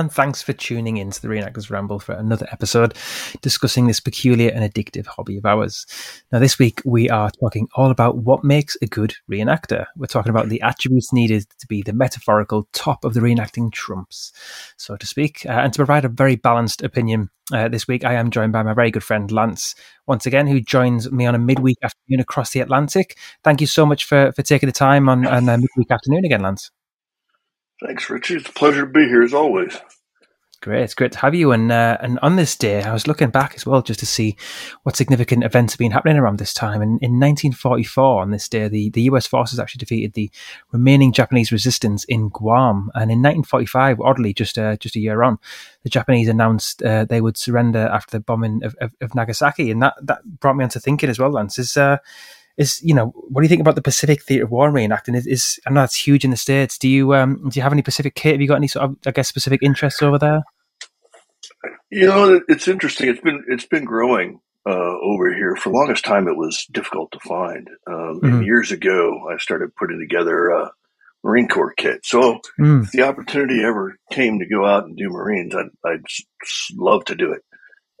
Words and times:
And 0.00 0.10
thanks 0.10 0.40
for 0.40 0.54
tuning 0.54 0.96
in 0.96 1.10
to 1.10 1.20
the 1.20 1.28
Reenactors 1.28 1.68
Ramble 1.68 2.00
for 2.00 2.14
another 2.14 2.48
episode 2.50 2.94
discussing 3.42 3.86
this 3.86 4.00
peculiar 4.00 4.48
and 4.48 4.64
addictive 4.64 5.04
hobby 5.04 5.36
of 5.36 5.44
ours. 5.44 5.84
Now, 6.32 6.38
this 6.38 6.58
week 6.58 6.80
we 6.86 7.10
are 7.10 7.30
talking 7.30 7.68
all 7.74 7.90
about 7.90 8.16
what 8.16 8.42
makes 8.42 8.78
a 8.80 8.86
good 8.86 9.14
reenactor. 9.30 9.84
We're 9.98 10.06
talking 10.06 10.30
about 10.30 10.48
the 10.48 10.62
attributes 10.62 11.12
needed 11.12 11.44
to 11.58 11.66
be 11.66 11.82
the 11.82 11.92
metaphorical 11.92 12.66
top 12.72 13.04
of 13.04 13.12
the 13.12 13.20
reenacting 13.20 13.70
trumps, 13.74 14.32
so 14.78 14.96
to 14.96 15.06
speak. 15.06 15.44
Uh, 15.44 15.50
and 15.50 15.72
to 15.74 15.76
provide 15.76 16.06
a 16.06 16.08
very 16.08 16.36
balanced 16.36 16.80
opinion 16.80 17.28
uh, 17.52 17.68
this 17.68 17.86
week, 17.86 18.02
I 18.02 18.14
am 18.14 18.30
joined 18.30 18.54
by 18.54 18.62
my 18.62 18.72
very 18.72 18.90
good 18.90 19.04
friend 19.04 19.30
Lance, 19.30 19.74
once 20.06 20.24
again, 20.24 20.46
who 20.46 20.62
joins 20.62 21.12
me 21.12 21.26
on 21.26 21.34
a 21.34 21.38
midweek 21.38 21.76
afternoon 21.82 22.20
across 22.20 22.52
the 22.52 22.60
Atlantic. 22.60 23.18
Thank 23.44 23.60
you 23.60 23.66
so 23.66 23.84
much 23.84 24.06
for, 24.06 24.32
for 24.32 24.42
taking 24.42 24.66
the 24.66 24.72
time 24.72 25.10
on, 25.10 25.26
on 25.26 25.46
a 25.46 25.58
midweek 25.58 25.90
afternoon 25.90 26.24
again, 26.24 26.40
Lance. 26.40 26.70
Thanks, 27.84 28.06
Richy. 28.06 28.36
It's 28.36 28.48
a 28.48 28.52
pleasure 28.52 28.82
to 28.82 28.92
be 28.92 29.06
here 29.06 29.22
as 29.22 29.34
always. 29.34 29.78
Great, 30.62 30.82
it's 30.82 30.94
great 30.94 31.12
to 31.12 31.18
have 31.20 31.34
you. 31.34 31.52
And 31.52 31.72
uh, 31.72 31.96
and 32.00 32.18
on 32.20 32.36
this 32.36 32.54
day, 32.54 32.82
I 32.82 32.92
was 32.92 33.06
looking 33.06 33.30
back 33.30 33.54
as 33.54 33.64
well 33.64 33.80
just 33.80 34.00
to 34.00 34.06
see 34.06 34.36
what 34.82 34.94
significant 34.94 35.42
events 35.42 35.72
have 35.72 35.78
been 35.78 35.92
happening 35.92 36.18
around 36.18 36.38
this 36.38 36.52
time. 36.52 36.82
And 36.82 37.00
in 37.00 37.12
1944, 37.12 38.20
on 38.20 38.30
this 38.30 38.46
day, 38.46 38.68
the, 38.68 38.90
the 38.90 39.00
U.S. 39.02 39.26
forces 39.26 39.58
actually 39.58 39.78
defeated 39.78 40.12
the 40.12 40.30
remaining 40.70 41.14
Japanese 41.14 41.50
resistance 41.50 42.04
in 42.04 42.28
Guam. 42.28 42.90
And 42.94 43.10
in 43.10 43.22
1945, 43.22 44.00
oddly, 44.02 44.34
just 44.34 44.58
uh, 44.58 44.76
just 44.76 44.96
a 44.96 45.00
year 45.00 45.22
on, 45.22 45.38
the 45.82 45.88
Japanese 45.88 46.28
announced 46.28 46.82
uh, 46.82 47.06
they 47.06 47.22
would 47.22 47.38
surrender 47.38 47.88
after 47.90 48.18
the 48.18 48.20
bombing 48.20 48.62
of, 48.62 48.76
of, 48.82 48.92
of, 49.00 49.14
Nagasaki. 49.14 49.70
And 49.70 49.80
that 49.80 49.94
that 50.02 50.40
brought 50.40 50.56
me 50.56 50.64
on 50.64 50.70
to 50.70 50.80
thinking 50.80 51.08
as 51.08 51.18
well, 51.18 51.30
Lance. 51.30 51.58
Is 51.58 51.78
uh, 51.78 51.96
is 52.56 52.80
you 52.82 52.94
know 52.94 53.06
what 53.06 53.40
do 53.40 53.44
you 53.44 53.48
think 53.48 53.60
about 53.60 53.74
the 53.74 53.82
Pacific 53.82 54.22
Theatre 54.22 54.44
of 54.44 54.50
War 54.50 54.70
reenacting? 54.70 55.16
Is, 55.16 55.26
is 55.26 55.60
I 55.66 55.70
know 55.70 55.84
it's 55.84 55.96
huge 55.96 56.24
in 56.24 56.30
the 56.30 56.36
states. 56.36 56.78
Do 56.78 56.88
you 56.88 57.14
um 57.14 57.48
do 57.48 57.58
you 57.58 57.62
have 57.62 57.72
any 57.72 57.82
Pacific 57.82 58.14
kit? 58.14 58.32
Have 58.32 58.40
you 58.40 58.48
got 58.48 58.56
any 58.56 58.68
sort 58.68 58.84
of 58.84 58.96
I 59.06 59.10
guess 59.10 59.28
specific 59.28 59.62
interests 59.62 60.02
over 60.02 60.18
there? 60.18 60.42
You 61.90 62.06
know, 62.06 62.40
it's 62.48 62.68
interesting. 62.68 63.08
It's 63.08 63.20
been 63.20 63.44
it's 63.48 63.66
been 63.66 63.84
growing 63.84 64.40
uh, 64.66 64.98
over 65.02 65.34
here 65.34 65.56
for 65.56 65.70
the 65.70 65.76
longest 65.76 66.04
time. 66.04 66.28
It 66.28 66.36
was 66.36 66.66
difficult 66.70 67.12
to 67.12 67.20
find. 67.20 67.68
Um, 67.86 68.20
mm-hmm. 68.22 68.42
years 68.42 68.70
ago, 68.70 69.26
I 69.32 69.38
started 69.38 69.74
putting 69.74 69.98
together 69.98 70.48
a 70.48 70.70
Marine 71.24 71.48
Corps 71.48 71.74
kit. 71.76 72.00
So 72.04 72.40
mm. 72.58 72.84
if 72.84 72.92
the 72.92 73.02
opportunity 73.02 73.62
ever 73.62 73.96
came 74.10 74.38
to 74.38 74.46
go 74.46 74.66
out 74.66 74.84
and 74.84 74.96
do 74.96 75.08
Marines, 75.08 75.54
I'd, 75.54 75.70
I'd 75.84 76.04
love 76.76 77.04
to 77.06 77.14
do 77.14 77.32
it. 77.32 77.42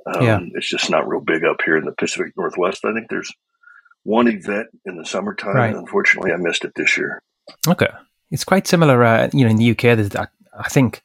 Um, 0.06 0.24
yeah. 0.24 0.40
It's 0.54 0.70
just 0.70 0.90
not 0.90 1.08
real 1.08 1.20
big 1.20 1.44
up 1.44 1.58
here 1.64 1.76
in 1.76 1.84
the 1.84 1.92
Pacific 1.92 2.32
Northwest. 2.36 2.84
I 2.84 2.92
think 2.92 3.08
there's 3.10 3.32
one 4.04 4.28
event 4.28 4.68
in 4.84 4.96
the 4.96 5.04
summertime. 5.04 5.54
Right. 5.54 5.74
Unfortunately, 5.74 6.32
I 6.32 6.36
missed 6.36 6.64
it 6.64 6.72
this 6.74 6.96
year. 6.96 7.22
Okay, 7.66 7.88
it's 8.30 8.44
quite 8.44 8.66
similar. 8.66 9.02
Uh, 9.02 9.30
you 9.32 9.44
know, 9.44 9.50
in 9.50 9.56
the 9.56 9.70
UK, 9.70 9.96
there's, 9.96 10.14
I, 10.16 10.28
I 10.58 10.68
think. 10.68 11.02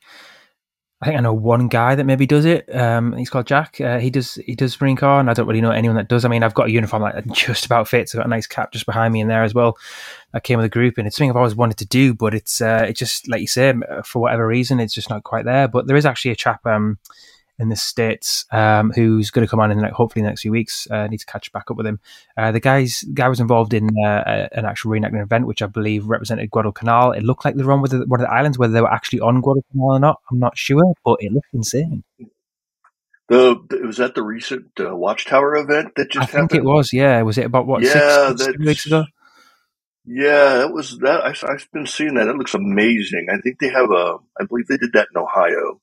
I 1.01 1.07
think 1.07 1.17
I 1.17 1.21
know 1.21 1.33
one 1.33 1.67
guy 1.67 1.93
that 1.93 2.05
maybe 2.05 2.25
does 2.25 2.45
it. 2.45 2.73
Um, 2.73 3.15
he's 3.17 3.29
called 3.29 3.45
Jack. 3.45 3.79
Uh, 3.81 3.99
he 3.99 4.09
does 4.09 4.35
he 4.35 4.55
does 4.55 4.79
Marine 4.79 4.95
Corps, 4.95 5.19
and 5.19 5.29
I 5.29 5.33
don't 5.33 5.45
really 5.45 5.61
know 5.61 5.71
anyone 5.71 5.97
that 5.97 6.07
does. 6.07 6.23
I 6.23 6.29
mean, 6.29 6.41
I've 6.41 6.53
got 6.53 6.67
a 6.67 6.71
uniform 6.71 7.03
that 7.03 7.27
just 7.33 7.65
about 7.65 7.89
fits. 7.89 8.15
I've 8.15 8.19
got 8.19 8.27
a 8.27 8.29
nice 8.29 8.47
cap 8.47 8.71
just 8.71 8.85
behind 8.85 9.13
me 9.13 9.19
in 9.19 9.27
there 9.27 9.43
as 9.43 9.53
well. 9.53 9.77
I 10.33 10.39
came 10.39 10.57
with 10.57 10.65
a 10.65 10.69
group, 10.69 10.97
and 10.97 11.05
it's 11.05 11.17
something 11.17 11.29
I've 11.29 11.35
always 11.35 11.53
wanted 11.53 11.77
to 11.79 11.85
do, 11.85 12.13
but 12.13 12.33
it's 12.33 12.61
uh, 12.61 12.85
it's 12.87 12.97
just 12.97 13.27
like 13.27 13.41
you 13.41 13.47
say, 13.47 13.73
for 14.05 14.21
whatever 14.21 14.47
reason, 14.47 14.79
it's 14.79 14.93
just 14.93 15.09
not 15.09 15.25
quite 15.25 15.43
there. 15.43 15.67
But 15.67 15.85
there 15.85 15.97
is 15.97 16.05
actually 16.05 16.31
a 16.31 16.35
chap. 16.35 16.65
Um, 16.65 16.97
in 17.57 17.69
the 17.69 17.75
states 17.75 18.45
um, 18.51 18.91
who's 18.91 19.31
going 19.31 19.45
to 19.45 19.49
come 19.49 19.59
on 19.59 19.71
in 19.71 19.79
like 19.79 19.93
hopefully 19.93 20.23
the 20.23 20.29
next 20.29 20.41
few 20.41 20.51
weeks. 20.51 20.87
Uh, 20.89 20.95
I 20.95 21.07
need 21.07 21.19
to 21.19 21.25
catch 21.25 21.51
back 21.51 21.71
up 21.71 21.77
with 21.77 21.85
him. 21.85 21.99
Uh, 22.37 22.51
the 22.51 22.59
guys 22.59 23.03
guy 23.13 23.29
was 23.29 23.39
involved 23.39 23.73
in 23.73 23.89
uh, 24.05 24.47
an 24.51 24.65
actual 24.65 24.91
reenactment 24.91 25.23
event, 25.23 25.47
which 25.47 25.61
I 25.61 25.67
believe 25.67 26.05
represented 26.05 26.51
Guadalcanal. 26.51 27.11
It 27.11 27.23
looked 27.23 27.45
like 27.45 27.55
they 27.55 27.63
were 27.63 27.71
on 27.71 27.81
with 27.81 27.91
the, 27.91 28.05
one 28.05 28.19
of 28.19 28.27
the 28.27 28.33
islands, 28.33 28.57
whether 28.57 28.73
they 28.73 28.81
were 28.81 28.93
actually 28.93 29.21
on 29.21 29.41
Guadalcanal 29.41 29.95
or 29.95 29.99
not. 29.99 30.21
I'm 30.31 30.39
not 30.39 30.57
sure, 30.57 30.93
but 31.03 31.17
it 31.19 31.31
looked 31.31 31.53
insane. 31.53 32.03
The 33.27 33.55
was 33.83 33.97
that 33.97 34.13
the 34.13 34.23
recent 34.23 34.79
uh, 34.79 34.95
Watchtower 34.95 35.55
event 35.55 35.93
that 35.95 36.11
just 36.11 36.29
I 36.29 36.31
happened? 36.31 36.51
think 36.51 36.61
it 36.61 36.65
was. 36.65 36.93
Yeah, 36.93 37.21
was 37.23 37.37
it 37.37 37.45
about 37.45 37.65
what 37.65 37.81
yeah, 37.81 38.29
six, 38.29 38.45
six 38.45 38.57
weeks 38.59 38.85
ago? 38.85 39.05
Yeah, 40.05 40.63
it 40.63 40.71
was 40.71 40.99
that. 40.99 41.23
I, 41.23 41.29
have 41.29 41.67
been 41.73 41.87
seeing 41.87 42.13
that. 42.13 42.27
It 42.27 42.35
looks 42.35 42.53
amazing. 42.53 43.27
I 43.33 43.41
think 43.41 43.59
they 43.59 43.69
have 43.69 43.89
a. 43.89 44.17
I 44.39 44.45
believe 44.45 44.67
they 44.67 44.77
did 44.77 44.93
that 44.93 45.07
in 45.13 45.19
Ohio. 45.19 45.81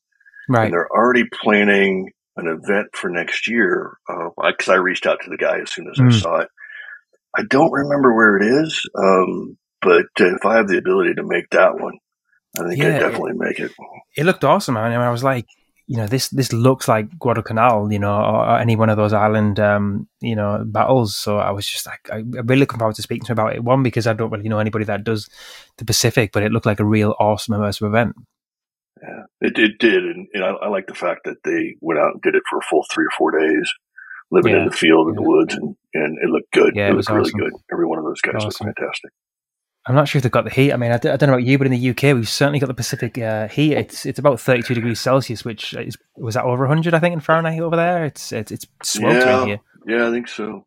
Right. 0.53 0.65
And 0.65 0.73
they're 0.73 0.91
already 0.91 1.25
planning 1.33 2.11
an 2.37 2.47
event 2.47 2.89
for 2.93 3.09
next 3.11 3.49
year. 3.49 3.97
Because 4.07 4.69
uh, 4.69 4.73
I 4.73 4.77
reached 4.77 5.07
out 5.07 5.19
to 5.23 5.31
the 5.31 5.37
guy 5.37 5.61
as 5.61 5.73
soon 5.73 5.89
as 5.89 5.99
mm. 5.99 6.13
I 6.13 6.19
saw 6.19 6.37
it. 6.41 6.49
I 7.37 7.43
don't 7.49 7.73
remember 7.73 8.15
where 8.15 8.37
it 8.37 8.45
is, 8.45 8.87
um, 8.99 9.57
but 9.81 10.05
if 10.19 10.45
I 10.45 10.57
have 10.57 10.69
the 10.69 10.77
ability 10.77 11.15
to 11.15 11.23
make 11.23 11.49
that 11.51 11.81
one, 11.81 11.95
I 12.59 12.69
think 12.69 12.83
yeah, 12.83 12.97
I 12.97 12.99
definitely 12.99 13.31
it, 13.31 13.39
make 13.39 13.59
it. 13.59 13.73
It 14.19 14.27
looked 14.27 14.45
awesome. 14.45 14.77
I 14.77 14.91
mean, 14.91 14.99
I 14.99 15.11
was 15.11 15.25
like, 15.25 15.47
you 15.87 15.97
know, 15.97 16.07
this 16.07 16.29
this 16.29 16.53
looks 16.53 16.89
like 16.89 17.19
Guadalcanal, 17.19 17.91
you 17.91 17.99
know, 17.99 18.15
or, 18.15 18.59
any 18.59 18.77
one 18.77 18.91
of 18.91 18.99
those 18.99 19.15
island, 19.15 19.59
um, 19.59 20.09
you 20.21 20.37
know, 20.37 20.63
battles. 20.67 21.17
So 21.17 21.39
I 21.39 21.51
was 21.53 21.67
just 21.67 21.87
like, 21.87 22.01
I'm 22.13 22.31
really 22.31 22.61
looking 22.61 22.79
forward 22.79 22.97
to 22.97 23.03
speaking 23.03 23.25
to 23.25 23.33
him 23.33 23.39
about 23.39 23.55
it. 23.55 23.65
One 23.65 23.83
because 23.83 24.07
I 24.07 24.13
don't 24.13 24.31
really 24.31 24.49
know 24.49 24.59
anybody 24.59 24.85
that 24.85 25.05
does 25.05 25.29
the 25.79 25.87
Pacific, 25.87 26.33
but 26.33 26.43
it 26.43 26.53
looked 26.53 26.67
like 26.67 26.81
a 26.81 26.85
real 26.85 27.15
awesome 27.19 27.55
immersive 27.55 27.87
event. 27.87 28.15
It, 29.43 29.59
it 29.59 29.79
did, 29.79 30.05
and, 30.05 30.29
and 30.33 30.45
I, 30.45 30.51
I, 30.51 30.69
like 30.69 30.87
the 30.87 30.95
fact 30.95 31.23
that 31.25 31.43
they 31.45 31.75
went 31.81 31.99
out 31.99 32.13
and 32.15 32.23
did 32.23 32.37
it 32.37 32.45
for 32.49 32.59
a 32.59 32.63
full 32.63 32.85
three 32.93 33.05
or 33.05 33.15
four 33.19 33.33
days, 33.39 33.73
living 34.31 34.53
yeah. 34.53 34.61
in 34.61 34.67
the 34.67 34.73
field 34.73 35.09
in 35.09 35.15
yeah. 35.15 35.21
the 35.21 35.29
woods, 35.29 35.55
and, 35.55 35.77
and 35.95 36.19
it 36.23 36.31
looked 36.31 36.53
good. 36.53 36.77
Yeah, 36.77 36.87
it, 36.87 36.91
it 36.91 36.97
looked 36.97 37.11
really 37.11 37.33
good. 37.33 37.53
Every 37.73 37.87
one 37.87 37.99
of 37.99 38.05
those 38.05 38.21
guys 38.21 38.37
awesome. 38.37 38.67
looked 38.67 38.79
fantastic. 38.79 39.11
I'm 39.85 39.97
not 39.97 40.07
sure 40.07 40.21
if 40.21 40.23
they've 40.23 40.31
got 40.31 40.45
the 40.45 40.51
heat. 40.51 40.73
I 40.73 40.77
mean, 40.77 40.93
I 40.93 40.99
d- 40.99 41.09
I 41.09 41.17
don't 41.17 41.29
know 41.29 41.35
about 41.35 41.45
you, 41.45 41.59
but 41.59 41.67
in 41.67 41.73
the 41.73 41.91
UK, 41.91 42.15
we've 42.15 42.29
certainly 42.29 42.61
got 42.61 42.69
the 42.69 42.75
Pacific 42.75 43.19
uh, 43.19 43.49
heat. 43.49 43.73
It's 43.73 44.07
it's 44.07 44.21
about 44.21 44.41
32 44.41 44.75
degrees 44.75 45.01
Celsius, 45.01 45.45
which 45.45 45.75
is 45.75 45.97
was 46.17 46.35
that 46.35 46.45
over 46.45 46.65
100, 46.65 46.95
I 46.95 47.01
think, 47.01 47.15
in 47.15 47.21
Fahrenheit 47.21 47.61
over 47.61 47.75
there. 47.75 48.05
It's 48.05 48.31
it's 48.31 48.53
it's 48.53 48.67
sweltering 48.85 49.27
yeah, 49.27 49.45
here. 49.47 49.61
Yeah, 49.89 50.09
I 50.09 50.13
think 50.13 50.29
so. 50.29 50.67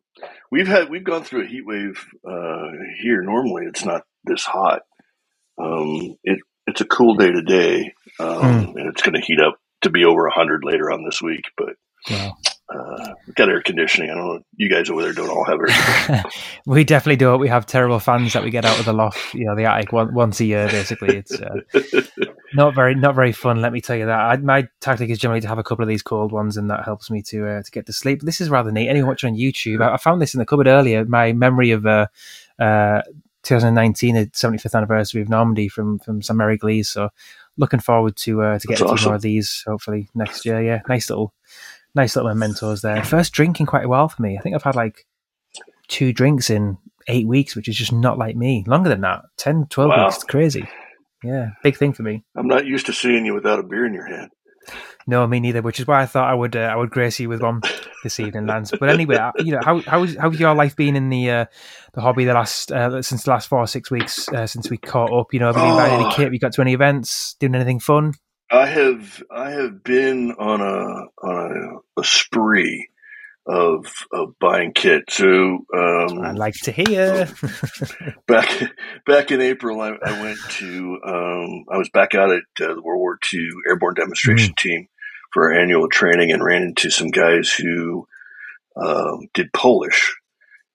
We've 0.50 0.68
had 0.68 0.90
we've 0.90 1.02
gone 1.02 1.24
through 1.24 1.44
a 1.44 1.46
heat 1.46 1.64
wave 1.64 2.06
uh, 2.28 2.72
here. 3.00 3.22
Normally, 3.22 3.64
it's 3.66 3.86
not 3.86 4.02
this 4.24 4.44
hot. 4.44 4.82
Um, 5.58 6.18
it 6.22 6.40
it's 6.66 6.82
a 6.82 6.86
cool 6.86 7.14
day 7.14 7.32
today, 7.32 7.94
um, 8.20 8.28
mm. 8.28 8.74
and 8.76 8.88
it's 8.88 9.02
going 9.02 9.14
to 9.14 9.26
heat 9.26 9.40
up 9.40 9.58
to 9.82 9.90
be 9.90 10.04
over 10.04 10.22
100 10.24 10.64
later 10.64 10.90
on 10.90 11.04
this 11.04 11.20
week. 11.22 11.44
But 11.56 11.76
wow. 12.10 12.36
uh, 12.74 13.14
got 13.34 13.48
air 13.48 13.62
conditioning. 13.62 14.10
I 14.10 14.14
don't 14.14 14.26
know. 14.26 14.40
You 14.56 14.68
guys 14.68 14.90
over 14.90 15.02
there 15.02 15.12
don't 15.12 15.30
all 15.30 15.44
have 15.44 15.60
air 15.60 16.24
we 16.66 16.84
definitely 16.84 17.16
do. 17.16 17.36
We 17.36 17.48
have 17.48 17.66
terrible 17.66 17.98
fans 17.98 18.32
that 18.32 18.42
we 18.42 18.50
get 18.50 18.64
out 18.64 18.78
of 18.78 18.84
the 18.84 18.92
loft, 18.92 19.34
you 19.34 19.44
know, 19.44 19.54
the 19.54 19.64
attic 19.64 19.92
one, 19.92 20.14
once 20.14 20.40
a 20.40 20.44
year. 20.44 20.68
Basically, 20.68 21.16
it's 21.16 21.40
uh, 21.40 21.60
not 22.54 22.74
very 22.74 22.94
not 22.94 23.14
very 23.14 23.32
fun. 23.32 23.60
Let 23.60 23.72
me 23.72 23.80
tell 23.80 23.96
you 23.96 24.06
that. 24.06 24.18
I, 24.18 24.36
my 24.38 24.68
tactic 24.80 25.10
is 25.10 25.18
generally 25.18 25.40
to 25.42 25.48
have 25.48 25.58
a 25.58 25.64
couple 25.64 25.82
of 25.82 25.88
these 25.88 26.02
cold 26.02 26.32
ones, 26.32 26.56
and 26.56 26.70
that 26.70 26.84
helps 26.84 27.10
me 27.10 27.22
to 27.22 27.46
uh, 27.46 27.62
to 27.62 27.70
get 27.70 27.86
to 27.86 27.92
sleep. 27.92 28.22
This 28.22 28.40
is 28.40 28.50
rather 28.50 28.72
neat. 28.72 28.88
Anyone 28.88 29.08
watching 29.08 29.32
on 29.32 29.38
YouTube, 29.38 29.82
I, 29.82 29.94
I, 29.94 29.96
found 29.96 30.20
this 30.20 30.34
in 30.34 30.38
the 30.38 30.46
cupboard 30.46 30.66
earlier. 30.66 31.04
My 31.04 31.32
memory 31.32 31.70
of 31.70 31.86
uh, 31.86 32.06
uh, 32.58 33.02
2019, 33.42 34.14
the 34.14 34.26
75th 34.26 34.74
anniversary 34.74 35.22
of 35.22 35.28
Normandy 35.28 35.68
from 35.68 35.98
from 35.98 36.22
St 36.22 36.36
Mere 36.36 36.50
Eglise. 36.50 36.88
So 36.88 37.10
looking 37.58 37.80
forward 37.80 38.16
to 38.16 38.42
uh, 38.42 38.58
to 38.58 38.66
get 38.68 38.80
a 38.80 38.96
few 38.96 39.06
more 39.06 39.14
of 39.14 39.22
these 39.22 39.62
hopefully 39.66 40.08
next 40.14 40.44
year. 40.44 40.62
Yeah, 40.62 40.80
nice 40.88 41.10
little 41.10 41.32
nice 41.94 42.16
little 42.16 42.30
mementos 42.30 42.82
there. 42.82 43.02
First 43.04 43.32
drinking 43.32 43.66
quite 43.66 43.84
a 43.84 43.88
while 43.88 44.08
for 44.08 44.22
me. 44.22 44.36
I 44.38 44.40
think 44.40 44.54
I've 44.54 44.62
had 44.62 44.76
like 44.76 45.06
two 45.88 46.12
drinks 46.12 46.50
in 46.50 46.78
eight 47.08 47.26
weeks, 47.26 47.56
which 47.56 47.68
is 47.68 47.76
just 47.76 47.92
not 47.92 48.18
like 48.18 48.36
me. 48.36 48.64
Longer 48.66 48.88
than 48.88 49.00
that, 49.02 49.22
10, 49.38 49.66
12 49.70 49.88
wow. 49.88 50.04
weeks. 50.04 50.16
It's 50.16 50.24
crazy. 50.24 50.68
Yeah, 51.24 51.50
big 51.62 51.76
thing 51.76 51.92
for 51.92 52.02
me. 52.02 52.22
I'm 52.36 52.46
not 52.46 52.66
used 52.66 52.86
to 52.86 52.92
seeing 52.92 53.24
you 53.24 53.34
without 53.34 53.58
a 53.58 53.62
beer 53.62 53.86
in 53.86 53.94
your 53.94 54.06
hand. 54.06 54.30
No, 55.06 55.26
me 55.26 55.40
neither. 55.40 55.62
Which 55.62 55.78
is 55.78 55.86
why 55.86 56.02
I 56.02 56.06
thought 56.06 56.28
I 56.28 56.34
would 56.34 56.56
uh, 56.56 56.60
I 56.60 56.76
would 56.76 56.90
grace 56.90 57.20
you 57.20 57.28
with 57.28 57.40
one 57.40 57.60
this 58.02 58.18
evening, 58.18 58.46
Lance. 58.46 58.72
But 58.78 58.88
anyway, 58.88 59.16
uh, 59.16 59.32
you 59.38 59.52
know 59.52 59.60
how 59.64 59.80
how's 59.80 60.16
how's 60.16 60.40
your 60.40 60.54
life 60.54 60.74
been 60.74 60.96
in 60.96 61.08
the 61.10 61.30
uh, 61.30 61.44
the 61.94 62.00
hobby 62.00 62.24
the 62.24 62.34
last 62.34 62.72
uh, 62.72 63.00
since 63.02 63.24
the 63.24 63.30
last 63.30 63.48
four 63.48 63.60
or 63.60 63.66
six 63.66 63.90
weeks 63.90 64.28
uh, 64.30 64.46
since 64.46 64.68
we 64.68 64.78
caught 64.78 65.12
up? 65.12 65.32
You 65.32 65.40
know, 65.40 65.46
have 65.46 65.56
you 65.56 65.62
been 65.62 65.76
buying 65.76 65.94
any 65.94 66.04
oh. 66.04 66.10
kit? 66.10 66.24
Have 66.24 66.32
you 66.32 66.40
got 66.40 66.52
to 66.54 66.60
any 66.60 66.74
events? 66.74 67.36
Doing 67.38 67.54
anything 67.54 67.80
fun? 67.80 68.14
I 68.50 68.66
have 68.66 69.22
I 69.30 69.50
have 69.50 69.82
been 69.82 70.32
on 70.32 70.60
a 70.60 71.26
on 71.26 71.82
a, 71.96 72.00
a 72.00 72.04
spree 72.04 72.88
of 73.46 73.86
of 74.12 74.38
buying 74.40 74.72
kit. 74.72 75.04
So 75.08 75.24
um, 75.24 76.20
I 76.20 76.32
like 76.32 76.54
to 76.64 76.72
hear. 76.72 77.28
back 78.26 78.48
back 79.06 79.30
in 79.30 79.40
April, 79.40 79.80
I, 79.80 79.92
I 80.04 80.20
went 80.22 80.38
to 80.50 80.98
um, 81.04 81.64
I 81.70 81.78
was 81.78 81.88
back 81.90 82.14
out 82.14 82.30
at 82.30 82.42
uh, 82.60 82.74
the 82.74 82.82
World 82.82 83.00
War 83.00 83.18
II 83.32 83.48
Airborne 83.68 83.94
Demonstration 83.94 84.52
mm. 84.52 84.56
Team 84.56 84.88
for 85.32 85.52
our 85.52 85.60
annual 85.60 85.88
training 85.88 86.32
and 86.32 86.44
ran 86.44 86.62
into 86.62 86.90
some 86.90 87.08
guys 87.08 87.52
who 87.52 88.06
um, 88.76 89.28
did 89.34 89.52
Polish. 89.52 90.14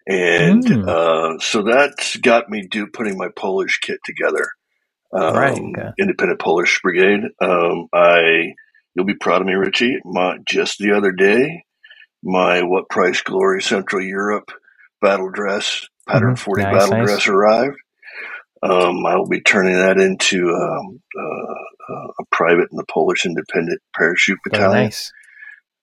And 0.07 0.63
mm. 0.63 0.87
uh, 0.87 1.39
so 1.39 1.63
that's 1.63 2.17
got 2.17 2.49
me 2.49 2.67
do 2.67 2.87
putting 2.87 3.17
my 3.17 3.29
Polish 3.35 3.79
kit 3.79 3.99
together. 4.03 4.47
Um, 5.13 5.35
right. 5.35 5.59
Okay. 5.59 5.89
Independent 5.99 6.39
Polish 6.39 6.79
Brigade. 6.81 7.21
Um, 7.41 7.87
I 7.93 8.53
you'll 8.95 9.05
be 9.05 9.15
proud 9.15 9.41
of 9.41 9.47
me, 9.47 9.53
Richy. 9.53 9.95
My, 10.05 10.37
just 10.47 10.79
the 10.79 10.93
other 10.93 11.11
day, 11.11 11.65
my 12.23 12.61
What 12.63 12.89
Price 12.89 13.21
Glory 13.21 13.61
Central 13.61 14.03
Europe 14.03 14.51
battle 15.01 15.29
dress 15.31 15.87
pattern 16.07 16.35
mm-hmm. 16.35 16.43
40 16.43 16.63
nice, 16.63 16.73
battle 16.73 16.97
nice. 16.97 17.07
dress 17.07 17.27
arrived. 17.27 17.77
Um, 18.63 19.05
I 19.05 19.15
will 19.15 19.27
be 19.27 19.41
turning 19.41 19.75
that 19.75 19.97
into 19.97 20.49
um, 20.49 21.01
uh, 21.17 21.93
uh, 21.93 22.07
a 22.19 22.25
private 22.31 22.67
in 22.71 22.77
the 22.77 22.85
Polish 22.87 23.25
Independent 23.25 23.81
Parachute 23.95 24.37
Battalion. 24.43 24.71
Very 24.71 24.83
nice. 24.85 25.11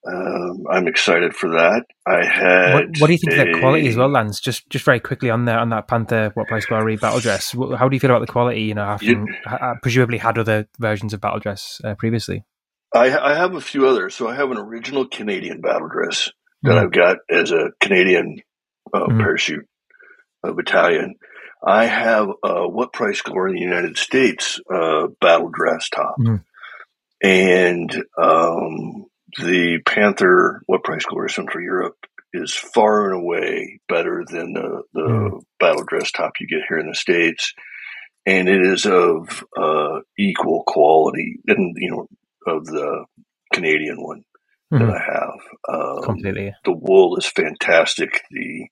Um, 0.07 0.65
I'm 0.71 0.87
excited 0.87 1.35
for 1.35 1.51
that. 1.51 1.85
I 2.07 2.25
had. 2.25 2.75
What, 2.75 2.85
what 3.01 3.07
do 3.09 3.13
you 3.13 3.19
think 3.19 3.33
a, 3.33 3.41
of 3.41 3.47
the 3.53 3.61
quality 3.61 3.89
as 3.89 3.97
well, 3.97 4.09
Lance? 4.09 4.41
Just 4.41 4.71
just 4.71 4.85
very 4.85 5.01
quickly 5.01 5.29
on 5.29 5.45
there 5.45 5.59
on 5.59 5.71
that 5.71 5.89
Panther 5.89 6.31
What 6.35 6.47
Price 6.47 6.67
Glory 6.67 6.97
battle 6.97 7.19
dress. 7.19 7.53
How 7.77 7.89
do 7.89 7.97
you 7.97 8.01
feel 8.01 8.11
about 8.11 8.21
the 8.21 8.33
quality? 8.33 8.63
You 8.63 8.75
know, 8.75 8.85
having 8.85 9.27
you, 9.27 9.75
presumably 9.83 10.19
had 10.19 10.39
other 10.39 10.69
versions 10.79 11.13
of 11.13 11.21
battle 11.21 11.41
dress 11.41 11.81
uh, 11.85 11.95
previously. 11.97 12.45
I, 12.95 13.17
I, 13.17 13.35
have 13.35 13.55
a 13.55 13.61
few 13.61 13.87
others. 13.87 14.15
So 14.15 14.29
I 14.29 14.35
have 14.35 14.51
an 14.51 14.59
original 14.59 15.07
Canadian 15.07 15.61
battle 15.61 15.89
dress 15.89 16.31
that 16.63 16.73
mm. 16.73 16.79
I've 16.79 16.93
got 16.93 17.19
as 17.31 17.53
a 17.53 17.71
Canadian 17.81 18.41
uh, 18.93 19.07
mm. 19.07 19.21
parachute 19.21 19.67
uh, 20.43 20.53
battalion. 20.53 21.17
I 21.65 21.87
have 21.87 22.29
a 22.43 22.69
What 22.69 22.93
Price 22.93 23.21
Glory 23.21 23.51
in 23.51 23.57
the 23.57 23.63
United 23.63 23.99
States 23.99 24.61
uh, 24.73 25.09
battle 25.21 25.51
dress 25.53 25.89
top, 25.89 26.17
mm. 26.19 26.43
and 27.23 27.93
um, 28.17 29.07
the 29.39 29.81
Panther 29.85 30.63
What 30.67 30.85
Price 30.85 31.05
Glory 31.05 31.31
Central 31.31 31.63
Europe 31.63 31.97
is 32.33 32.55
far 32.55 33.11
and 33.11 33.23
away 33.23 33.81
better 33.89 34.25
than 34.27 34.53
the, 34.53 34.83
the 34.93 35.41
battle 35.59 35.85
dress 35.85 36.13
top 36.13 36.35
you 36.41 36.47
get 36.47 36.67
here 36.69 36.79
in 36.79 36.89
the 36.89 36.95
states, 36.95 37.55
and 38.25 38.49
it 38.49 38.61
is 38.61 38.87
of 38.87 39.45
uh, 39.57 40.01
equal 40.17 40.63
quality, 40.67 41.39
and 41.49 41.75
you 41.79 41.91
know 41.91 42.09
of 42.47 42.65
the 42.67 43.05
Canadian 43.53 43.97
one 44.03 44.25
mm. 44.73 44.79
that. 44.79 44.91
I 44.91 45.01
have. 45.13 45.41
Um, 45.69 46.03
Completely, 46.03 46.55
the 46.65 46.73
wool 46.73 47.17
is 47.17 47.27
fantastic. 47.27 48.23
The 48.31 48.69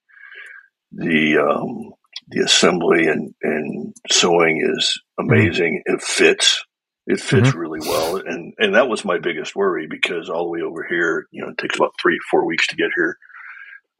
the 0.93 1.39
um, 1.39 1.93
the 2.29 2.43
assembly 2.43 3.07
and, 3.07 3.35
and 3.43 3.95
sewing 4.11 4.63
is 4.77 5.01
hmm. 5.19 5.31
amazing. 5.31 5.83
Mm. 5.89 5.95
It 5.95 6.03
fits 6.03 6.65
it 7.07 7.21
fits 7.21 7.51
mm-hmm. 7.51 7.59
really 7.59 7.81
well. 7.81 8.17
And, 8.17 8.53
and 8.59 8.75
that 8.75 8.89
was 8.89 9.05
my 9.05 9.19
biggest 9.19 9.55
worry 9.55 9.87
because 9.89 10.29
all 10.29 10.45
the 10.45 10.51
way 10.51 10.61
over 10.61 10.85
here, 10.89 11.27
you 11.31 11.43
know, 11.43 11.51
it 11.51 11.59
takes 11.59 11.77
about 11.77 11.95
three, 12.01 12.19
four 12.31 12.45
weeks 12.45 12.67
to 12.69 12.77
get 12.77 12.91
here. 12.97 13.17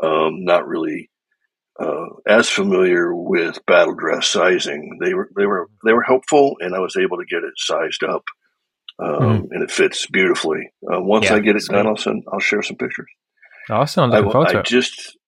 Um, 0.03 0.45
not 0.45 0.67
really, 0.67 1.09
uh, 1.81 2.07
as 2.27 2.49
familiar 2.49 3.15
with 3.15 3.65
battle 3.65 3.95
dress 3.95 4.27
sizing. 4.27 4.99
They 5.01 5.15
were, 5.15 5.31
they 5.37 5.47
were, 5.47 5.69
they 5.85 5.93
were 5.93 6.03
helpful 6.03 6.57
and 6.61 6.75
I 6.75 6.81
was 6.81 6.97
able 6.97 7.19
to 7.19 7.25
get 7.25 7.45
it 7.45 7.55
sized 7.57 8.03
up. 8.03 8.25
Um, 8.99 9.09
mm-hmm. 9.09 9.53
and 9.53 9.63
it 9.63 9.71
fits 9.71 10.07
beautifully. 10.07 10.71
Uh, 10.83 11.01
once 11.03 11.27
yeah, 11.27 11.35
I 11.35 11.41
get 11.41 11.57
it 11.57 11.65
done, 11.69 11.87
I'll 11.87 11.97
send, 11.97 12.25
I'll 12.33 12.41
share 12.41 12.63
some 12.63 12.77
pictures. 12.77 13.09
Awesome. 13.69 14.13
I'm 14.13 14.25
looking 14.25 14.57
I, 14.57 14.61
I 14.61 14.63
just, 14.63 15.19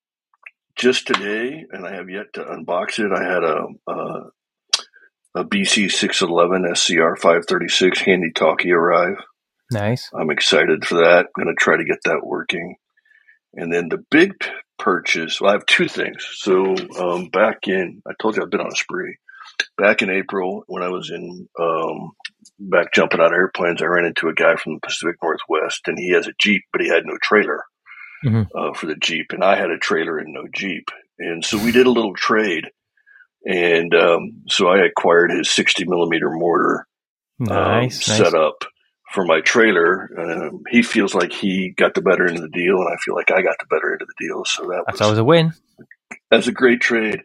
just 0.76 1.06
today, 1.06 1.64
and 1.70 1.86
I 1.86 1.94
have 1.94 2.08
yet 2.08 2.32
to 2.34 2.44
unbox 2.44 2.98
it. 2.98 3.12
I 3.12 3.22
had 3.22 3.44
a, 3.44 3.66
a 3.86 4.30
a 5.34 5.44
BC 5.44 5.90
611 5.90 6.74
SCR 6.74 7.16
536 7.16 8.00
handy 8.00 8.32
talkie 8.34 8.72
arrive. 8.72 9.16
Nice. 9.70 10.10
I'm 10.18 10.30
excited 10.30 10.84
for 10.84 10.96
that. 10.96 11.26
I'm 11.26 11.44
going 11.44 11.54
to 11.54 11.62
try 11.62 11.76
to 11.76 11.84
get 11.84 11.98
that 12.04 12.20
working. 12.24 12.76
And 13.54 13.72
then 13.72 13.88
the 13.88 14.04
big 14.10 14.32
purchase, 14.78 15.40
well, 15.40 15.50
I 15.50 15.54
have 15.54 15.66
two 15.66 15.88
things. 15.88 16.26
So 16.34 16.74
um, 16.98 17.28
back 17.28 17.68
in, 17.68 18.02
I 18.06 18.12
told 18.20 18.36
you 18.36 18.42
I've 18.42 18.50
been 18.50 18.60
on 18.60 18.72
a 18.72 18.76
spree. 18.76 19.16
Back 19.76 20.02
in 20.02 20.10
April, 20.10 20.64
when 20.66 20.82
I 20.82 20.88
was 20.88 21.10
in 21.10 21.48
um, 21.60 22.12
back 22.58 22.92
jumping 22.92 23.20
out 23.20 23.26
of 23.26 23.32
airplanes, 23.32 23.82
I 23.82 23.86
ran 23.86 24.06
into 24.06 24.28
a 24.28 24.34
guy 24.34 24.56
from 24.56 24.74
the 24.74 24.80
Pacific 24.80 25.16
Northwest, 25.22 25.82
and 25.86 25.98
he 25.98 26.10
has 26.10 26.26
a 26.26 26.32
Jeep, 26.40 26.62
but 26.72 26.80
he 26.80 26.88
had 26.88 27.04
no 27.04 27.16
trailer 27.22 27.64
mm-hmm. 28.24 28.42
uh, 28.56 28.74
for 28.74 28.86
the 28.86 28.96
Jeep, 28.96 29.26
and 29.30 29.44
I 29.44 29.56
had 29.56 29.70
a 29.70 29.78
trailer 29.78 30.18
and 30.18 30.32
no 30.32 30.44
Jeep. 30.52 30.88
And 31.18 31.44
so 31.44 31.62
we 31.62 31.72
did 31.72 31.86
a 31.86 31.92
little 31.92 32.14
trade 32.14 32.66
and 33.46 33.94
um, 33.94 34.42
so 34.48 34.68
I 34.68 34.84
acquired 34.84 35.30
his 35.30 35.50
60 35.50 35.84
millimeter 35.86 36.30
mortar 36.30 36.86
um, 37.40 37.46
nice, 37.46 38.08
um, 38.08 38.16
set 38.16 38.34
up 38.34 38.64
for 39.12 39.24
my 39.24 39.40
trailer. 39.40 40.10
Um, 40.18 40.62
he 40.70 40.82
feels 40.82 41.14
like 41.14 41.32
he 41.32 41.70
got 41.76 41.94
the 41.94 42.02
better 42.02 42.26
end 42.26 42.36
of 42.36 42.42
the 42.42 42.50
deal, 42.50 42.76
and 42.76 42.88
I 42.88 42.96
feel 43.04 43.14
like 43.14 43.30
I 43.30 43.42
got 43.42 43.56
the 43.58 43.66
better 43.70 43.92
end 43.92 44.02
of 44.02 44.08
the 44.08 44.26
deal. 44.26 44.44
So 44.44 44.64
that 44.64 44.84
that's 44.86 45.00
was, 45.00 45.02
always 45.02 45.18
a 45.18 45.24
win. 45.24 45.52
That's 46.30 46.46
a 46.46 46.52
great 46.52 46.80
trade. 46.80 47.22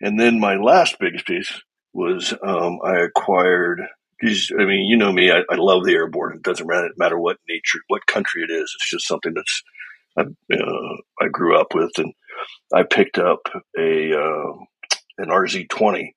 And 0.00 0.18
then 0.18 0.40
my 0.40 0.56
last 0.56 0.96
biggest 1.00 1.26
piece 1.26 1.62
was 1.92 2.34
um, 2.42 2.78
I 2.84 2.98
acquired. 2.98 3.80
I 4.22 4.64
mean, 4.64 4.86
you 4.86 4.96
know 4.96 5.12
me. 5.12 5.30
I, 5.30 5.40
I, 5.50 5.56
love 5.56 5.84
the 5.84 5.92
airborne. 5.92 6.36
It 6.36 6.42
doesn't 6.42 6.66
matter, 6.66 6.88
matter 6.96 7.18
what 7.18 7.36
nature, 7.48 7.80
what 7.88 8.06
country 8.06 8.42
it 8.42 8.50
is. 8.50 8.74
It's 8.74 8.90
just 8.90 9.06
something 9.06 9.34
that's 9.34 9.62
I, 10.16 10.22
uh, 10.22 10.96
I 11.20 11.28
grew 11.30 11.58
up 11.60 11.74
with, 11.74 11.90
and 11.98 12.14
I 12.74 12.84
picked 12.84 13.18
up 13.18 13.40
a 13.78 14.12
uh, 14.12 14.52
an 15.18 15.28
RZ20 15.28 16.12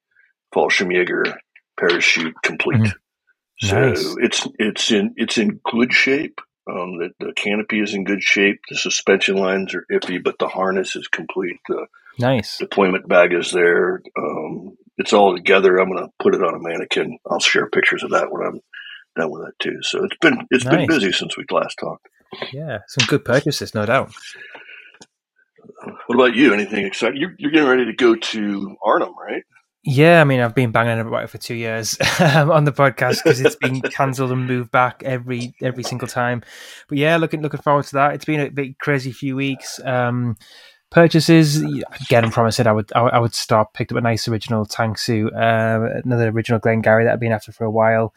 Fallschirmjäger 0.54 1.36
parachute 1.78 2.36
complete. 2.44 2.80
Mm-hmm. 2.82 3.76
Nice. 3.76 4.02
So 4.02 4.16
it's 4.20 4.48
it's 4.58 4.92
in 4.92 5.14
it's 5.18 5.38
in 5.38 5.60
good 5.70 5.94
shape. 5.94 6.40
Um, 6.70 6.98
the, 7.00 7.10
the 7.20 7.34
canopy 7.34 7.82
is 7.82 7.94
in 7.94 8.04
good 8.04 8.22
shape. 8.22 8.60
The 8.70 8.78
suspension 8.78 9.38
lines 9.38 9.74
are 9.74 9.86
iffy, 9.92 10.24
but 10.24 10.38
the 10.40 10.48
harness 10.48 10.96
is 10.96 11.08
complete. 11.08 11.58
The 11.68 11.88
nice 12.18 12.58
deployment 12.58 13.08
bag 13.08 13.34
is 13.34 13.52
there. 13.52 14.02
Um, 14.18 14.78
it's 14.98 15.14
all 15.14 15.36
together. 15.36 15.78
I'm 15.78 15.92
going 15.92 16.06
to 16.06 16.12
put 16.20 16.36
it 16.36 16.44
on 16.44 16.56
a 16.56 16.60
mannequin. 16.60 17.18
I'll 17.30 17.40
share 17.40 17.70
pictures 17.70 18.04
of 18.04 18.12
that 18.12 18.32
when 18.32 18.46
I'm 18.46 18.60
done 19.18 19.32
with 19.32 19.44
that 19.46 19.60
too. 19.60 19.78
So 19.82 20.04
it's 20.04 20.18
been 20.22 20.48
it's 20.52 20.66
nice. 20.66 20.76
been 20.76 20.88
busy 20.88 21.12
since 21.12 21.38
we 21.38 21.46
last 21.52 21.78
talked. 21.80 22.08
Yeah, 22.54 22.80
some 22.88 23.08
good 23.08 23.26
purchases, 23.26 23.74
no 23.74 23.86
doubt. 23.86 24.12
What 26.08 26.16
about 26.16 26.36
you? 26.36 26.54
Anything 26.54 26.86
exciting? 26.86 27.20
You're, 27.20 27.36
you're 27.38 27.52
getting 27.52 27.70
ready 27.70 27.86
to 27.86 27.94
go 27.94 28.16
to 28.16 28.76
Arnhem, 28.84 29.14
right? 29.18 29.44
Yeah, 29.84 30.20
I 30.20 30.26
mean, 30.26 30.42
I've 30.42 30.54
been 30.54 30.72
banging 30.72 31.00
about 31.00 31.24
it 31.24 31.30
for 31.30 31.38
two 31.38 31.56
years 31.56 31.98
on 32.20 32.66
the 32.66 32.74
podcast 32.74 33.24
because 33.24 33.40
it's 33.40 33.56
been 33.56 33.82
cancelled 33.92 34.32
and 34.32 34.46
moved 34.46 34.72
back 34.72 35.04
every 35.04 35.54
every 35.62 35.84
single 35.84 36.08
time. 36.08 36.44
But 36.90 36.98
yeah, 36.98 37.16
looking 37.18 37.42
looking 37.42 37.62
forward 37.62 37.86
to 37.86 37.94
that. 37.94 38.14
It's 38.14 38.26
been 38.26 38.42
a 38.42 38.50
bit 38.50 38.78
crazy 38.78 39.14
few 39.14 39.38
weeks. 39.38 39.80
Um, 39.84 40.36
purchases 40.92 41.58
again, 41.62 42.26
I 42.26 42.30
promised 42.30 42.60
it 42.60 42.68
I 42.68 42.72
would 42.72 42.92
I, 42.94 43.20
would 43.20 43.36
stop. 43.36 43.74
Picked 43.74 43.92
up 43.92 43.98
a 43.98 44.02
nice 44.02 44.28
original 44.28 44.66
tank 44.66 44.98
suit, 44.98 45.34
uh, 45.34 46.02
another 46.04 46.30
original 46.30 46.60
Glengarry 46.60 47.06
that 47.06 47.14
I've 47.14 47.20
been 47.20 47.32
after 47.32 47.52
for 47.52 47.66
a 47.66 47.72
while. 47.72 48.14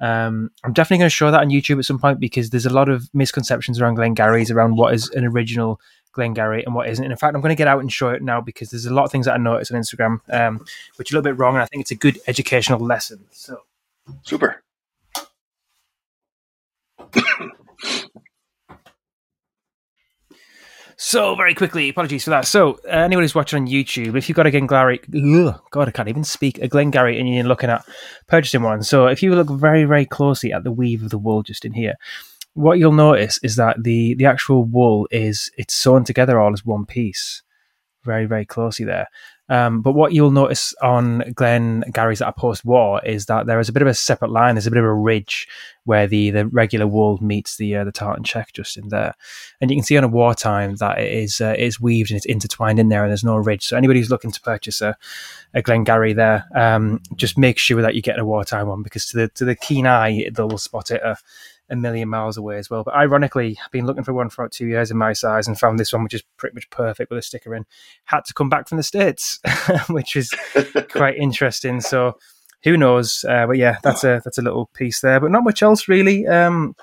Um, 0.00 0.50
I'm 0.62 0.72
definitely 0.72 0.98
going 0.98 1.10
to 1.10 1.14
show 1.14 1.30
that 1.30 1.40
on 1.40 1.48
YouTube 1.48 1.78
at 1.78 1.84
some 1.84 1.98
point 1.98 2.20
because 2.20 2.50
there's 2.50 2.66
a 2.66 2.72
lot 2.72 2.88
of 2.88 3.08
misconceptions 3.14 3.80
around 3.80 3.96
Glengarrys 3.96 4.54
around 4.54 4.76
what 4.76 4.94
is 4.94 5.08
an 5.10 5.24
original 5.24 5.80
Glengarry 6.12 6.64
and 6.64 6.74
what 6.74 6.88
isn't. 6.88 7.04
And 7.04 7.12
in 7.12 7.18
fact, 7.18 7.34
I'm 7.34 7.40
going 7.40 7.54
to 7.54 7.58
get 7.58 7.68
out 7.68 7.80
and 7.80 7.92
show 7.92 8.10
it 8.10 8.22
now 8.22 8.40
because 8.40 8.70
there's 8.70 8.86
a 8.86 8.94
lot 8.94 9.04
of 9.04 9.12
things 9.12 9.26
that 9.26 9.34
I 9.34 9.38
noticed 9.38 9.72
on 9.72 9.80
Instagram 9.80 10.20
um, 10.30 10.64
which 10.96 11.12
are 11.12 11.16
a 11.16 11.18
little 11.18 11.32
bit 11.32 11.38
wrong, 11.38 11.54
and 11.54 11.62
I 11.62 11.66
think 11.66 11.82
it's 11.82 11.90
a 11.90 11.96
good 11.96 12.18
educational 12.26 12.80
lesson. 12.80 13.24
So, 13.30 13.62
super. 14.22 14.62
So 21.16 21.34
very 21.34 21.54
quickly, 21.54 21.88
apologies 21.88 22.24
for 22.24 22.30
that. 22.30 22.46
So 22.46 22.74
uh, 22.84 22.88
anyone 22.90 23.24
who's 23.24 23.34
watching 23.34 23.62
on 23.62 23.66
YouTube, 23.66 24.18
if 24.18 24.28
you've 24.28 24.36
got 24.36 24.44
a 24.44 24.50
Glengarry, 24.50 25.00
ugh, 25.16 25.58
God, 25.70 25.88
I 25.88 25.90
can't 25.90 26.10
even 26.10 26.24
speak 26.24 26.58
a 26.58 26.68
Glengarry, 26.68 27.18
and 27.18 27.26
you're 27.26 27.42
looking 27.42 27.70
at 27.70 27.86
purchasing 28.26 28.60
one. 28.60 28.82
So 28.82 29.06
if 29.06 29.22
you 29.22 29.34
look 29.34 29.48
very, 29.48 29.84
very 29.84 30.04
closely 30.04 30.52
at 30.52 30.62
the 30.62 30.70
weave 30.70 31.02
of 31.02 31.08
the 31.08 31.16
wool 31.16 31.42
just 31.42 31.64
in 31.64 31.72
here, 31.72 31.94
what 32.52 32.78
you'll 32.78 32.92
notice 32.92 33.38
is 33.42 33.56
that 33.56 33.82
the 33.82 34.14
the 34.16 34.26
actual 34.26 34.64
wool 34.64 35.08
is 35.10 35.50
it's 35.56 35.72
sewn 35.72 36.04
together 36.04 36.38
all 36.38 36.52
as 36.52 36.66
one 36.66 36.84
piece, 36.84 37.42
very 38.04 38.26
very 38.26 38.44
closely 38.44 38.84
there. 38.84 39.08
Um, 39.48 39.80
but 39.80 39.92
what 39.92 40.12
you'll 40.12 40.32
notice 40.32 40.74
on 40.82 41.32
Glengarry's 41.34 42.18
that 42.18 42.26
are 42.26 42.32
post 42.32 42.64
war 42.64 43.04
is 43.04 43.26
that 43.26 43.46
there 43.46 43.60
is 43.60 43.68
a 43.68 43.72
bit 43.72 43.82
of 43.82 43.88
a 43.88 43.94
separate 43.94 44.30
line. 44.30 44.54
There's 44.54 44.66
a 44.66 44.70
bit 44.70 44.78
of 44.78 44.84
a 44.84 44.94
ridge 44.94 45.46
where 45.84 46.08
the, 46.08 46.30
the 46.30 46.46
regular 46.48 46.86
wool 46.86 47.18
meets 47.22 47.56
the 47.56 47.76
uh, 47.76 47.84
the 47.84 47.92
tartan 47.92 48.24
check 48.24 48.52
just 48.52 48.76
in 48.76 48.88
there, 48.88 49.14
and 49.60 49.70
you 49.70 49.76
can 49.76 49.84
see 49.84 49.96
on 49.96 50.02
a 50.02 50.08
wartime 50.08 50.76
that 50.76 50.98
it 50.98 51.12
is 51.12 51.40
uh, 51.40 51.54
it's 51.56 51.80
weaved 51.80 52.10
and 52.10 52.16
it's 52.16 52.26
intertwined 52.26 52.80
in 52.80 52.88
there, 52.88 53.04
and 53.04 53.10
there's 53.10 53.22
no 53.22 53.36
ridge. 53.36 53.64
So 53.64 53.76
anybody 53.76 54.00
who's 54.00 54.10
looking 54.10 54.32
to 54.32 54.40
purchase 54.40 54.80
a, 54.80 54.96
a 55.54 55.62
Glengarry 55.62 56.12
there, 56.12 56.44
um, 56.54 57.00
just 57.14 57.38
make 57.38 57.58
sure 57.58 57.82
that 57.82 57.94
you 57.94 58.02
get 58.02 58.18
a 58.18 58.24
wartime 58.24 58.66
one 58.66 58.82
because 58.82 59.06
to 59.10 59.16
the 59.16 59.28
to 59.28 59.44
the 59.44 59.54
keen 59.54 59.86
eye 59.86 60.28
they'll 60.32 60.58
spot 60.58 60.90
it. 60.90 61.02
Uh, 61.02 61.14
a 61.68 61.76
million 61.76 62.08
miles 62.08 62.36
away 62.36 62.58
as 62.58 62.70
well. 62.70 62.84
But 62.84 62.94
ironically, 62.94 63.58
I've 63.64 63.70
been 63.70 63.86
looking 63.86 64.04
for 64.04 64.12
one 64.12 64.28
for 64.28 64.42
about 64.42 64.52
two 64.52 64.66
years 64.66 64.90
in 64.90 64.96
my 64.96 65.12
size 65.12 65.48
and 65.48 65.58
found 65.58 65.78
this 65.78 65.92
one, 65.92 66.04
which 66.04 66.14
is 66.14 66.22
pretty 66.36 66.54
much 66.54 66.70
perfect 66.70 67.10
with 67.10 67.18
a 67.18 67.22
sticker 67.22 67.54
in. 67.54 67.66
Had 68.04 68.24
to 68.26 68.34
come 68.34 68.48
back 68.48 68.68
from 68.68 68.76
the 68.76 68.82
States, 68.82 69.40
which 69.88 70.16
is 70.16 70.30
quite 70.90 71.16
interesting. 71.16 71.80
So 71.80 72.18
who 72.62 72.76
knows? 72.76 73.24
Uh, 73.28 73.46
but 73.46 73.56
yeah, 73.56 73.78
that's 73.82 74.04
a 74.04 74.20
that's 74.24 74.38
a 74.38 74.42
little 74.42 74.66
piece 74.74 75.00
there, 75.00 75.20
but 75.20 75.30
not 75.30 75.44
much 75.44 75.62
else 75.62 75.88
really. 75.88 76.26
Um, 76.26 76.74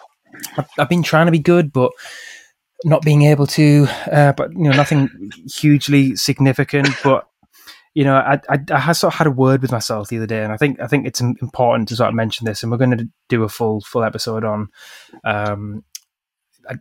I've, 0.57 0.67
I've 0.77 0.89
been 0.89 1.03
trying 1.03 1.27
to 1.27 1.31
be 1.31 1.39
good, 1.39 1.71
but 1.71 1.91
not 2.83 3.01
being 3.03 3.23
able 3.23 3.47
to. 3.47 3.87
Uh, 4.11 4.33
but 4.33 4.51
you 4.51 4.63
know, 4.63 4.71
nothing 4.71 5.09
hugely 5.53 6.15
significant. 6.15 6.89
But 7.03 7.27
you 7.93 8.03
know, 8.03 8.15
I, 8.15 8.39
I, 8.50 8.59
I 8.71 8.91
sort 8.93 9.13
of 9.13 9.17
had 9.17 9.27
a 9.27 9.31
word 9.31 9.62
with 9.62 9.71
myself 9.71 10.07
the 10.07 10.17
other 10.17 10.27
day, 10.27 10.43
and 10.43 10.51
I 10.51 10.57
think 10.57 10.79
I 10.79 10.88
think 10.88 11.05
it's 11.05 11.21
important 11.21 11.89
to 11.89 11.95
sort 11.95 12.09
of 12.09 12.15
mention 12.15 12.45
this, 12.45 12.63
and 12.63 12.71
we're 12.71 12.77
going 12.77 12.97
to 12.97 13.07
do 13.29 13.43
a 13.43 13.50
full 13.50 13.81
full 13.81 14.03
episode 14.03 14.43
on 14.43 14.69
um, 15.23 15.83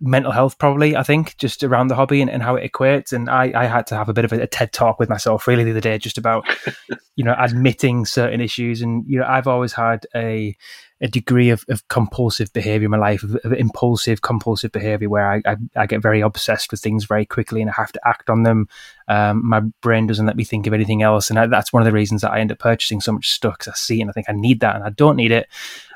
mental 0.01 0.33
health 0.33 0.59
probably 0.59 0.97
i 0.97 1.03
think 1.03 1.37
just 1.39 1.65
around 1.65 1.89
the 1.89 1.95
hobby 1.95 2.21
and, 2.21 2.31
and 2.31 2.43
how 2.43 2.55
it 2.55 2.71
equates 2.71 3.13
and 3.13 3.29
I, 3.29 3.53
I 3.55 3.67
had 3.67 3.87
to 3.89 3.97
have 3.97 4.09
a 4.09 4.13
bit 4.13 4.25
of 4.25 4.33
a, 4.33 4.43
a 4.43 4.47
ted 4.47 4.73
talk 4.73 4.99
with 4.99 5.09
myself 5.09 5.47
really 5.47 5.65
the 5.65 5.73
other 5.73 5.81
day 5.81 5.99
just 5.99 6.19
about 6.19 6.47
you 7.17 7.25
know 7.25 7.35
admitting 7.39 8.05
certain 8.05 8.41
issues 8.41 8.81
and 8.81 9.05
you 9.07 9.19
know 9.19 9.27
i've 9.27 9.49
always 9.49 9.73
had 9.73 10.07
a 10.15 10.57
a 11.03 11.09
degree 11.09 11.51
of, 11.51 11.65
of 11.69 11.87
compulsive 11.89 12.53
behavior 12.53 12.85
in 12.85 12.93
my 12.93 12.97
life, 12.97 13.25
of, 13.25 13.35
of 13.45 13.53
impulsive, 13.53 14.23
compulsive 14.23 14.71
behavior, 14.71 15.09
where 15.09 15.31
I, 15.31 15.43
I, 15.45 15.57
I, 15.77 15.87
get 15.87 16.01
very 16.01 16.21
obsessed 16.21 16.71
with 16.71 16.81
things 16.81 17.05
very 17.05 17.27
quickly 17.27 17.61
and 17.61 17.69
I 17.69 17.75
have 17.77 17.91
to 17.93 18.01
act 18.07 18.31
on 18.31 18.45
them. 18.45 18.69
Um, 19.09 19.47
my 19.47 19.61
brain 19.81 20.07
doesn't 20.07 20.27
let 20.27 20.37
me 20.37 20.45
think 20.45 20.69
of 20.69 20.73
anything 20.73 21.03
else, 21.03 21.29
and 21.29 21.41
I, 21.41 21.47
that's 21.49 21.73
one 21.73 21.83
of 21.83 21.87
the 21.87 21.93
reasons 21.93 22.23
that 22.23 22.31
I 22.31 22.39
end 22.39 22.53
up 22.53 22.61
purchasing 22.61 23.01
so 23.01 23.13
much 23.13 23.31
stuff 23.31 23.59
because 23.59 23.73
I 23.73 23.75
see 23.75 23.99
it 23.99 24.03
and 24.03 24.11
I 24.11 24.13
think 24.13 24.31
I 24.31 24.33
need 24.33 24.61
that 24.61 24.77
and 24.77 24.85
I 24.85 24.91
don't 24.91 25.17
need 25.17 25.33
it, 25.33 25.49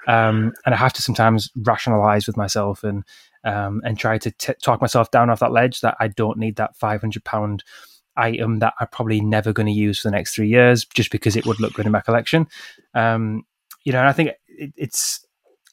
um, 0.09 0.53
and 0.65 0.75
I 0.75 0.79
have 0.79 0.93
to 0.95 1.03
sometimes 1.03 1.51
rationalize 1.55 2.27
with 2.27 2.37
myself 2.37 2.83
and 2.83 3.05
um, 3.45 3.81
and 3.85 3.97
try 3.97 4.19
to 4.19 4.31
t- 4.33 4.55
talk 4.61 4.81
myself 4.81 5.13
down 5.13 5.31
off 5.31 5.39
that 5.39 5.53
ledge 5.53 5.83
that 5.83 5.97
I 6.01 6.09
don't 6.09 6.37
need 6.37 6.57
that 6.57 6.77
five 6.77 7.01
hundred 7.01 7.23
pound 7.23 7.63
item 8.17 8.59
that 8.59 8.75
I'm 8.81 8.89
probably 8.89 9.21
never 9.21 9.53
going 9.53 9.67
to 9.67 9.73
use 9.73 10.01
for 10.01 10.09
the 10.09 10.17
next 10.17 10.35
three 10.35 10.49
years 10.49 10.85
just 10.85 11.13
because 11.13 11.37
it 11.37 11.47
would 11.47 11.61
look 11.61 11.75
good 11.75 11.87
in 11.87 11.93
my 11.93 12.01
collection. 12.01 12.49
Um, 12.95 13.45
you 13.87 13.93
know, 13.93 14.01
and 14.01 14.09
I 14.09 14.13
think 14.13 14.31
it, 14.57 14.73
it's 14.77 15.27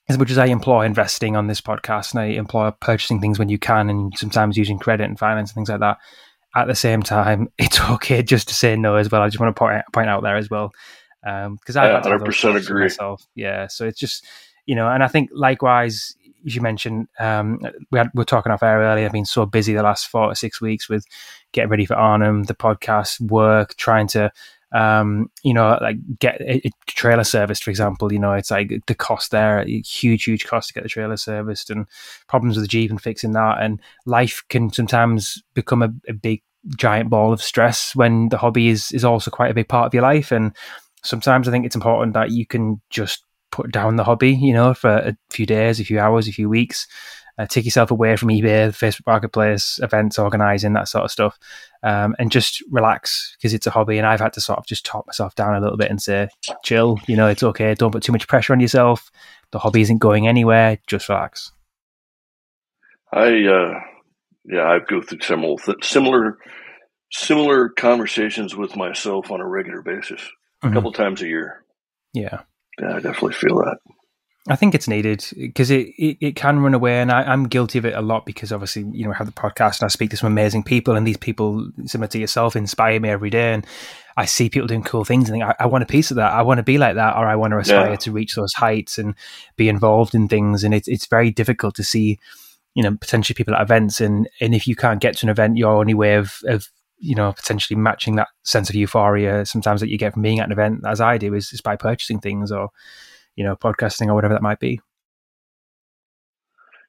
as 0.09 0.17
much 0.17 0.31
as 0.31 0.37
I 0.37 0.45
employ 0.47 0.85
investing 0.85 1.35
on 1.35 1.47
this 1.47 1.61
podcast 1.61 2.11
and 2.11 2.19
I 2.21 2.25
employ 2.25 2.71
purchasing 2.71 3.21
things 3.21 3.39
when 3.39 3.49
you 3.49 3.57
can 3.57 3.89
and 3.89 4.17
sometimes 4.17 4.57
using 4.57 4.77
credit 4.77 5.05
and 5.05 5.17
finance 5.17 5.51
and 5.51 5.55
things 5.55 5.69
like 5.69 5.79
that. 5.79 5.97
At 6.55 6.67
the 6.67 6.75
same 6.75 7.01
time, 7.01 7.49
it's 7.57 7.79
okay 7.81 8.21
just 8.21 8.47
to 8.49 8.53
say 8.53 8.75
no 8.75 8.95
as 8.95 9.09
well. 9.09 9.21
I 9.21 9.29
just 9.29 9.39
want 9.39 9.55
to 9.55 9.59
point 9.59 9.83
point 9.91 10.09
out 10.09 10.23
there 10.23 10.37
as 10.37 10.49
well 10.49 10.71
because 11.23 11.75
um, 11.75 11.83
I 11.83 11.99
hundred 11.99 12.25
percent 12.25 12.57
agree 12.57 12.83
myself. 12.83 13.25
Yeah, 13.35 13.67
so 13.67 13.85
it's 13.85 13.99
just 13.99 14.25
you 14.65 14.75
know, 14.75 14.87
and 14.87 15.03
I 15.03 15.07
think 15.07 15.29
likewise, 15.33 16.15
as 16.45 16.55
you 16.55 16.61
mentioned, 16.61 17.07
um, 17.19 17.59
we 17.91 17.97
had, 17.97 18.09
we 18.13 18.19
were 18.19 18.25
talking 18.25 18.51
off 18.51 18.63
air 18.63 18.79
earlier. 18.79 19.05
I've 19.05 19.11
been 19.11 19.25
so 19.25 19.45
busy 19.45 19.73
the 19.73 19.83
last 19.83 20.07
four 20.07 20.25
or 20.25 20.35
six 20.35 20.61
weeks 20.61 20.87
with 20.87 21.05
getting 21.53 21.69
ready 21.69 21.85
for 21.85 21.95
Arnhem, 21.95 22.43
the 22.43 22.55
podcast, 22.55 23.19
work, 23.21 23.75
trying 23.75 24.07
to 24.07 24.31
um, 24.73 25.29
you 25.43 25.53
know, 25.53 25.77
like 25.81 25.97
get 26.19 26.41
a, 26.41 26.67
a, 26.67 26.71
trailer 26.87 27.23
serviced, 27.23 27.63
for 27.63 27.69
example, 27.69 28.11
you 28.11 28.17
know, 28.17 28.33
it's 28.33 28.49
like 28.49 28.71
the 28.87 28.95
cost 28.95 29.29
there, 29.31 29.63
huge, 29.65 30.23
huge 30.23 30.45
cost 30.45 30.69
to 30.69 30.73
get 30.73 30.83
the 30.83 30.89
trailer 30.89 31.15
serviced 31.15 31.69
and 31.69 31.85
problems 32.27 32.55
with 32.55 32.63
the 32.63 32.69
Jeep 32.69 32.89
and 32.89 32.99
fixing 32.99 33.33
that. 33.33 33.61
And 33.61 33.79
life 34.05 34.43
can 34.49 34.73
sometimes 34.73 35.41
become 35.53 35.83
a, 35.83 35.93
a 36.07 36.13
big, 36.13 36.41
giant 36.75 37.09
ball 37.09 37.33
of 37.33 37.41
stress 37.41 37.95
when 37.95 38.29
the 38.29 38.37
hobby 38.37 38.69
is, 38.69 38.91
is 38.93 39.05
also 39.05 39.29
quite 39.29 39.51
a 39.51 39.55
big 39.55 39.67
part 39.67 39.85
of 39.85 39.93
your 39.93 40.03
life. 40.03 40.31
And 40.31 40.55
sometimes 41.03 41.47
I 41.47 41.51
think 41.51 41.65
it's 41.65 41.75
important 41.75 42.13
that 42.13 42.31
you 42.31 42.47
can 42.47 42.81
just 42.89 43.23
put 43.51 43.71
down 43.71 43.97
the 43.97 44.03
hobby, 44.03 44.31
you 44.31 44.53
know, 44.53 44.73
for 44.73 44.89
a 44.89 45.15
few 45.29 45.45
days, 45.45 45.79
a 45.79 45.83
few 45.83 45.99
hours, 45.99 46.27
a 46.27 46.31
few 46.31 46.49
weeks, 46.49 46.87
uh, 47.37 47.45
take 47.47 47.65
yourself 47.65 47.91
away 47.91 48.15
from 48.15 48.29
eBay, 48.29 48.67
the 48.67 48.85
Facebook 48.85 49.07
Marketplace, 49.07 49.79
events, 49.81 50.19
organizing, 50.19 50.73
that 50.73 50.87
sort 50.87 51.05
of 51.05 51.11
stuff, 51.11 51.39
um, 51.81 52.15
and 52.19 52.31
just 52.31 52.63
relax 52.69 53.35
because 53.37 53.53
it's 53.53 53.67
a 53.67 53.71
hobby. 53.71 53.97
And 53.97 54.05
I've 54.05 54.19
had 54.19 54.33
to 54.33 54.41
sort 54.41 54.59
of 54.59 54.65
just 54.65 54.85
talk 54.85 55.07
myself 55.07 55.35
down 55.35 55.55
a 55.55 55.59
little 55.59 55.77
bit 55.77 55.89
and 55.89 56.01
say, 56.01 56.29
chill, 56.63 56.99
you 57.07 57.15
know, 57.15 57.27
it's 57.27 57.43
okay. 57.43 57.73
Don't 57.73 57.91
put 57.91 58.03
too 58.03 58.11
much 58.11 58.27
pressure 58.27 58.53
on 58.53 58.59
yourself. 58.59 59.11
The 59.51 59.59
hobby 59.59 59.81
isn't 59.81 59.97
going 59.97 60.27
anywhere. 60.27 60.77
Just 60.87 61.09
relax. 61.09 61.51
I, 63.11 63.45
uh, 63.45 63.79
yeah, 64.45 64.67
I 64.67 64.79
go 64.79 65.01
through 65.01 65.21
similar, 65.21 65.57
similar, 65.81 66.37
similar 67.11 67.69
conversations 67.69 68.55
with 68.55 68.75
myself 68.75 69.31
on 69.31 69.39
a 69.39 69.47
regular 69.47 69.81
basis, 69.81 70.21
mm-hmm. 70.21 70.67
a 70.67 70.73
couple 70.73 70.91
times 70.91 71.21
a 71.21 71.27
year. 71.27 71.63
Yeah. 72.13 72.41
Yeah, 72.79 72.95
I 72.95 72.99
definitely 72.99 73.33
feel 73.33 73.57
that. 73.57 73.77
I 74.49 74.57
think 74.57 74.75
it's 74.75 74.89
needed 74.89 75.25
because 75.37 75.71
it, 75.71 75.87
it, 75.97 76.17
it, 76.19 76.35
can 76.35 76.59
run 76.59 76.73
away, 76.73 76.99
and 76.99 77.09
I, 77.09 77.31
am 77.31 77.47
guilty 77.47 77.77
of 77.79 77.85
it 77.85 77.93
a 77.93 78.01
lot 78.01 78.25
because 78.25 78.51
obviously 78.51 78.83
you 78.91 79.05
know 79.05 79.11
I 79.11 79.15
have 79.15 79.25
the 79.25 79.31
podcast 79.31 79.79
and 79.79 79.85
I 79.85 79.87
speak 79.87 80.09
to 80.09 80.17
some 80.17 80.27
amazing 80.27 80.63
people, 80.63 80.97
and 80.97 81.07
these 81.07 81.17
people 81.17 81.69
similar 81.85 82.09
to 82.09 82.19
yourself 82.19 82.57
inspire 82.57 82.99
me 82.99 83.07
every 83.07 83.29
day, 83.29 83.53
and 83.53 83.65
I 84.17 84.25
see 84.25 84.49
people 84.49 84.67
doing 84.67 84.83
cool 84.83 85.05
things 85.05 85.29
and 85.29 85.35
think 85.35 85.43
I, 85.45 85.55
I 85.63 85.67
want 85.67 85.83
a 85.83 85.87
piece 85.87 86.11
of 86.11 86.17
that, 86.17 86.33
I 86.33 86.41
want 86.41 86.57
to 86.57 86.63
be 86.63 86.77
like 86.77 86.95
that, 86.95 87.15
or 87.15 87.25
I 87.25 87.37
want 87.37 87.51
to 87.51 87.59
aspire 87.59 87.91
yeah. 87.91 87.95
to 87.95 88.11
reach 88.11 88.35
those 88.35 88.53
heights 88.53 88.97
and 88.97 89.15
be 89.55 89.69
involved 89.69 90.13
in 90.13 90.27
things, 90.27 90.65
and 90.65 90.73
it's 90.73 90.89
it's 90.89 91.05
very 91.05 91.31
difficult 91.31 91.75
to 91.75 91.83
see 91.83 92.19
you 92.73 92.83
know 92.83 92.97
potentially 92.97 93.35
people 93.35 93.55
at 93.55 93.61
events, 93.61 94.01
and 94.01 94.27
and 94.41 94.53
if 94.53 94.67
you 94.67 94.75
can't 94.75 94.99
get 94.99 95.15
to 95.17 95.25
an 95.25 95.29
event, 95.29 95.55
your 95.55 95.77
only 95.77 95.93
way 95.93 96.15
of 96.15 96.39
of 96.47 96.67
you 96.97 97.15
know 97.15 97.31
potentially 97.31 97.79
matching 97.79 98.17
that 98.17 98.27
sense 98.43 98.69
of 98.69 98.75
euphoria 98.75 99.45
sometimes 99.45 99.79
that 99.79 99.89
you 99.89 99.97
get 99.97 100.11
from 100.11 100.21
being 100.21 100.39
at 100.39 100.47
an 100.47 100.51
event, 100.51 100.81
as 100.85 100.99
I 100.99 101.17
do, 101.17 101.33
is, 101.33 101.53
is 101.53 101.61
by 101.61 101.77
purchasing 101.77 102.19
things 102.19 102.51
or 102.51 102.71
you 103.35 103.43
know, 103.43 103.55
podcasting 103.55 104.07
or 104.07 104.15
whatever 104.15 104.33
that 104.33 104.41
might 104.41 104.59
be. 104.59 104.79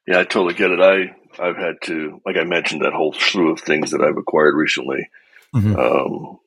Yeah, 0.07 0.19
I 0.19 0.23
totally 0.23 0.53
get 0.53 0.71
it. 0.71 0.79
I 0.79 1.15
I've 1.41 1.57
had 1.57 1.75
to, 1.83 2.21
like 2.25 2.37
I 2.37 2.43
mentioned, 2.43 2.81
that 2.81 2.93
whole 2.93 3.13
slew 3.13 3.51
of 3.51 3.59
things 3.59 3.91
that 3.91 4.01
I've 4.01 4.17
acquired 4.17 4.55
recently. 4.55 5.09
Mm-hmm. 5.53 5.75
Um, 5.75 6.39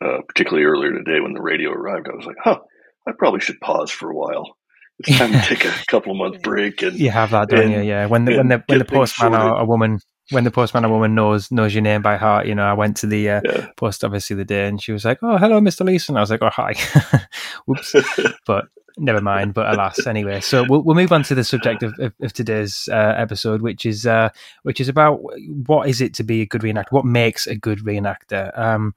uh, 0.00 0.22
particularly 0.28 0.64
earlier 0.64 0.92
today 0.92 1.20
when 1.20 1.34
the 1.34 1.42
radio 1.42 1.72
arrived, 1.72 2.08
I 2.08 2.16
was 2.16 2.26
like, 2.26 2.36
"Huh, 2.42 2.60
I 3.06 3.12
probably 3.18 3.40
should 3.40 3.60
pause 3.60 3.90
for 3.90 4.10
a 4.10 4.14
while. 4.14 4.56
It's 5.00 5.18
time 5.18 5.32
to 5.32 5.40
take 5.42 5.64
a 5.64 5.72
couple 5.88 6.12
of 6.12 6.18
month 6.18 6.42
break." 6.42 6.82
And 6.82 6.98
you 6.98 7.10
have 7.10 7.32
that, 7.32 7.48
don't 7.48 7.60
and, 7.60 7.72
you? 7.72 7.80
Yeah. 7.80 8.06
When 8.06 8.24
the 8.24 8.36
when 8.36 8.48
the 8.48 8.62
when 8.66 8.78
the 8.78 8.84
postman 8.84 9.34
or 9.34 9.58
a 9.58 9.64
woman 9.64 9.98
when 10.30 10.44
the 10.44 10.50
postman 10.50 10.84
or 10.84 10.90
woman 10.90 11.14
knows 11.14 11.50
knows 11.50 11.74
your 11.74 11.82
name 11.82 12.02
by 12.02 12.16
heart, 12.16 12.46
you 12.46 12.54
know, 12.54 12.64
I 12.64 12.74
went 12.74 12.96
to 12.98 13.06
the 13.06 13.30
uh, 13.30 13.40
yeah. 13.44 13.68
post 13.76 14.04
office 14.04 14.28
the 14.28 14.34
other 14.34 14.44
day 14.44 14.66
and 14.66 14.82
she 14.82 14.92
was 14.92 15.04
like, 15.04 15.18
"Oh, 15.22 15.38
hello, 15.38 15.60
Mister 15.60 15.84
Leeson." 15.84 16.16
I 16.16 16.20
was 16.20 16.30
like, 16.30 16.42
"Oh, 16.42 16.50
hi." 16.50 16.74
Whoops, 17.66 17.94
but 18.46 18.66
never 18.98 19.20
mind. 19.20 19.54
But 19.54 19.72
alas, 19.72 20.06
anyway. 20.06 20.40
So 20.40 20.64
we'll 20.68 20.82
we'll 20.82 20.96
move 20.96 21.12
on 21.12 21.22
to 21.24 21.34
the 21.34 21.44
subject 21.44 21.82
of, 21.82 21.98
of, 21.98 22.12
of 22.20 22.32
today's 22.32 22.88
uh, 22.92 23.14
episode, 23.16 23.62
which 23.62 23.86
is 23.86 24.06
uh, 24.06 24.30
which 24.62 24.80
is 24.80 24.88
about 24.88 25.20
what 25.66 25.88
is 25.88 26.00
it 26.00 26.14
to 26.14 26.24
be 26.24 26.42
a 26.42 26.46
good 26.46 26.62
reenactor? 26.62 26.92
What 26.92 27.04
makes 27.04 27.46
a 27.46 27.56
good 27.56 27.78
reenactor? 27.80 28.56
Um, 28.58 28.94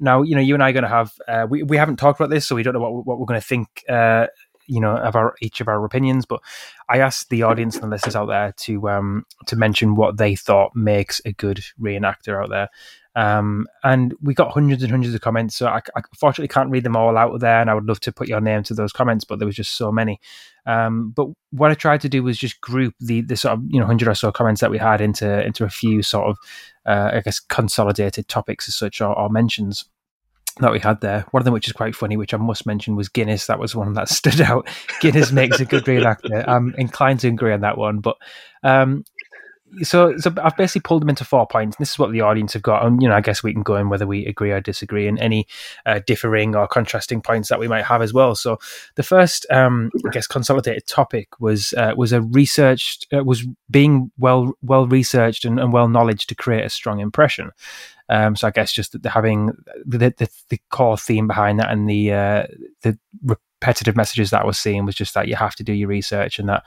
now, 0.00 0.22
you 0.22 0.34
know, 0.34 0.40
you 0.40 0.54
and 0.54 0.62
I 0.62 0.70
are 0.70 0.72
going 0.72 0.82
to 0.82 0.88
have 0.88 1.12
uh, 1.28 1.46
we 1.48 1.62
we 1.62 1.76
haven't 1.76 1.96
talked 1.96 2.20
about 2.20 2.30
this, 2.30 2.46
so 2.46 2.54
we 2.54 2.62
don't 2.62 2.74
know 2.74 2.80
what 2.80 3.06
what 3.06 3.18
we're 3.18 3.26
going 3.26 3.40
to 3.40 3.46
think 3.46 3.84
uh, 3.88 4.26
you 4.66 4.80
know 4.80 4.96
of 4.96 5.16
our 5.16 5.34
each 5.40 5.60
of 5.60 5.68
our 5.68 5.84
opinions 5.84 6.26
but 6.26 6.40
i 6.88 6.98
asked 6.98 7.28
the 7.30 7.42
audience 7.42 7.74
and 7.74 7.84
the 7.84 7.88
listeners 7.88 8.16
out 8.16 8.26
there 8.26 8.52
to 8.56 8.88
um 8.88 9.24
to 9.46 9.56
mention 9.56 9.94
what 9.94 10.16
they 10.16 10.34
thought 10.34 10.74
makes 10.74 11.20
a 11.24 11.32
good 11.32 11.60
reenactor 11.80 12.42
out 12.42 12.50
there. 12.50 12.68
Um 13.16 13.68
and 13.84 14.12
we 14.20 14.34
got 14.34 14.52
hundreds 14.52 14.82
and 14.82 14.90
hundreds 14.90 15.14
of 15.14 15.20
comments 15.20 15.54
so 15.54 15.66
I, 15.68 15.80
I 15.96 16.02
fortunately 16.18 16.48
can't 16.48 16.70
read 16.70 16.82
them 16.82 16.96
all 16.96 17.16
out 17.16 17.38
there 17.38 17.60
and 17.60 17.70
i 17.70 17.74
would 17.74 17.86
love 17.86 18.00
to 18.00 18.12
put 18.12 18.26
your 18.26 18.40
name 18.40 18.64
to 18.64 18.74
those 18.74 18.92
comments 18.92 19.24
but 19.24 19.38
there 19.38 19.46
was 19.46 19.56
just 19.56 19.76
so 19.76 19.92
many. 19.92 20.20
Um 20.66 21.10
but 21.14 21.28
what 21.50 21.70
i 21.70 21.74
tried 21.74 22.00
to 22.00 22.08
do 22.08 22.22
was 22.22 22.38
just 22.38 22.60
group 22.60 22.94
the 22.98 23.20
the 23.20 23.36
sort 23.36 23.54
of 23.54 23.64
you 23.68 23.78
know 23.78 23.86
100 23.86 24.08
or 24.08 24.14
so 24.14 24.32
comments 24.32 24.60
that 24.60 24.70
we 24.70 24.78
had 24.78 25.00
into 25.00 25.44
into 25.46 25.64
a 25.64 25.70
few 25.70 26.02
sort 26.02 26.28
of 26.28 26.38
uh, 26.86 27.10
i 27.14 27.20
guess 27.20 27.38
consolidated 27.38 28.28
topics 28.28 28.68
as 28.68 28.74
such 28.74 29.00
or, 29.00 29.16
or 29.16 29.28
mentions 29.28 29.84
that 30.60 30.72
we 30.72 30.78
had 30.78 31.00
there. 31.00 31.24
One 31.30 31.40
of 31.40 31.44
them, 31.44 31.54
which 31.54 31.66
is 31.66 31.72
quite 31.72 31.96
funny, 31.96 32.16
which 32.16 32.34
I 32.34 32.36
must 32.36 32.66
mention, 32.66 32.96
was 32.96 33.08
Guinness. 33.08 33.46
That 33.46 33.58
was 33.58 33.74
one 33.74 33.94
that 33.94 34.08
stood 34.20 34.40
out. 34.40 34.68
Guinness 35.00 35.32
makes 35.32 35.60
a 35.60 35.64
good 35.64 35.86
real 35.88 36.02
reenactor. 36.02 36.44
I'm 36.46 36.74
inclined 36.76 37.20
to 37.20 37.28
agree 37.28 37.52
on 37.52 37.60
that 37.60 37.78
one, 37.78 38.00
but 38.00 38.16
um, 38.62 39.04
so 39.82 40.16
so 40.18 40.32
I've 40.42 40.56
basically 40.56 40.82
pulled 40.82 41.02
them 41.02 41.08
into 41.08 41.24
four 41.24 41.46
points. 41.46 41.76
This 41.76 41.92
is 41.92 41.98
what 41.98 42.12
the 42.12 42.20
audience 42.20 42.52
have 42.52 42.62
got, 42.62 42.84
and 42.84 43.02
you 43.02 43.08
know, 43.08 43.16
I 43.16 43.20
guess 43.20 43.42
we 43.42 43.52
can 43.52 43.62
go 43.62 43.76
in 43.76 43.88
whether 43.88 44.06
we 44.06 44.26
agree 44.26 44.52
or 44.52 44.60
disagree, 44.60 45.08
and 45.08 45.18
any 45.18 45.46
uh, 45.86 46.00
differing 46.06 46.54
or 46.54 46.66
contrasting 46.68 47.20
points 47.20 47.48
that 47.48 47.58
we 47.58 47.68
might 47.68 47.84
have 47.84 48.02
as 48.02 48.12
well. 48.12 48.34
So 48.34 48.58
the 48.94 49.02
first, 49.02 49.46
um, 49.50 49.90
I 50.06 50.10
guess, 50.10 50.26
consolidated 50.26 50.86
topic 50.86 51.40
was 51.40 51.74
uh, 51.74 51.94
was 51.96 52.12
a 52.12 52.22
researched 52.22 53.06
uh, 53.12 53.24
was 53.24 53.46
being 53.70 54.10
well 54.18 54.52
well 54.62 54.86
researched 54.86 55.44
and, 55.44 55.58
and 55.58 55.72
well 55.72 55.88
knowledge 55.88 56.26
to 56.28 56.34
create 56.34 56.64
a 56.64 56.70
strong 56.70 57.00
impression. 57.00 57.50
Um, 58.08 58.36
so 58.36 58.46
I 58.48 58.50
guess 58.50 58.72
just 58.72 58.96
having 59.04 59.52
the, 59.84 60.14
the, 60.16 60.28
the 60.50 60.60
core 60.70 60.98
theme 60.98 61.26
behind 61.26 61.58
that 61.58 61.70
and 61.70 61.88
the 61.88 62.12
uh, 62.12 62.46
the 62.82 62.98
repetitive 63.24 63.96
messages 63.96 64.30
that 64.30 64.42
I 64.42 64.46
was 64.46 64.58
seeing 64.58 64.84
was 64.84 64.94
just 64.94 65.14
that 65.14 65.26
you 65.26 65.36
have 65.36 65.54
to 65.56 65.64
do 65.64 65.72
your 65.72 65.88
research 65.88 66.38
and 66.38 66.48
that 66.48 66.64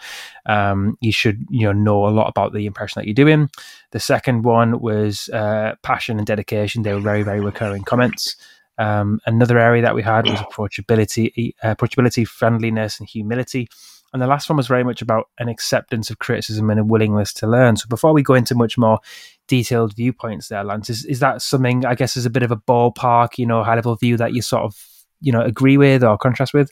um, 0.47 0.97
you 0.99 1.11
should 1.11 1.45
you 1.49 1.67
know 1.67 1.73
know 1.73 2.07
a 2.07 2.09
lot 2.09 2.27
about 2.27 2.53
the 2.53 2.65
impression 2.65 2.99
that 2.99 3.07
you're 3.07 3.13
doing. 3.13 3.49
The 3.91 3.99
second 3.99 4.43
one 4.43 4.79
was 4.79 5.29
uh, 5.29 5.75
passion 5.83 6.17
and 6.17 6.25
dedication. 6.25 6.83
They 6.83 6.93
were 6.93 6.99
very 6.99 7.23
very 7.23 7.39
recurring 7.39 7.83
comments. 7.83 8.35
Um, 8.79 9.19
another 9.25 9.57
area 9.57 9.81
that 9.81 9.95
we 9.95 10.03
had 10.03 10.27
was 10.27 10.39
approachability, 10.39 11.53
uh, 11.63 11.75
approachability, 11.75 12.27
friendliness, 12.27 12.99
and 12.99 13.09
humility. 13.09 13.69
And 14.13 14.21
the 14.21 14.27
last 14.27 14.49
one 14.49 14.57
was 14.57 14.67
very 14.67 14.83
much 14.83 15.01
about 15.01 15.29
an 15.37 15.49
acceptance 15.49 16.09
of 16.09 16.19
criticism 16.19 16.69
and 16.69 16.79
a 16.79 16.83
willingness 16.83 17.33
to 17.33 17.47
learn. 17.47 17.75
So 17.75 17.87
before 17.89 18.13
we 18.13 18.23
go 18.23 18.33
into 18.33 18.55
much 18.55 18.77
more 18.77 18.99
detailed 19.47 19.95
viewpoints 19.95 20.47
there, 20.47 20.63
Lance, 20.63 20.89
is, 20.89 21.05
is 21.05 21.19
that 21.19 21.41
something 21.41 21.85
I 21.85 21.95
guess 21.95 22.15
is 22.15 22.25
a 22.25 22.29
bit 22.29 22.43
of 22.43 22.51
a 22.51 22.57
ballpark, 22.57 23.37
you 23.37 23.45
know, 23.45 23.63
high 23.63 23.75
level 23.75 23.95
view 23.95 24.17
that 24.17 24.33
you 24.33 24.41
sort 24.41 24.63
of, 24.63 24.81
you 25.19 25.31
know, 25.31 25.41
agree 25.41 25.77
with 25.77 26.03
or 26.03 26.17
contrast 26.17 26.53
with? 26.53 26.71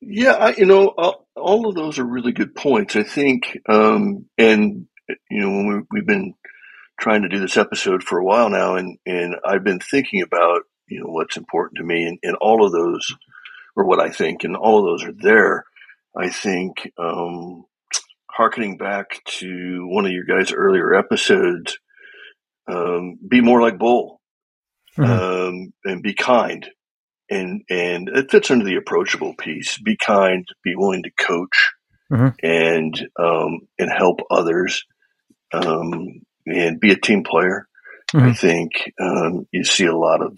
Yeah, 0.00 0.32
I, 0.32 0.50
you 0.54 0.64
know, 0.64 0.88
all, 0.96 1.26
all, 1.34 1.68
of 1.68 1.74
those 1.74 1.98
are 1.98 2.04
really 2.04 2.32
good 2.32 2.54
points. 2.54 2.94
I 2.94 3.02
think, 3.02 3.58
um, 3.68 4.26
and 4.38 4.86
you 5.28 5.40
know, 5.40 5.48
when 5.48 5.86
we, 5.90 6.00
have 6.00 6.06
been 6.06 6.34
trying 7.00 7.22
to 7.22 7.28
do 7.28 7.40
this 7.40 7.56
episode 7.56 8.04
for 8.04 8.18
a 8.18 8.24
while 8.24 8.48
now, 8.48 8.76
and 8.76 8.98
and 9.06 9.34
I've 9.44 9.64
been 9.64 9.80
thinking 9.80 10.22
about 10.22 10.62
you 10.86 11.00
know 11.00 11.10
what's 11.10 11.36
important 11.36 11.78
to 11.78 11.84
me, 11.84 12.04
and, 12.04 12.18
and 12.22 12.36
all 12.36 12.64
of 12.64 12.70
those, 12.70 13.12
or 13.74 13.84
what 13.86 14.00
I 14.00 14.10
think, 14.10 14.44
and 14.44 14.56
all 14.56 14.78
of 14.78 14.84
those 14.84 15.08
are 15.08 15.14
there. 15.18 15.64
I 16.16 16.30
think 16.30 16.90
um, 16.98 17.64
harkening 18.30 18.76
back 18.76 19.20
to 19.24 19.86
one 19.88 20.06
of 20.06 20.12
your 20.12 20.24
guys' 20.24 20.52
earlier 20.52 20.94
episodes, 20.94 21.78
um, 22.68 23.18
be 23.26 23.40
more 23.40 23.60
like 23.60 23.78
Bull, 23.78 24.20
mm-hmm. 24.96 25.10
um, 25.10 25.72
and 25.84 26.02
be 26.02 26.14
kind, 26.14 26.68
and 27.30 27.62
and 27.68 28.08
it 28.08 28.30
fits 28.30 28.50
into 28.50 28.64
the 28.64 28.76
approachable 28.76 29.34
piece. 29.34 29.78
Be 29.78 29.96
kind, 29.96 30.46
be 30.62 30.74
willing 30.76 31.02
to 31.02 31.10
coach, 31.18 31.72
mm-hmm. 32.12 32.28
and 32.42 33.08
um, 33.18 33.60
and 33.78 33.90
help 33.90 34.20
others, 34.30 34.84
um, 35.52 36.20
and 36.46 36.80
be 36.80 36.92
a 36.92 36.96
team 36.96 37.24
player. 37.24 37.66
Mm-hmm. 38.14 38.26
I 38.26 38.32
think 38.32 38.92
um, 39.00 39.46
you 39.52 39.64
see 39.64 39.86
a 39.86 39.96
lot 39.96 40.22
of 40.22 40.36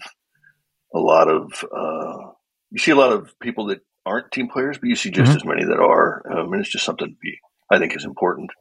a 0.93 0.99
lot 0.99 1.29
of 1.29 1.63
uh, 1.63 2.31
you 2.71 2.79
see 2.79 2.91
a 2.91 2.95
lot 2.95 3.13
of 3.13 3.37
people 3.39 3.67
that 3.67 3.81
aren't 4.05 4.31
team 4.31 4.49
players, 4.49 4.77
but 4.77 4.89
you 4.89 4.95
see 4.95 5.11
just 5.11 5.29
mm-hmm. 5.29 5.37
as 5.37 5.45
many 5.45 5.63
that 5.65 5.79
are, 5.79 6.23
um, 6.31 6.53
and 6.53 6.61
it's 6.61 6.71
just 6.71 6.85
something 6.85 7.07
to 7.07 7.15
be 7.21 7.39
I 7.71 7.79
think 7.79 7.95
is 7.95 8.05
important. 8.05 8.51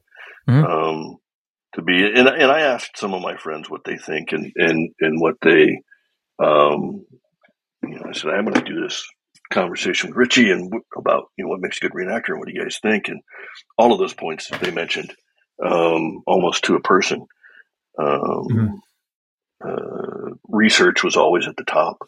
Mm-hmm. 0.48 0.64
Um, 0.64 1.16
to 1.74 1.82
be 1.82 2.04
and 2.04 2.28
and 2.28 2.50
I 2.50 2.60
asked 2.60 2.98
some 2.98 3.14
of 3.14 3.22
my 3.22 3.36
friends 3.36 3.70
what 3.70 3.82
they 3.84 3.96
think 3.96 4.32
and 4.32 4.52
and 4.56 4.90
and 5.00 5.20
what 5.20 5.36
they 5.40 5.82
um 6.42 7.04
you 7.82 7.94
know 7.94 8.06
I 8.08 8.12
said 8.12 8.30
I'm 8.30 8.44
going 8.44 8.54
to 8.54 8.62
do 8.62 8.80
this 8.80 9.06
conversation 9.52 10.10
with 10.10 10.18
Richy 10.18 10.52
and 10.52 10.64
w- 10.70 10.84
about 10.96 11.24
you 11.36 11.44
know 11.44 11.50
what 11.50 11.60
makes 11.60 11.78
a 11.78 11.80
good 11.80 11.92
reenactor 11.92 12.30
and 12.30 12.38
what 12.38 12.48
do 12.48 12.54
you 12.54 12.62
guys 12.62 12.78
think 12.82 13.08
and 13.08 13.20
all 13.78 13.92
of 13.92 13.98
those 13.98 14.14
points 14.14 14.48
that 14.48 14.60
they 14.60 14.72
mentioned 14.72 15.14
um, 15.64 16.22
almost 16.26 16.64
to 16.64 16.76
a 16.76 16.80
person. 16.80 17.26
Um, 17.98 18.46
mm-hmm. 18.50 19.68
uh, 19.68 20.34
research 20.48 21.04
was 21.04 21.16
always 21.16 21.46
at 21.46 21.56
the 21.56 21.64
top 21.64 21.98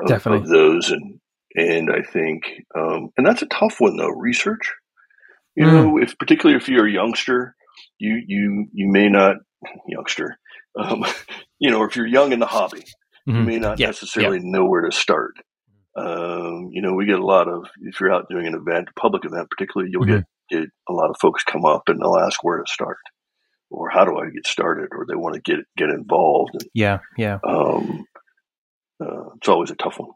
of, 0.00 0.26
of, 0.26 0.46
those, 0.48 0.90
and 0.90 1.20
and 1.54 1.90
I 1.90 2.02
think 2.02 2.42
um, 2.76 3.10
and 3.16 3.26
that's 3.26 3.42
a 3.42 3.46
tough 3.46 3.76
one 3.80 3.96
though. 3.96 4.08
Research, 4.08 4.72
you 5.54 5.64
mm. 5.64 5.72
know, 5.72 5.98
if 5.98 6.16
particularly 6.18 6.56
if 6.56 6.68
you're 6.68 6.86
a 6.86 6.92
youngster 6.92 7.54
you 7.98 8.22
you 8.26 8.66
you 8.72 8.88
may 8.90 9.08
not 9.08 9.36
youngster, 9.86 10.38
um, 10.78 11.04
you 11.58 11.70
know, 11.70 11.84
if 11.84 11.96
you're 11.96 12.06
young 12.06 12.32
in 12.32 12.40
the 12.40 12.46
hobby, 12.46 12.84
mm-hmm. 13.28 13.36
you 13.36 13.42
may 13.42 13.58
not 13.58 13.78
yeah. 13.78 13.86
necessarily 13.86 14.38
yeah. 14.38 14.50
know 14.50 14.64
where 14.64 14.82
to 14.82 14.92
start. 14.92 15.34
Um, 15.94 16.70
you 16.72 16.80
know, 16.80 16.94
we 16.94 17.06
get 17.06 17.18
a 17.18 17.24
lot 17.24 17.48
of 17.48 17.66
if 17.82 18.00
you're 18.00 18.12
out 18.12 18.28
doing 18.30 18.46
an 18.46 18.54
event, 18.54 18.88
a 18.88 19.00
public 19.00 19.24
event, 19.24 19.48
particularly, 19.50 19.90
you'll 19.92 20.04
mm-hmm. 20.04 20.22
get, 20.50 20.62
get 20.62 20.68
a 20.88 20.92
lot 20.92 21.10
of 21.10 21.16
folks 21.20 21.44
come 21.44 21.64
up 21.64 21.82
and 21.88 22.00
they'll 22.00 22.16
ask 22.16 22.42
where 22.42 22.58
to 22.58 22.72
start 22.72 22.98
or 23.70 23.88
how 23.88 24.04
do 24.04 24.18
I 24.18 24.28
get 24.30 24.46
started, 24.46 24.88
or 24.92 25.06
they 25.08 25.16
want 25.16 25.34
to 25.34 25.40
get 25.40 25.64
get 25.76 25.88
involved. 25.88 26.50
And, 26.54 26.68
yeah, 26.74 26.98
yeah. 27.16 27.38
Um, 27.46 28.04
uh, 29.02 29.30
it's 29.36 29.48
always 29.48 29.70
a 29.70 29.76
tough 29.76 29.98
one. 29.98 30.10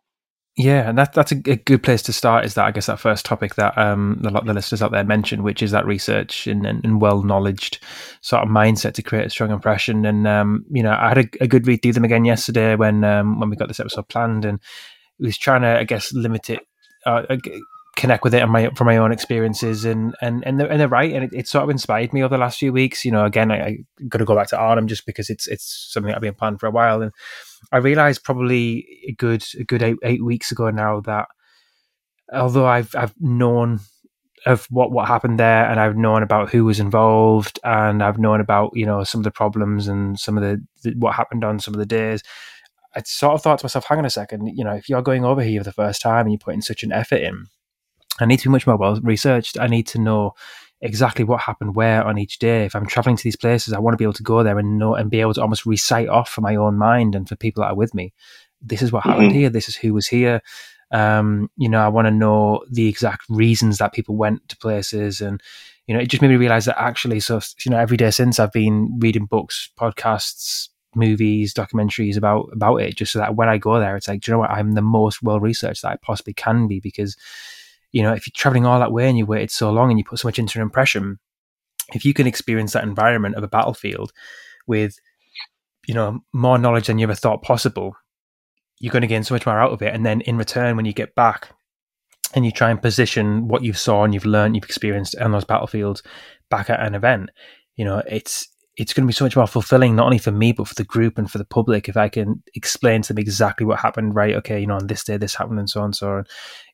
Yeah, 0.59 0.89
and 0.89 0.97
that 0.97 1.13
that's 1.13 1.33
a, 1.33 1.37
a, 1.45 1.57
good 1.57 1.83
place 1.83 2.01
to 2.03 2.15
start. 2.15 2.47
Is 2.47 2.55
that 2.55 2.65
I 2.65 2.71
guess 2.71 2.87
that 2.87 2.99
first 2.99 3.27
topic 3.27 3.57
that 3.57 3.77
um, 3.77 4.23
of 4.25 4.47
the 4.47 4.55
listeners 4.55 4.81
out 4.81 4.91
there 4.91 5.05
mentioned, 5.05 5.45
which 5.45 5.63
is 5.63 5.71
that 5.73 5.85
research 5.85 6.47
and, 6.47 6.65
and, 6.65 6.83
and 6.83 6.99
well 6.99 7.23
knowledged 7.23 7.79
sort 8.23 8.43
of 8.43 8.49
mindset 8.49 8.95
to 8.95 9.03
create 9.03 9.27
a 9.27 9.31
strong 9.31 9.51
impression. 9.51 10.07
And 10.07 10.27
um, 10.27 10.65
you 10.71 10.83
know, 10.83 10.97
I 10.99 11.09
had 11.09 11.19
a, 11.19 11.29
a, 11.43 11.47
good 11.47 11.67
read 11.67 11.83
through 11.83 11.93
them 11.93 12.07
again 12.07 12.25
yesterday 12.25 12.75
when 12.75 13.05
um, 13.05 13.39
when 13.39 13.51
we 13.51 13.57
got 13.57 13.69
this 13.69 13.81
episode 13.81 14.09
planned, 14.09 14.47
and 14.47 14.59
was 15.19 15.37
trying 15.37 15.61
to 15.61 15.79
I 15.79 15.85
guess 15.85 16.11
limit 16.15 16.49
it, 16.49 16.61
uh, 17.05 17.37
connect 17.97 18.25
with 18.25 18.33
it 18.33 18.47
my 18.47 18.71
from 18.71 18.87
my 18.87 18.97
own 18.97 19.13
experiences, 19.13 19.85
and 19.85 20.15
and 20.23 20.43
and 20.47 20.59
they're, 20.59 20.71
and 20.71 20.81
they're 20.81 20.89
right, 20.89 21.13
and 21.13 21.25
it, 21.25 21.31
it, 21.35 21.49
sort 21.49 21.65
of 21.65 21.71
inspired 21.71 22.15
me 22.15 22.23
over 22.23 22.35
the 22.35 22.41
last 22.41 22.59
few 22.59 22.73
weeks. 22.73 23.05
You 23.05 23.11
know, 23.11 23.27
again, 23.27 23.53
I, 23.53 23.57
I 23.63 23.79
got 24.09 24.19
to 24.19 24.25
go 24.25 24.35
back 24.35 24.49
to 24.49 24.59
Arnhem 24.59 24.87
just 24.87 25.05
because 25.05 25.29
it's 25.29 25.47
it's 25.47 25.91
something 25.93 26.15
I've 26.15 26.23
been 26.23 26.33
planning 26.33 26.59
for 26.59 26.67
a 26.67 26.71
while, 26.71 27.03
and 27.03 27.13
I 27.73 27.79
realized 27.79 28.25
probably 28.25 28.87
a 29.09 29.13
good 29.13 29.45
a 29.59 29.65
good 29.65 29.83
eight, 29.83 29.97
eight 30.03 30.25
weeks 30.25 30.53
ago 30.53 30.71
now 30.71 31.01
that 31.01 31.29
although 32.33 32.67
I've 32.67 32.95
I've 32.95 33.15
known 33.21 33.81
of 34.45 34.67
what 34.71 34.93
what 34.93 35.09
happened 35.09 35.41
there 35.41 35.69
and 35.69 35.81
I've 35.81 35.97
known 35.97 36.23
about 36.23 36.51
who 36.51 36.65
was 36.65 36.79
involved 36.79 37.59
and 37.65 38.03
I've 38.03 38.19
known 38.19 38.41
about 38.41 38.71
you 38.75 38.87
know 38.87 39.05
some 39.05 39.21
of 39.21 39.25
the 39.25 39.31
problems 39.31 39.89
and 39.89 40.19
some 40.19 40.37
of 40.37 40.43
the, 40.43 40.65
the 40.83 40.95
what 40.99 41.15
happened 41.15 41.45
on 41.45 41.59
some 41.59 41.75
of 41.75 41.79
the 41.79 41.87
days 41.87 42.23
I 42.95 43.03
sort 43.05 43.35
of 43.35 43.43
thought 43.43 43.59
to 43.59 43.65
myself 43.65 43.85
hang 43.85 43.99
on 43.99 44.05
a 44.05 44.11
second 44.11 44.47
you 44.47 44.65
know 44.65 44.73
if 44.73 44.89
you're 44.89 45.03
going 45.03 45.25
over 45.25 45.43
here 45.43 45.61
for 45.61 45.65
the 45.65 45.73
first 45.73 46.01
time 46.01 46.27
and 46.27 46.33
you're 46.33 46.39
putting 46.39 46.63
such 46.63 46.83
an 46.83 46.93
effort 46.93 47.21
in 47.21 47.47
I 48.19 48.27
need 48.27 48.39
to 48.39 48.49
be 48.49 48.53
much 48.53 48.67
more 48.67 48.77
well 48.77 49.01
researched. 49.03 49.59
I 49.59 49.67
need 49.67 49.87
to 49.89 49.99
know 49.99 50.33
exactly 50.87 51.25
what 51.25 51.41
happened 51.41 51.75
where 51.75 52.05
on 52.05 52.19
each 52.19 52.39
day. 52.39 52.65
If 52.65 52.75
I'm 52.75 52.87
traveling 52.87 53.17
to 53.17 53.25
these 53.25 53.37
places, 53.37 53.73
I 53.73 53.79
want 53.79 53.95
to 53.95 53.99
be 53.99 54.05
able 54.05 54.13
to 54.15 54.23
go 54.23 54.43
there 54.43 54.59
and 54.59 54.79
know 54.79 54.95
and 54.95 55.11
be 55.11 55.21
able 55.21 55.35
to 55.35 55.43
almost 55.43 55.67
recite 55.67 56.09
off 56.09 56.31
for 56.31 56.41
my 56.41 56.57
own 56.57 56.79
mind 56.79 57.15
and 57.15 57.29
for 57.29 57.37
people 57.37 57.63
that 57.63 57.71
are 57.71 57.77
with 57.77 57.95
me. 57.95 58.13
This 58.63 58.83
is 58.83 58.93
what 58.93 59.05
happened 59.05 59.29
mm-hmm. 59.29 59.39
here. 59.39 59.51
This 59.51 59.69
is 59.69 59.77
who 59.77 59.93
was 59.93 60.07
here. 60.07 60.41
Um, 60.91 61.51
you 61.57 61.69
know, 61.69 61.81
I 61.81 61.89
want 61.89 62.07
to 62.07 62.13
know 62.13 62.65
the 62.71 62.89
exact 62.89 63.25
reasons 63.29 63.79
that 63.79 63.93
people 63.93 64.17
went 64.17 64.49
to 64.49 64.57
places, 64.57 65.21
and 65.21 65.43
you 65.87 65.95
know, 65.95 66.01
it 66.01 66.07
just 66.07 66.23
made 66.23 66.29
me 66.29 66.37
realize 66.37 66.65
that 66.67 66.81
actually, 66.81 67.21
so 67.21 67.41
you 67.65 67.71
know, 67.71 67.79
every 67.79 67.97
day 67.97 68.11
since 68.11 68.39
I've 68.39 68.53
been 68.53 68.99
reading 69.01 69.27
books, 69.27 69.71
podcasts, 69.79 70.69
movies, 70.95 71.53
documentaries 71.53 72.17
about 72.17 72.49
about 72.53 72.77
it, 72.77 72.97
just 72.97 73.13
so 73.13 73.19
that 73.19 73.35
when 73.35 73.49
I 73.49 73.59
go 73.59 73.79
there, 73.81 73.97
it's 73.97 74.09
like, 74.09 74.21
do 74.21 74.31
you 74.31 74.35
know 74.35 74.41
what? 74.41 74.51
I'm 74.51 74.73
the 74.73 74.83
most 74.83 75.23
well 75.23 75.41
researched 75.41 75.83
that 75.83 75.93
I 75.93 75.97
possibly 75.97 76.35
can 76.35 76.69
be 76.69 76.81
because 76.81 77.17
you 77.97 78.03
know, 78.03 78.13
if 78.13 78.27
you're 78.27 78.33
traveling 78.37 78.67
all 78.67 78.79
that 78.79 78.93
way 78.93 79.09
and 79.09 79.17
you 79.17 79.25
waited 79.25 79.51
so 79.51 79.71
long 79.71 79.89
and 79.89 79.99
you 79.99 80.05
put 80.05 80.19
so 80.19 80.29
much 80.29 80.39
into 80.39 80.59
an 80.59 80.63
impression, 80.63 81.19
if 81.95 82.05
you 82.05 82.13
can 82.13 82.27
experience 82.27 82.75
that 82.75 82.85
environment 82.85 83.37
of 83.37 83.43
a 83.43 83.49
battlefield 83.49 84.13
with, 84.67 84.99
you 85.87 85.95
know, 85.95 86.21
more 86.35 86.59
knowledge 86.59 86.89
than 86.89 86.99
you 86.99 87.05
ever 87.05 87.15
thought 87.15 87.41
possible, 87.41 87.97
you're 88.79 88.93
going 88.93 89.01
to 89.01 89.09
gain 89.09 89.25
so 89.25 89.35
much 89.35 89.47
more 89.47 89.59
out 89.59 89.73
of 89.73 89.81
it. 89.81 89.95
And 89.95 90.05
then 90.05 90.21
in 90.21 90.37
return, 90.37 90.77
when 90.77 90.85
you 90.85 90.93
get 90.93 91.15
back 91.15 91.49
and 92.35 92.45
you 92.45 92.53
try 92.53 92.69
and 92.71 92.83
position 92.83 93.49
what 93.49 93.63
you've 93.63 93.79
saw 93.79 94.05
and 94.05 94.13
you've 94.13 94.27
learned, 94.27 94.57
you've 94.57 94.65
experienced 94.65 95.17
on 95.17 95.33
those 95.33 95.47
battlefields 95.47 96.03
back 96.51 96.69
at 96.69 96.81
an 96.81 96.95
event, 96.95 97.31
you 97.77 97.85
know, 97.87 98.03
it's 98.07 98.47
it's 98.77 98.93
going 98.93 99.05
to 99.05 99.07
be 99.07 99.15
so 99.15 99.25
much 99.25 99.37
more 99.37 99.47
fulfilling, 99.47 99.97
not 99.97 100.05
only 100.05 100.19
for 100.19 100.33
me, 100.33 100.53
but 100.53 100.69
for 100.69 100.75
the 100.75 100.85
group 100.85 101.17
and 101.17 101.31
for 101.31 101.39
the 101.39 101.47
public, 101.47 101.89
if 101.89 101.97
I 101.97 102.09
can 102.11 102.43
explain 102.55 103.01
to 103.03 103.15
them 103.15 103.19
exactly 103.19 103.65
what 103.65 103.79
happened, 103.79 104.15
right? 104.15 104.35
Okay, 104.35 104.61
you 104.61 104.67
know, 104.67 104.77
on 104.77 104.87
this 104.87 105.03
day, 105.03 105.17
this 105.17 105.35
happened 105.35 105.59
and 105.59 105.71
so 105.71 105.81
on, 105.81 105.95
so 105.95 106.11
on, 106.11 106.25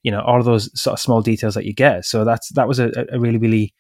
you 0.03 0.11
know, 0.11 0.21
all 0.21 0.41
of 0.41 0.45
those 0.45 0.69
sort 0.81 0.95
of 0.95 1.01
small 1.01 1.23
details 1.23 1.55
that 1.55 1.65
you 1.65 1.73
get. 1.73 2.05
So 2.05 2.25
that's, 2.25 2.53
that 2.55 2.67
was 2.67 2.81
a, 2.81 2.91
a 3.13 3.21
really, 3.21 3.39
really 3.39 3.73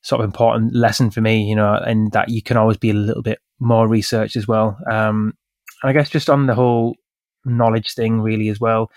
sort 0.00 0.20
of 0.20 0.24
important 0.24 0.74
lesson 0.74 1.10
for 1.10 1.20
me, 1.20 1.42
you 1.42 1.54
know, 1.54 1.74
and 1.74 2.10
that 2.12 2.30
you 2.30 2.42
can 2.42 2.56
always 2.56 2.78
be 2.78 2.90
a 2.90 2.94
little 2.94 3.22
bit 3.22 3.38
more 3.60 3.86
research 3.86 4.34
as 4.36 4.48
well. 4.48 4.78
Um, 4.90 5.34
and 5.82 5.90
I 5.90 5.92
guess 5.92 6.08
just 6.08 6.30
on 6.30 6.46
the 6.46 6.54
whole 6.54 6.96
knowledge 7.44 7.92
thing, 7.94 8.22
really, 8.22 8.48
as 8.48 8.58
well, 8.58 8.90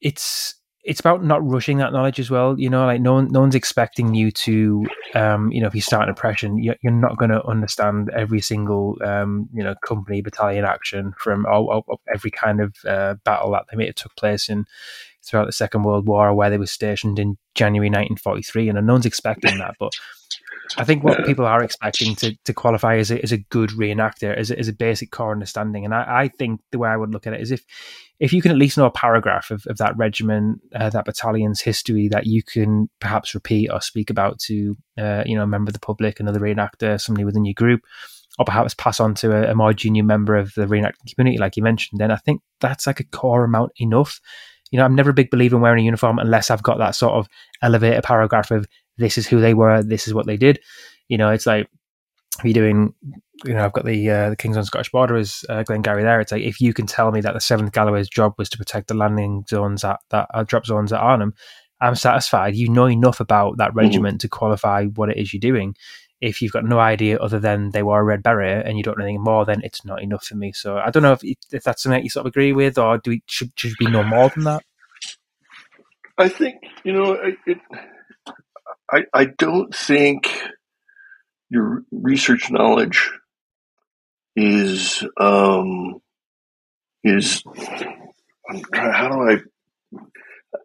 it's, 0.00 0.56
it's 0.84 1.00
about 1.00 1.24
not 1.24 1.46
rushing 1.46 1.78
that 1.78 1.92
knowledge 1.92 2.20
as 2.20 2.30
well. 2.30 2.58
You 2.58 2.68
know, 2.68 2.84
like 2.84 3.00
no 3.00 3.14
one, 3.14 3.28
no 3.30 3.40
one's 3.40 3.54
expecting 3.54 4.14
you 4.14 4.30
to, 4.30 4.84
um, 5.14 5.50
you 5.50 5.60
know, 5.60 5.66
if 5.66 5.74
you 5.74 5.80
start 5.80 6.04
an 6.04 6.10
oppression, 6.10 6.62
you're, 6.62 6.76
you're 6.82 6.92
not 6.92 7.16
going 7.16 7.30
to 7.30 7.44
understand 7.46 8.10
every 8.10 8.40
single, 8.40 8.98
um, 9.02 9.48
you 9.54 9.64
know, 9.64 9.74
company 9.84 10.20
battalion 10.20 10.64
action 10.64 11.14
from 11.18 11.46
every 12.14 12.30
kind 12.30 12.60
of 12.60 12.76
uh, 12.86 13.14
battle 13.24 13.50
that 13.52 13.64
they 13.70 13.76
may 13.76 13.86
have 13.86 13.94
took 13.94 14.14
place 14.16 14.48
in 14.48 14.66
throughout 15.22 15.46
the 15.46 15.52
Second 15.52 15.84
World 15.84 16.06
War 16.06 16.28
or 16.28 16.34
where 16.34 16.50
they 16.50 16.58
were 16.58 16.66
stationed 16.66 17.18
in 17.18 17.38
January 17.54 17.88
1943. 17.88 18.68
And 18.68 18.86
no 18.86 18.92
one's 18.92 19.06
expecting 19.06 19.56
that, 19.58 19.76
but 19.80 19.94
I 20.76 20.84
think 20.84 21.04
what 21.04 21.24
people 21.26 21.44
are 21.44 21.62
expecting 21.62 22.14
to, 22.16 22.36
to 22.44 22.54
qualify 22.54 22.96
as 22.96 23.10
a, 23.10 23.22
as 23.22 23.32
a 23.32 23.38
good 23.38 23.70
reenactor 23.70 24.36
is 24.38 24.50
a, 24.50 24.58
is 24.58 24.68
a 24.68 24.72
basic 24.72 25.10
core 25.10 25.32
understanding. 25.32 25.84
And 25.84 25.94
I, 25.94 26.22
I 26.22 26.28
think 26.28 26.60
the 26.72 26.78
way 26.78 26.88
I 26.88 26.96
would 26.96 27.12
look 27.12 27.26
at 27.26 27.34
it 27.34 27.40
is 27.40 27.50
if 27.50 27.64
if 28.20 28.32
you 28.32 28.40
can 28.40 28.52
at 28.52 28.56
least 28.56 28.78
know 28.78 28.86
a 28.86 28.90
paragraph 28.90 29.50
of, 29.50 29.66
of 29.66 29.78
that 29.78 29.96
regiment, 29.96 30.60
uh, 30.74 30.88
that 30.90 31.04
battalion's 31.04 31.60
history 31.60 32.08
that 32.08 32.26
you 32.26 32.42
can 32.42 32.88
perhaps 33.00 33.34
repeat 33.34 33.68
or 33.70 33.80
speak 33.80 34.08
about 34.08 34.38
to, 34.38 34.76
uh, 34.96 35.24
you 35.26 35.36
know, 35.36 35.42
a 35.42 35.48
member 35.48 35.68
of 35.68 35.74
the 35.74 35.80
public, 35.80 36.20
another 36.20 36.40
reenactor, 36.40 37.00
somebody 37.00 37.24
within 37.24 37.44
your 37.44 37.54
group, 37.54 37.82
or 38.38 38.44
perhaps 38.44 38.74
pass 38.74 39.00
on 39.00 39.14
to 39.14 39.32
a, 39.32 39.50
a, 39.50 39.54
more 39.54 39.72
junior 39.72 40.04
member 40.04 40.36
of 40.36 40.54
the 40.54 40.66
reenacting 40.66 41.12
community, 41.14 41.38
like 41.38 41.56
you 41.56 41.62
mentioned, 41.62 42.00
then 42.00 42.10
I 42.10 42.16
think 42.16 42.40
that's 42.60 42.86
like 42.86 43.00
a 43.00 43.04
core 43.04 43.44
amount 43.44 43.72
enough. 43.76 44.20
You 44.70 44.78
know, 44.78 44.84
I'm 44.84 44.94
never 44.94 45.10
a 45.10 45.14
big 45.14 45.30
believer 45.30 45.56
in 45.56 45.62
wearing 45.62 45.82
a 45.82 45.86
uniform 45.86 46.18
unless 46.18 46.50
I've 46.50 46.62
got 46.62 46.78
that 46.78 46.96
sort 46.96 47.14
of 47.14 47.28
elevator 47.62 48.00
paragraph 48.02 48.50
of 48.50 48.66
this 48.98 49.18
is 49.18 49.26
who 49.26 49.40
they 49.40 49.54
were, 49.54 49.82
this 49.82 50.06
is 50.06 50.14
what 50.14 50.26
they 50.26 50.36
did. 50.36 50.60
You 51.08 51.18
know, 51.18 51.30
it's 51.30 51.46
like 51.46 51.68
if 52.38 52.44
you're 52.44 52.54
doing, 52.54 52.94
you 53.44 53.54
know, 53.54 53.64
I've 53.64 53.72
got 53.72 53.84
the 53.84 54.10
uh, 54.10 54.30
the 54.30 54.36
King's 54.36 54.56
Own 54.56 54.64
Scottish 54.64 54.90
Borderers 54.90 55.44
uh, 55.48 55.62
Glengarry 55.62 56.02
there. 56.02 56.20
It's 56.20 56.32
like 56.32 56.42
if 56.42 56.60
you 56.60 56.72
can 56.72 56.86
tell 56.86 57.12
me 57.12 57.20
that 57.20 57.34
the 57.34 57.40
Seventh 57.40 57.72
Galloway's 57.72 58.08
job 58.08 58.34
was 58.38 58.48
to 58.50 58.58
protect 58.58 58.88
the 58.88 58.94
landing 58.94 59.44
zones 59.48 59.84
at 59.84 60.00
that 60.10 60.28
uh, 60.34 60.44
drop 60.44 60.66
zones 60.66 60.92
at 60.92 61.00
Arnhem, 61.00 61.34
I'm 61.80 61.94
satisfied. 61.94 62.56
You 62.56 62.68
know 62.68 62.88
enough 62.88 63.20
about 63.20 63.58
that 63.58 63.70
mm-hmm. 63.70 63.78
regiment 63.78 64.14
mm-hmm. 64.14 64.26
to 64.26 64.28
qualify 64.28 64.86
what 64.86 65.10
it 65.10 65.16
is 65.16 65.32
you're 65.32 65.40
doing. 65.40 65.74
If 66.20 66.40
you've 66.40 66.52
got 66.52 66.64
no 66.64 66.78
idea 66.78 67.18
other 67.18 67.38
than 67.38 67.70
they 67.70 67.82
were 67.82 68.00
a 68.00 68.04
red 68.04 68.22
beret 68.22 68.66
and 68.66 68.78
you 68.78 68.82
don't 68.82 68.96
know 68.96 69.04
anything 69.04 69.22
more, 69.22 69.44
then 69.44 69.60
it's 69.62 69.84
not 69.84 70.02
enough 70.02 70.24
for 70.24 70.36
me. 70.36 70.52
So 70.52 70.78
I 70.78 70.90
don't 70.90 71.02
know 71.02 71.12
if, 71.12 71.20
if 71.22 71.64
that's 71.64 71.82
something 71.82 71.98
that 71.98 72.04
you 72.04 72.08
sort 72.08 72.24
of 72.24 72.30
agree 72.30 72.52
with, 72.52 72.78
or 72.78 72.98
do 72.98 73.10
we 73.10 73.22
should 73.26 73.52
should 73.56 73.74
be 73.78 73.90
no 73.90 74.02
more 74.02 74.30
than 74.30 74.44
that? 74.44 74.64
I 76.16 76.28
think 76.28 76.54
you 76.84 76.92
know 76.92 77.12
it, 77.12 77.58
I 78.90 79.04
I 79.12 79.24
don't 79.26 79.74
think 79.74 80.30
your 81.50 81.82
research 81.90 82.50
knowledge 82.50 83.10
is 84.36 85.04
um, 85.18 86.00
is 87.02 87.42
how 88.72 89.08
do 89.08 89.30
I 89.30 89.36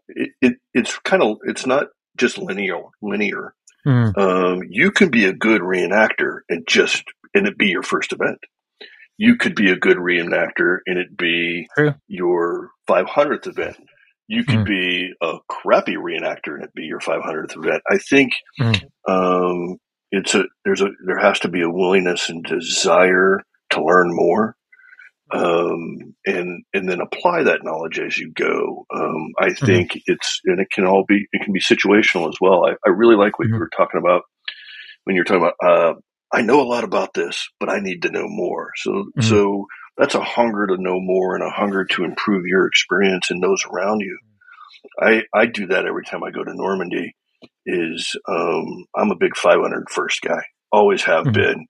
it, 0.08 0.32
it, 0.42 0.54
it's 0.74 0.98
kind 1.00 1.22
of 1.24 1.38
it's 1.44 1.66
not 1.66 1.88
just 2.18 2.38
linear 2.38 2.82
linear 3.02 3.54
mm. 3.86 4.18
um, 4.18 4.64
you 4.70 4.92
can 4.92 5.10
be 5.10 5.26
a 5.26 5.34
good 5.34 5.62
reenactor 5.62 6.40
and 6.50 6.66
just 6.68 7.04
and 7.34 7.48
it 7.48 7.58
be 7.58 7.68
your 7.68 7.84
first 7.84 8.14
event. 8.14 8.40
You 9.18 9.36
could 9.36 9.56
be 9.56 9.72
a 9.72 9.78
good 9.78 9.98
reenactor 9.98 10.80
and 10.86 10.98
it 10.98 11.18
be 11.18 11.68
True. 11.76 11.96
your 12.08 12.72
500th 12.90 13.48
event. 13.48 13.78
You 14.30 14.44
could 14.44 14.60
mm. 14.60 14.66
be 14.66 15.14
a 15.22 15.40
crappy 15.50 15.96
reenactor 15.96 16.54
and 16.54 16.64
it 16.64 16.74
be 16.76 16.84
your 16.84 17.00
500th 17.00 17.58
event. 17.58 17.82
I 17.90 17.98
think 17.98 18.34
mm. 18.62 18.80
um, 19.08 19.78
it's 20.12 20.36
a 20.36 20.46
there's 20.64 20.82
a 20.82 20.90
there 21.06 21.18
has 21.18 21.40
to 21.40 21.50
be 21.50 21.64
a 21.64 21.70
willingness 21.70 22.30
and 22.30 22.44
desire 22.44 23.42
to 23.72 23.84
learn 23.84 24.16
more 24.16 24.56
um, 25.32 26.16
and 26.26 26.64
and 26.74 26.88
then 26.88 27.02
apply 27.02 27.44
that 27.44 27.64
knowledge 27.64 28.00
as 28.00 28.18
you 28.18 28.32
go. 28.34 28.86
Um, 28.94 29.32
I 29.40 29.48
mm-hmm. 29.48 29.66
think 29.66 29.92
mm-hmm. 29.92 30.14
it's 30.14 30.42
and 30.46 30.60
it 30.60 30.70
can 30.72 30.86
all 30.86 31.06
be 31.08 31.28
it 31.32 31.44
can 31.44 31.54
be 31.54 31.60
situational 31.60 32.30
as 32.30 32.36
well. 32.40 32.66
I, 32.66 32.74
I 32.86 32.90
really 32.90 33.16
like 33.16 33.38
what 33.38 33.48
you 33.48 33.56
were 33.56 33.70
talking 33.76 34.00
about 34.00 34.24
when 35.04 35.16
you're 35.16 35.26
talking 35.26 35.44
about. 35.44 35.56
Uh, 35.64 35.94
I 36.32 36.42
know 36.42 36.62
a 36.62 36.70
lot 36.70 36.84
about 36.84 37.16
this, 37.16 37.48
but 37.60 37.70
I 37.70 37.80
need 37.80 38.04
to 38.04 38.12
know 38.12 38.28
more. 38.28 38.72
So 38.76 38.92
mm-hmm. 38.92 39.22
so 39.22 39.66
that's 40.00 40.16
a 40.16 40.24
hunger 40.24 40.66
to 40.68 40.78
know 40.78 41.00
more 41.00 41.36
and 41.36 41.44
a 41.44 41.52
hunger 41.52 41.84
to 41.84 42.06
improve 42.06 42.46
your 42.46 42.66
experience 42.66 43.30
and 43.30 43.44
those 43.44 43.64
around 43.66 44.00
you. 44.00 44.18
I 45.00 45.24
I 45.34 45.46
do 45.46 45.68
that 45.68 45.86
every 45.86 46.06
time 46.06 46.24
I 46.24 46.32
go 46.32 46.44
to 46.44 46.56
Normandy. 46.56 47.16
Is 47.66 48.16
um, 48.28 48.86
I'm 48.96 49.12
a 49.12 49.18
big 49.18 49.36
500 49.36 49.90
first 49.90 50.22
guy. 50.22 50.42
Always 50.72 51.04
have 51.04 51.26
mm-hmm. 51.26 51.34
been 51.34 51.66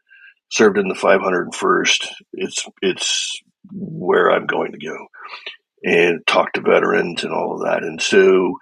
served 0.52 0.78
in 0.78 0.88
the 0.88 0.96
501st. 0.96 2.08
It's 2.34 2.66
it's 2.82 3.42
where 3.72 4.32
I'm 4.32 4.46
going 4.46 4.72
to 4.72 4.78
go 4.78 5.08
and 5.84 6.26
talk 6.26 6.54
to 6.54 6.62
veterans 6.62 7.24
and 7.24 7.34
all 7.34 7.56
of 7.56 7.68
that. 7.68 7.84
And 7.84 8.02
so 8.02 8.54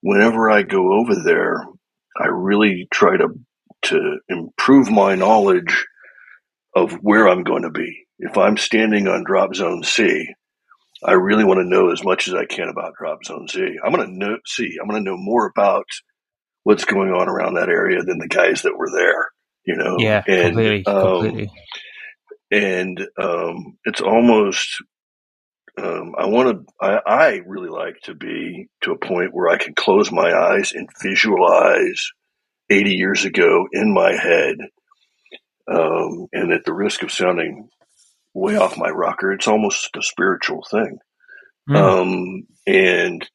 whenever 0.00 0.50
I 0.50 0.62
go 0.62 1.00
over 1.00 1.14
there, 1.22 1.64
I 2.18 2.26
really 2.28 2.86
try 2.92 3.16
to 3.16 3.28
to 3.82 4.18
improve 4.28 4.90
my 4.90 5.16
knowledge 5.16 5.86
of 6.74 6.92
where 7.02 7.28
I'm 7.28 7.42
going 7.42 7.62
to 7.62 7.70
be. 7.70 8.01
If 8.18 8.38
I'm 8.38 8.56
standing 8.56 9.08
on 9.08 9.24
drop 9.24 9.54
zone 9.54 9.82
C, 9.82 10.26
I 11.04 11.12
really 11.12 11.44
want 11.44 11.58
to 11.58 11.68
know 11.68 11.90
as 11.90 12.04
much 12.04 12.28
as 12.28 12.34
I 12.34 12.44
can 12.44 12.68
about 12.68 12.94
drop 12.98 13.24
zone 13.24 13.48
C. 13.48 13.76
I'm 13.84 13.92
going 13.92 14.06
to 14.06 14.16
know 14.16 14.36
C. 14.46 14.76
I'm 14.80 14.88
going 14.88 15.04
to 15.04 15.10
know 15.10 15.16
more 15.18 15.46
about 15.46 15.86
what's 16.62 16.84
going 16.84 17.10
on 17.10 17.28
around 17.28 17.54
that 17.54 17.68
area 17.68 18.02
than 18.04 18.18
the 18.18 18.28
guys 18.28 18.62
that 18.62 18.76
were 18.76 18.90
there. 18.90 19.30
You 19.64 19.76
know, 19.76 19.96
yeah, 19.98 20.22
and, 20.26 20.54
completely, 20.54 20.86
um, 20.86 21.22
completely 21.22 21.50
and 22.52 23.00
um, 23.18 23.78
it's 23.84 24.02
almost 24.02 24.82
um, 25.82 26.12
I 26.18 26.26
want 26.26 26.66
to 26.66 26.72
I, 26.80 27.00
I, 27.06 27.40
really 27.46 27.70
like 27.70 27.98
to 28.04 28.14
be 28.14 28.68
to 28.82 28.92
a 28.92 28.98
point 28.98 29.32
where 29.32 29.48
I 29.48 29.56
can 29.56 29.74
close 29.74 30.12
my 30.12 30.30
eyes 30.30 30.72
and 30.72 30.86
visualize 31.02 32.10
80 32.68 32.90
years 32.90 33.24
ago 33.24 33.66
in 33.72 33.94
my 33.94 34.12
head 34.12 34.56
um, 35.66 36.26
and 36.34 36.52
at 36.52 36.64
the 36.66 36.74
risk 36.74 37.02
of 37.02 37.10
sounding 37.10 37.70
way 38.34 38.56
off 38.56 38.78
my 38.78 38.88
rocker 38.88 39.32
it's 39.32 39.48
almost 39.48 39.94
a 39.96 40.02
spiritual 40.02 40.64
thing 40.70 40.98
mm. 41.68 42.42
and 42.66 43.28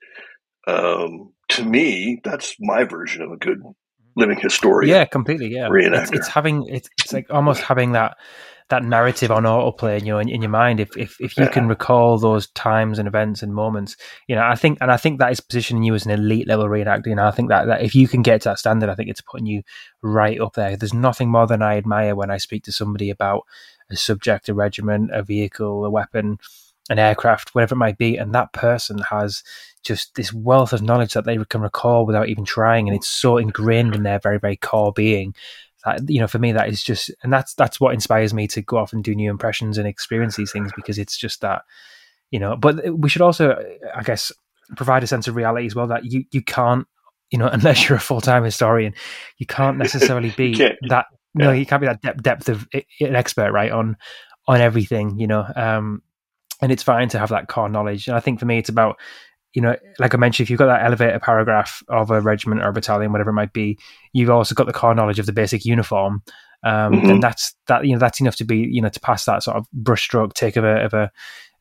um, 0.68 1.32
to 1.50 1.64
me 1.64 2.20
that's 2.24 2.56
my 2.60 2.84
version 2.84 3.22
of 3.22 3.32
a 3.32 3.38
good 3.38 3.62
living 4.16 4.40
historian 4.40 4.90
yeah 4.90 5.06
completely 5.06 5.48
yeah 5.48 5.70
it's, 5.72 6.12
it's 6.12 6.28
having 6.28 6.68
it's, 6.68 6.90
it's 7.00 7.14
like 7.14 7.28
almost 7.30 7.62
having 7.62 7.92
that 7.92 8.18
that 8.70 8.84
narrative 8.84 9.32
on 9.32 9.44
autoplay, 9.44 10.00
you 10.02 10.08
know, 10.08 10.20
in, 10.20 10.28
in 10.28 10.42
your 10.42 10.52
mind. 10.52 10.80
If 10.80 10.96
if 10.98 11.20
if 11.22 11.38
you 11.38 11.46
yeah. 11.46 11.52
can 11.52 11.68
recall 11.68 12.18
those 12.18 12.48
times 12.48 13.00
and 13.00 13.08
events 13.08 13.42
and 13.42 13.54
moments, 13.54 13.96
you 14.28 14.36
know, 14.36 14.44
I 14.44 14.56
think, 14.56 14.80
and 14.82 14.92
I 14.92 14.98
think 14.98 15.20
that 15.20 15.32
is 15.32 15.40
positioning 15.40 15.84
you 15.84 15.96
as 15.96 16.06
an 16.06 16.12
elite 16.12 16.48
level 16.48 16.66
reenactor. 16.66 17.08
You 17.08 17.16
know, 17.16 17.26
I 17.26 17.32
think 17.32 17.50
that, 17.50 17.66
that 17.68 17.82
if 17.82 17.96
you 17.96 18.08
can 18.08 18.22
get 18.22 18.42
to 18.42 18.50
that 18.50 18.60
standard, 18.60 18.90
I 18.90 18.96
think 18.96 19.10
it's 19.10 19.22
putting 19.22 19.46
you 19.46 19.62
right 20.02 20.40
up 20.40 20.54
there. 20.54 20.76
There's 20.76 20.94
nothing 20.94 21.30
more 21.30 21.48
than 21.48 21.62
I 21.62 21.78
admire 21.78 22.16
when 22.16 22.30
I 22.30 22.38
speak 22.38 22.64
to 22.66 22.74
somebody 22.74 23.10
about 23.10 23.44
a 23.90 23.96
subject, 23.96 24.50
a 24.50 24.54
regiment, 24.54 25.12
a 25.14 25.24
vehicle, 25.24 25.86
a 25.86 25.90
weapon, 25.90 26.40
an 26.90 27.00
aircraft, 27.00 27.54
whatever 27.54 27.76
it 27.76 27.80
might 27.80 27.98
be, 27.98 28.18
and 28.18 28.34
that 28.34 28.54
person 28.54 29.00
has 29.00 29.44
just 29.84 30.16
this 30.16 30.34
wealth 30.34 30.74
of 30.74 30.82
knowledge 30.82 31.14
that 31.14 31.26
they 31.26 31.38
can 31.46 31.62
recall 31.62 32.06
without 32.06 32.30
even 32.30 32.46
trying, 32.46 32.88
and 32.88 32.96
it's 32.96 33.08
so 33.08 33.38
ingrained 33.38 33.96
in 33.96 34.04
their 34.04 34.20
very, 34.20 34.40
very 34.40 34.58
core 34.58 34.94
being 34.94 35.34
that 35.88 36.10
you 36.10 36.20
know 36.20 36.28
for 36.28 36.40
me 36.40 36.52
that 36.52 36.70
is 36.70 36.84
just 36.84 37.12
and 37.24 37.32
that's 37.32 37.54
that's 37.54 37.80
what 37.80 37.94
inspires 37.94 38.34
me 38.34 38.48
to 38.48 38.62
go 38.62 38.78
off 38.78 38.94
and 38.94 39.04
do 39.04 39.16
new 39.16 39.30
impressions 39.30 39.78
and 39.78 39.88
experience 39.88 40.36
these 40.36 40.52
things 40.52 40.72
because 40.76 40.98
it's 40.98 41.18
just 41.18 41.42
that 41.42 41.64
you 42.32 42.40
know 42.40 42.56
but 42.56 42.98
we 42.98 43.10
should 43.10 43.22
also 43.22 43.56
i 43.96 44.04
guess 44.04 44.32
provide 44.76 45.04
a 45.04 45.08
sense 45.08 45.28
of 45.28 45.36
reality 45.36 45.66
as 45.66 45.76
well 45.76 45.88
that 45.88 46.06
you 46.06 46.26
you 46.32 46.42
can't 46.42 46.88
you 47.30 47.38
know 47.38 47.48
unless 47.52 47.88
you're 47.88 47.98
a 47.98 48.02
full-time 48.02 48.44
historian 48.44 48.94
you 49.38 49.46
can't 49.46 49.78
necessarily 49.86 50.32
be 50.32 50.56
that 50.90 51.06
yeah. 51.38 51.46
no 51.46 51.52
you 51.52 51.66
can't 51.66 51.82
be 51.82 51.88
that 51.88 52.02
depth, 52.02 52.24
depth 52.24 52.50
of 52.50 52.68
an 52.74 53.16
expert 53.16 53.52
right 53.52 53.72
on 53.72 53.98
on 54.48 54.62
everything 54.62 55.18
you 55.20 55.28
know 55.28 55.46
um 55.56 56.02
and 56.62 56.72
it's 56.72 56.84
fine 56.84 57.10
to 57.10 57.20
have 57.20 57.30
that 57.30 57.48
core 57.48 57.70
knowledge 57.70 58.08
and 58.08 58.16
i 58.16 58.20
think 58.20 58.40
for 58.40 58.46
me 58.46 58.58
it's 58.58 58.70
about 58.70 58.98
you 59.58 59.62
know, 59.62 59.76
like 59.98 60.14
I 60.14 60.18
mentioned, 60.18 60.46
if 60.46 60.50
you've 60.52 60.60
got 60.60 60.68
that 60.68 60.86
elevator 60.86 61.18
paragraph 61.18 61.82
of 61.88 62.12
a 62.12 62.22
regiment 62.22 62.62
or 62.62 62.70
a 62.70 62.74
battalion, 62.74 63.12
whatever 63.12 63.32
it 63.32 63.34
might 63.34 63.54
be, 63.54 63.80
you've 64.14 64.30
also 64.30 64.54
got 64.54 64.68
the 64.68 64.72
core 64.72 64.94
knowledge 64.94 65.18
of 65.18 65.26
the 65.26 65.34
basic 65.34 65.66
uniform. 65.66 66.22
Um, 66.64 66.94
mm-hmm. 66.94 67.10
And 67.10 67.24
that's 67.24 67.56
that. 67.66 67.84
You 67.84 67.94
know, 67.94 68.00
that's 68.00 68.22
enough 68.22 68.36
to 68.36 68.44
be 68.44 68.58
you 68.58 68.84
know 68.84 68.90
to 68.90 69.00
pass 69.00 69.26
that 69.26 69.42
sort 69.42 69.58
of 69.58 69.66
brushstroke 69.82 70.34
take 70.34 70.58
of 70.58 70.64
a 70.64 70.84
of 70.84 70.94
a, 70.94 71.12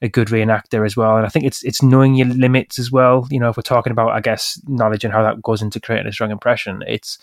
a 0.03 0.11
good 0.11 0.29
reenactor 0.29 0.85
as 0.85 0.95
well. 0.95 1.17
And 1.17 1.25
I 1.25 1.31
think 1.31 1.47
it's 1.47 1.65
it's 1.65 1.83
knowing 1.83 2.15
your 2.17 2.27
limits 2.27 2.79
as 2.79 2.93
well. 2.93 3.27
You 3.31 3.41
know, 3.41 3.49
if 3.49 3.57
we're 3.57 3.63
talking 3.63 3.93
about, 3.93 4.11
I 4.11 4.21
guess, 4.21 4.61
knowledge 4.67 5.05
and 5.05 5.13
how 5.13 5.23
that 5.23 5.41
goes 5.41 5.63
into 5.63 5.81
creating 5.81 6.07
a 6.07 6.13
strong 6.13 6.31
impression, 6.31 6.83
it's 6.87 7.19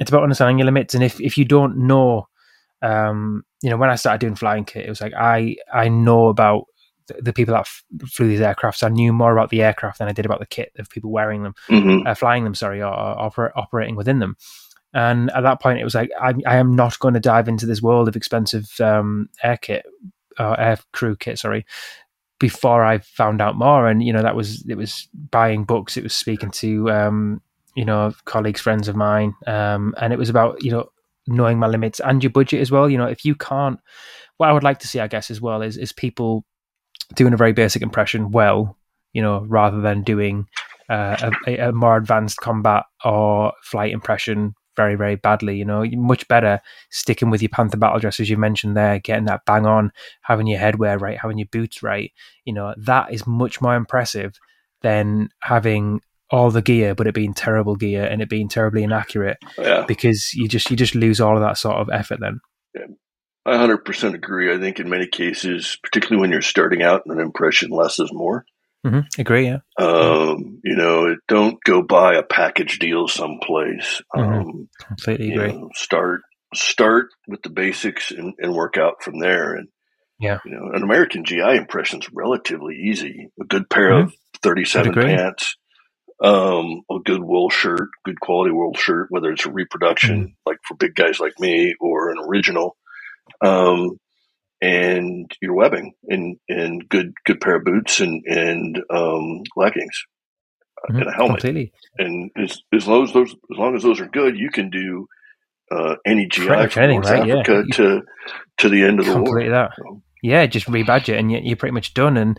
it's 0.00 0.10
about 0.10 0.24
understanding 0.24 0.58
your 0.58 0.66
limits. 0.66 0.94
And 0.94 1.04
if 1.04 1.20
if 1.20 1.38
you 1.38 1.44
don't 1.44 1.76
know 1.86 2.26
um, 2.82 3.44
you 3.62 3.70
know, 3.70 3.76
when 3.76 3.90
I 3.90 3.96
started 3.96 4.20
doing 4.20 4.34
flying 4.34 4.64
kit, 4.64 4.86
it 4.86 4.88
was 4.88 5.00
like 5.00 5.14
I 5.14 5.56
I 5.72 5.88
know 5.88 6.28
about 6.28 6.64
the 7.18 7.32
people 7.32 7.54
that 7.54 7.60
f- 7.60 7.84
flew 8.08 8.28
these 8.28 8.40
aircrafts, 8.40 8.84
I 8.84 8.88
knew 8.88 9.12
more 9.12 9.32
about 9.32 9.50
the 9.50 9.62
aircraft 9.62 9.98
than 9.98 10.08
I 10.08 10.12
did 10.12 10.26
about 10.26 10.38
the 10.38 10.46
kit 10.46 10.72
of 10.78 10.88
people 10.88 11.10
wearing 11.10 11.42
them, 11.42 11.54
mm-hmm. 11.68 12.06
uh, 12.06 12.14
flying 12.14 12.44
them, 12.44 12.54
sorry, 12.54 12.80
or, 12.80 12.94
or 12.94 13.30
oper- 13.30 13.50
operating 13.56 13.96
within 13.96 14.20
them. 14.20 14.36
And 14.94 15.30
at 15.32 15.42
that 15.42 15.60
point, 15.60 15.80
it 15.80 15.84
was 15.84 15.94
like, 15.94 16.10
I, 16.20 16.34
I 16.46 16.56
am 16.56 16.74
not 16.74 16.98
going 17.00 17.14
to 17.14 17.20
dive 17.20 17.48
into 17.48 17.66
this 17.66 17.82
world 17.82 18.08
of 18.08 18.16
expensive 18.16 18.68
um, 18.80 19.28
air 19.42 19.56
kit, 19.56 19.84
uh, 20.38 20.54
air 20.58 20.78
crew 20.92 21.16
kit, 21.16 21.38
sorry, 21.38 21.66
before 22.38 22.84
I 22.84 22.98
found 22.98 23.40
out 23.40 23.56
more. 23.56 23.88
And, 23.88 24.02
you 24.02 24.12
know, 24.12 24.22
that 24.22 24.36
was, 24.36 24.64
it 24.68 24.76
was 24.76 25.08
buying 25.12 25.64
books, 25.64 25.96
it 25.96 26.04
was 26.04 26.14
speaking 26.14 26.50
to, 26.52 26.90
um, 26.90 27.42
you 27.74 27.84
know, 27.84 28.12
colleagues, 28.24 28.60
friends 28.60 28.88
of 28.88 28.96
mine. 28.96 29.34
Um, 29.46 29.94
and 30.00 30.12
it 30.12 30.18
was 30.18 30.28
about, 30.28 30.62
you 30.62 30.70
know, 30.70 30.90
knowing 31.26 31.58
my 31.58 31.66
limits 31.66 32.00
and 32.00 32.22
your 32.22 32.30
budget 32.30 32.60
as 32.60 32.70
well. 32.70 32.88
You 32.88 32.98
know, 32.98 33.06
if 33.06 33.24
you 33.24 33.34
can't, 33.34 33.78
what 34.36 34.48
I 34.48 34.52
would 34.52 34.64
like 34.64 34.78
to 34.80 34.88
see, 34.88 35.00
I 35.00 35.08
guess, 35.08 35.30
as 35.30 35.40
well 35.40 35.62
is, 35.62 35.76
is 35.76 35.92
people 35.92 36.44
doing 37.14 37.32
a 37.32 37.36
very 37.36 37.52
basic 37.52 37.82
impression 37.82 38.30
well, 38.30 38.76
you 39.12 39.22
know, 39.22 39.44
rather 39.46 39.80
than 39.80 40.02
doing 40.02 40.46
uh, 40.88 41.30
a, 41.46 41.68
a, 41.68 41.72
more 41.72 41.96
advanced 41.96 42.38
combat 42.38 42.84
or 43.04 43.52
flight 43.62 43.92
impression 43.92 44.54
very, 44.76 44.96
very 44.96 45.16
badly. 45.16 45.56
You 45.56 45.64
know, 45.64 45.84
much 45.92 46.26
better 46.26 46.60
sticking 46.90 47.30
with 47.30 47.42
your 47.42 47.50
Panther 47.50 47.76
battle 47.76 48.00
dress, 48.00 48.18
as 48.18 48.30
you 48.30 48.36
mentioned 48.36 48.76
there, 48.76 48.98
getting 48.98 49.26
that 49.26 49.44
bang 49.44 49.66
on, 49.66 49.92
having 50.22 50.46
your 50.46 50.58
headwear 50.58 51.00
right, 51.00 51.18
having 51.20 51.38
your 51.38 51.48
boots 51.52 51.82
right. 51.82 52.12
You 52.44 52.54
know, 52.54 52.74
that 52.78 53.12
is 53.12 53.26
much 53.26 53.60
more 53.60 53.76
impressive 53.76 54.38
than 54.82 55.28
having 55.42 56.00
all 56.30 56.50
the 56.50 56.62
gear, 56.62 56.94
but 56.94 57.06
it 57.06 57.14
being 57.14 57.34
terrible 57.34 57.76
gear 57.76 58.04
and 58.04 58.22
it 58.22 58.28
being 58.28 58.48
terribly 58.48 58.82
inaccurate. 58.82 59.38
Yeah. 59.58 59.84
Because 59.86 60.32
you 60.34 60.48
just 60.48 60.70
you 60.70 60.76
just 60.76 60.94
lose 60.94 61.20
all 61.20 61.36
of 61.36 61.42
that 61.42 61.58
sort 61.58 61.76
of 61.76 61.90
effort 61.90 62.18
then. 62.20 62.40
Yeah. 62.74 62.86
I 63.46 63.56
100% 63.56 64.14
agree. 64.14 64.54
I 64.54 64.58
think 64.58 64.80
in 64.80 64.90
many 64.90 65.06
cases, 65.06 65.78
particularly 65.82 66.20
when 66.20 66.30
you're 66.30 66.42
starting 66.42 66.82
out, 66.82 67.02
an 67.06 67.18
impression 67.18 67.70
less 67.70 67.98
is 67.98 68.10
more. 68.12 68.44
Mm-hmm. 68.86 69.20
Agree, 69.20 69.46
yeah. 69.46 69.58
Um, 69.78 70.60
you 70.64 70.76
know, 70.76 71.16
don't 71.28 71.58
go 71.64 71.82
buy 71.82 72.14
a 72.14 72.22
package 72.22 72.78
deal 72.78 73.08
someplace. 73.08 74.00
Mm-hmm. 74.14 74.48
Um, 74.48 74.68
Completely 74.86 75.32
agree. 75.32 75.52
Know, 75.52 75.70
start 75.74 76.22
start 76.54 77.08
with 77.28 77.42
the 77.42 77.50
basics 77.50 78.10
and, 78.10 78.34
and, 78.38 78.54
work 78.54 78.76
out 78.76 79.02
from 79.02 79.20
there. 79.20 79.54
And 79.54 79.68
yeah, 80.18 80.38
you 80.44 80.50
know, 80.50 80.70
an 80.72 80.82
American 80.82 81.24
GI 81.24 81.56
impression 81.56 82.00
is 82.00 82.08
relatively 82.12 82.76
easy. 82.76 83.28
A 83.40 83.44
good 83.44 83.68
pair 83.68 83.90
mm-hmm. 83.90 84.08
of 84.08 84.14
37 84.42 84.94
pants, 84.94 85.56
um, 86.22 86.82
a 86.90 86.98
good 87.04 87.22
wool 87.22 87.50
shirt, 87.50 87.88
good 88.04 88.20
quality 88.20 88.52
wool 88.52 88.74
shirt, 88.74 89.06
whether 89.10 89.30
it's 89.30 89.46
a 89.46 89.50
reproduction, 89.50 90.20
mm-hmm. 90.20 90.32
like 90.46 90.58
for 90.66 90.76
big 90.76 90.94
guys 90.94 91.18
like 91.18 91.38
me, 91.38 91.74
or 91.80 92.10
an 92.10 92.18
original 92.18 92.76
um, 93.42 93.98
and 94.60 95.30
your 95.40 95.54
webbing 95.54 95.94
and, 96.08 96.36
and 96.48 96.88
good 96.88 97.14
good 97.24 97.40
pair 97.40 97.56
of 97.56 97.64
boots 97.64 98.00
and 98.00 98.22
and 98.26 98.78
um, 98.90 99.42
leggings 99.56 100.04
mm-hmm. 100.88 100.96
and 100.96 101.08
a 101.08 101.12
helmet. 101.12 101.40
Completely. 101.40 101.72
And 101.98 102.30
as, 102.36 102.60
as 102.74 102.86
long 102.86 103.04
as 103.04 103.12
those 103.12 103.30
as 103.30 103.58
long 103.58 103.74
as 103.74 103.82
those 103.82 104.00
are 104.00 104.08
good, 104.08 104.36
you 104.36 104.50
can 104.50 104.70
do 104.70 105.06
uh, 105.70 105.96
any 106.04 106.26
GI 106.26 106.68
from 106.68 106.90
North 106.90 107.06
right? 107.06 107.30
Africa 107.30 107.64
yeah. 107.66 107.76
to 107.76 108.02
to 108.58 108.68
the 108.68 108.82
end 108.82 109.00
of 109.00 109.06
the 109.06 109.20
war. 109.20 109.42
That. 109.48 109.70
So. 109.76 110.02
Yeah, 110.22 110.44
just 110.46 110.66
rebadge 110.66 111.08
it 111.08 111.18
and 111.18 111.32
you're 111.32 111.56
pretty 111.56 111.72
much 111.72 111.94
done. 111.94 112.18
And 112.18 112.38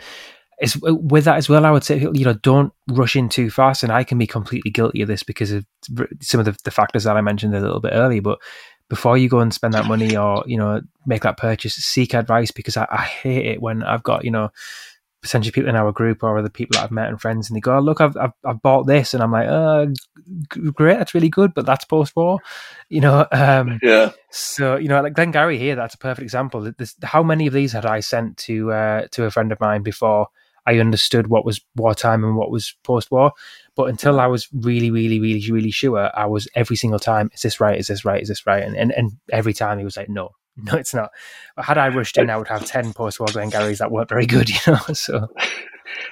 it's 0.62 0.78
with 0.80 1.26
that 1.26 1.38
as 1.38 1.50
well. 1.50 1.66
I 1.66 1.72
would 1.72 1.84
say 1.84 2.00
you 2.00 2.24
know 2.24 2.34
don't 2.34 2.72
rush 2.88 3.16
in 3.16 3.30
too 3.30 3.50
fast, 3.50 3.82
and 3.82 3.92
I 3.92 4.04
can 4.04 4.20
be 4.20 4.28
completely 4.28 4.70
guilty 4.70 5.02
of 5.02 5.08
this 5.08 5.24
because 5.24 5.52
of 5.52 5.66
some 6.22 6.40
of 6.40 6.46
the, 6.46 6.56
the 6.64 6.70
factors 6.70 7.04
that 7.04 7.18
I 7.18 7.22
mentioned 7.22 7.56
a 7.56 7.60
little 7.60 7.80
bit 7.80 7.94
earlier. 7.94 8.22
But 8.22 8.38
before 8.88 9.18
you 9.18 9.28
go 9.28 9.40
and 9.40 9.52
spend 9.52 9.74
that 9.74 9.88
money 9.88 10.16
or 10.16 10.44
you 10.46 10.58
know 10.58 10.82
make 11.08 11.24
that 11.24 11.38
purchase, 11.38 11.74
seek 11.74 12.14
advice 12.14 12.52
because 12.52 12.78
I, 12.78 12.86
I 12.92 13.02
hate 13.02 13.48
it 13.48 13.62
when 13.62 13.82
I've 13.82 14.04
got 14.04 14.24
you 14.24 14.30
know 14.30 14.52
potentially 15.24 15.52
people 15.52 15.70
in 15.70 15.76
our 15.76 15.92
group 15.92 16.24
or 16.24 16.38
other 16.38 16.50
people 16.50 16.76
that 16.76 16.84
I've 16.84 16.92
met 16.92 17.10
and 17.10 17.20
friends, 17.20 17.50
and 17.50 17.58
they 17.58 17.62
go, 17.62 17.78
oh, 17.78 17.80
"Look, 17.80 18.00
I've, 18.00 18.16
I've, 18.16 18.34
I've 18.46 18.62
bought 18.62 18.86
this," 18.86 19.16
and 19.16 19.24
I'm 19.24 19.32
like, 19.32 19.48
"Uh, 19.48 19.88
great, 20.74 21.00
that's 21.00 21.16
really 21.16 21.30
good, 21.30 21.56
but 21.56 21.66
that's 21.66 21.86
post 21.86 22.16
war," 22.16 22.38
you 22.88 23.02
know. 23.02 23.28
Um, 23.42 23.80
yeah. 23.82 24.12
So 24.30 24.76
you 24.76 24.88
know, 24.88 25.02
like 25.02 25.14
Glengarry 25.14 25.58
here, 25.58 25.76
that's 25.76 25.96
a 25.96 25.98
perfect 25.98 26.22
example. 26.22 26.72
This, 26.78 26.96
how 27.02 27.24
many 27.24 27.48
of 27.48 27.54
these 27.54 27.72
had 27.72 27.88
I 27.88 28.02
sent 28.02 28.38
to 28.38 28.72
uh, 28.72 29.08
to 29.12 29.26
a 29.26 29.32
friend 29.32 29.52
of 29.52 29.60
mine 29.60 29.82
before 29.82 30.28
I 30.66 30.80
understood 30.80 31.28
what 31.28 31.46
was 31.46 31.62
wartime 31.76 32.24
and 32.24 32.36
what 32.36 32.52
was 32.52 32.76
post 32.84 33.12
war? 33.12 33.34
But 33.76 33.90
until 33.90 34.20
I 34.20 34.28
was 34.28 34.48
really, 34.54 34.92
really, 34.92 35.20
really, 35.20 35.52
really 35.52 35.72
sure, 35.72 36.12
I 36.14 36.26
was 36.26 36.48
every 36.56 36.76
single 36.76 37.00
time, 37.00 37.30
"Is 37.34 37.42
this 37.42 37.60
right? 37.60 37.78
Is 37.78 37.88
this 37.88 38.06
right? 38.06 38.22
Is 38.22 38.28
this 38.28 38.46
right?" 38.46 38.64
And 38.64 38.76
and, 38.76 38.92
and 38.92 39.12
every 39.32 39.54
time 39.54 39.80
he 39.80 39.86
was 39.86 39.98
like, 39.98 40.10
"No, 40.10 40.32
no, 40.58 40.74
it's 40.76 40.94
not. 40.94 41.12
But 41.56 41.66
had 41.66 41.78
I 41.78 41.90
rushed 41.90 42.18
in, 42.18 42.30
I 42.30 42.38
would 42.38 42.48
have 42.48 42.66
ten 42.66 42.94
post-war 42.94 43.28
Glengarrys 43.28 43.80
that 43.80 43.92
weren't 43.92 44.10
very 44.10 44.26
good, 44.26 44.50
you 44.50 44.58
know. 44.68 44.94
So, 44.94 45.28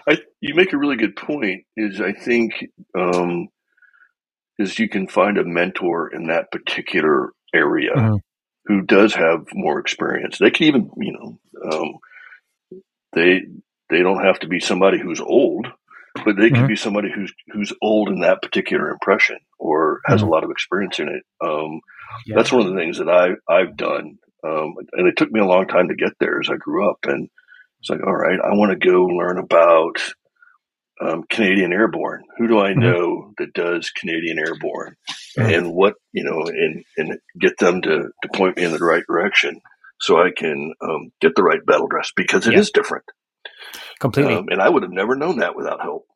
I, 0.08 0.18
you 0.42 0.56
make 0.56 0.74
a 0.74 0.78
really 0.78 0.98
good 0.98 1.16
point. 1.16 1.66
Is 1.76 2.02
I 2.02 2.14
think 2.14 2.54
um, 2.98 3.50
is 4.58 4.80
you 4.80 4.90
can 4.90 5.08
find 5.08 5.38
a 5.38 5.44
mentor 5.44 6.14
in 6.14 6.28
that 6.28 6.52
particular 6.52 7.32
area 7.54 7.94
mm-hmm. 7.96 8.16
who 8.66 8.82
does 8.82 9.14
have 9.16 9.48
more 9.54 9.80
experience. 9.80 10.38
They 10.38 10.52
can 10.52 10.68
even, 10.68 10.92
you 10.98 11.14
know, 11.14 11.40
um, 11.72 11.94
they 13.14 13.42
they 13.90 14.02
don't 14.02 14.24
have 14.24 14.40
to 14.40 14.48
be 14.48 14.60
somebody 14.60 15.00
who's 15.00 15.22
old, 15.22 15.68
but 16.26 16.36
they 16.36 16.50
can 16.50 16.60
mm-hmm. 16.60 16.68
be 16.68 16.76
somebody 16.76 17.10
who's 17.14 17.34
who's 17.52 17.74
old 17.82 18.10
in 18.10 18.22
that 18.22 18.42
particular 18.42 18.90
impression 18.90 19.38
or 19.58 20.02
has 20.06 20.22
mm-hmm. 20.22 20.30
a 20.30 20.32
lot 20.32 20.44
of 20.44 20.52
experience 20.52 21.00
in 21.00 21.08
it. 21.08 21.24
Um, 21.42 21.82
yeah. 22.26 22.36
That's 22.36 22.52
one 22.52 22.66
of 22.66 22.74
the 22.74 22.80
things 22.80 22.98
that 22.98 23.10
I 23.10 23.30
I've 23.52 23.78
done 23.78 24.18
um, 24.44 24.76
and 24.94 25.08
it 25.08 25.18
took 25.18 25.32
me 25.32 25.40
a 25.40 25.46
long 25.46 25.68
time 25.68 25.90
to 25.90 25.96
get 25.96 26.14
there 26.20 26.40
as 26.40 26.50
I 26.50 26.58
grew 26.58 26.90
up. 26.90 27.00
And 27.04 27.30
it's 27.82 27.90
like, 27.90 28.02
all 28.06 28.16
right, 28.16 28.40
I 28.40 28.56
want 28.56 28.72
to 28.72 28.88
go 28.88 29.04
learn 29.04 29.38
about 29.38 30.02
um, 31.02 31.24
Canadian 31.30 31.74
Airborne. 31.74 32.24
Who 32.38 32.48
do 32.48 32.60
I 32.60 32.72
mm-hmm. 32.72 32.80
know 32.80 33.34
that 33.38 33.54
does 33.54 33.90
Canadian 33.90 34.40
Airborne? 34.40 34.96
Mm-hmm. 35.38 35.54
And 35.54 35.74
what, 35.74 35.96
you 36.12 36.24
know, 36.24 36.44
and, 36.46 36.84
and 36.98 37.20
get 37.40 37.58
them 37.58 37.82
to, 37.82 38.10
to 38.22 38.30
point 38.34 38.58
me 38.58 38.64
in 38.64 38.72
the 38.72 38.80
right 38.80 39.04
direction 39.08 39.62
so 40.00 40.18
I 40.18 40.32
can 40.36 40.74
um, 40.82 41.12
get 41.20 41.36
the 41.36 41.44
right 41.44 41.66
battle 41.66 41.88
dress 41.88 42.12
because 42.16 42.48
it 42.48 42.54
yeah. 42.54 42.60
is 42.60 42.72
different. 42.72 43.06
Completely. 44.00 44.36
Um, 44.36 44.48
and 44.50 44.62
I 44.62 44.70
would 44.70 44.84
have 44.84 44.92
never 44.92 45.16
known 45.16 45.38
that 45.38 45.56
without 45.56 45.82
help. 45.82 46.08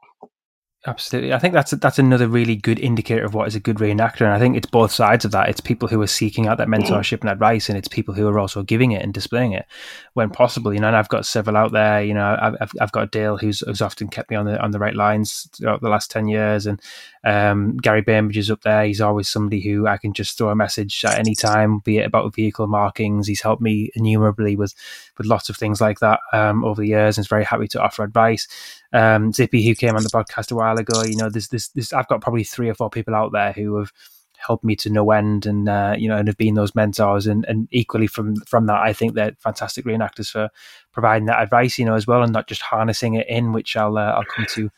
Absolutely, 0.86 1.32
I 1.32 1.40
think 1.40 1.54
that's 1.54 1.72
that's 1.72 1.98
another 1.98 2.28
really 2.28 2.58
good 2.58 2.78
indicator 2.78 3.24
of 3.24 3.34
what 3.34 3.48
is 3.48 3.56
a 3.56 3.60
good 3.62 3.78
reenactor, 3.78 4.24
and 4.24 4.34
I 4.34 4.40
think 4.40 4.58
it's 4.58 4.68
both 4.68 4.92
sides 4.92 5.24
of 5.24 5.32
that. 5.32 5.48
It's 5.48 5.62
people 5.62 5.88
who 5.88 6.02
are 6.02 6.08
seeking 6.08 6.46
out 6.46 6.58
that 6.58 6.68
mentorship 6.68 7.22
and 7.22 7.30
advice, 7.30 7.70
and 7.70 7.78
it's 7.78 7.88
people 7.88 8.14
who 8.14 8.28
are 8.28 8.38
also 8.38 8.64
giving 8.64 8.92
it 8.92 9.02
and 9.02 9.14
displaying 9.14 9.54
it 9.54 9.66
when 10.14 10.30
possible. 10.30 10.74
You 10.74 10.82
know, 10.82 10.88
and 10.88 10.98
I've 10.98 11.08
got 11.08 11.26
several 11.26 11.56
out 11.56 11.72
there. 11.72 12.04
You 12.04 12.14
know, 12.14 12.38
I've 12.60 12.70
I've 12.82 12.92
got 12.92 13.12
Dale 13.12 13.38
who's, 13.38 13.62
who's 13.62 13.82
often 13.82 14.10
kept 14.10 14.30
me 14.30 14.36
on 14.36 14.46
the 14.46 14.62
on 14.62 14.72
the 14.72 14.80
right 14.80 14.94
lines 14.94 15.48
throughout 15.54 15.80
the 15.80 15.88
last 15.88 16.12
ten 16.12 16.28
years, 16.28 16.66
and 16.66 16.82
um, 17.24 17.78
Gary 17.78 18.02
Bainbridge 18.02 18.38
is 18.40 18.52
up 18.52 18.64
there. 18.64 18.84
He's 18.84 19.00
always 19.00 19.30
somebody 19.30 19.62
who 19.62 19.88
I 19.88 19.96
can 19.96 20.12
just 20.12 20.38
throw 20.38 20.50
a 20.50 20.56
message 20.56 21.06
at 21.06 21.18
any 21.18 21.34
time, 21.34 21.80
be 21.80 22.00
it 22.00 22.06
about 22.06 22.36
vehicle 22.36 22.68
markings. 22.68 23.26
He's 23.26 23.42
helped 23.42 23.62
me 23.62 23.90
innumerably 23.96 24.58
with 24.58 24.76
with 25.18 25.28
lots 25.28 25.48
of 25.48 25.56
things 25.56 25.80
like 25.80 26.00
that 26.00 26.20
um, 26.34 26.66
over 26.66 26.82
the 26.82 26.90
years, 26.90 27.18
and 27.18 27.24
is 27.24 27.30
very 27.30 27.46
happy 27.46 27.70
to 27.70 27.82
offer 27.82 28.04
advice. 28.04 28.50
Um, 28.94 29.34
Zippy, 29.34 29.66
who 29.66 29.76
came 29.76 29.96
on 29.96 30.04
the 30.04 30.10
podcast 30.10 30.52
a 30.52 30.56
while 30.56 30.78
ago, 30.78 31.04
you 31.04 31.18
know, 31.18 31.30
there's 31.30 31.48
this, 31.48 31.70
this 31.70 31.94
I've 31.94 32.08
got 32.08 32.22
probably 32.22 32.44
three 32.44 32.70
or 32.70 32.76
four 32.76 32.90
people 32.90 33.16
out 33.16 33.32
there 33.32 33.52
who 33.52 33.78
have 33.78 33.92
helped 34.38 34.64
me 34.64 34.76
to 34.76 34.90
no 34.90 35.10
end 35.12 35.46
and 35.46 35.70
uh, 35.70 35.96
you 35.98 36.10
know 36.10 36.18
and 36.18 36.28
have 36.28 36.38
been 36.38 36.54
those 36.54 36.76
mentors 36.76 37.28
and, 37.28 37.46
and 37.46 37.68
equally 37.72 38.08
from 38.08 38.36
from 38.42 38.66
that 38.68 38.82
I 38.82 38.92
think 38.92 39.14
they're 39.14 39.36
fantastic 39.40 39.86
reenactors 39.86 40.30
for 40.30 40.50
providing 40.92 41.28
that 41.28 41.42
advice 41.42 41.80
you 41.80 41.86
know 41.86 41.96
as 41.96 42.06
well 42.06 42.22
and 42.22 42.34
not 42.34 42.48
just 42.48 42.62
harnessing 42.62 43.14
it 43.14 43.28
in 43.30 43.54
which 43.54 43.78
I'll 43.78 43.98
uh, 43.98 44.02
I'll 44.02 44.26
come 44.26 44.46
to 44.50 44.70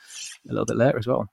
a 0.47 0.53
little 0.53 0.65
bit 0.65 0.77
later 0.77 0.99
as 0.99 1.07
well 1.07 1.31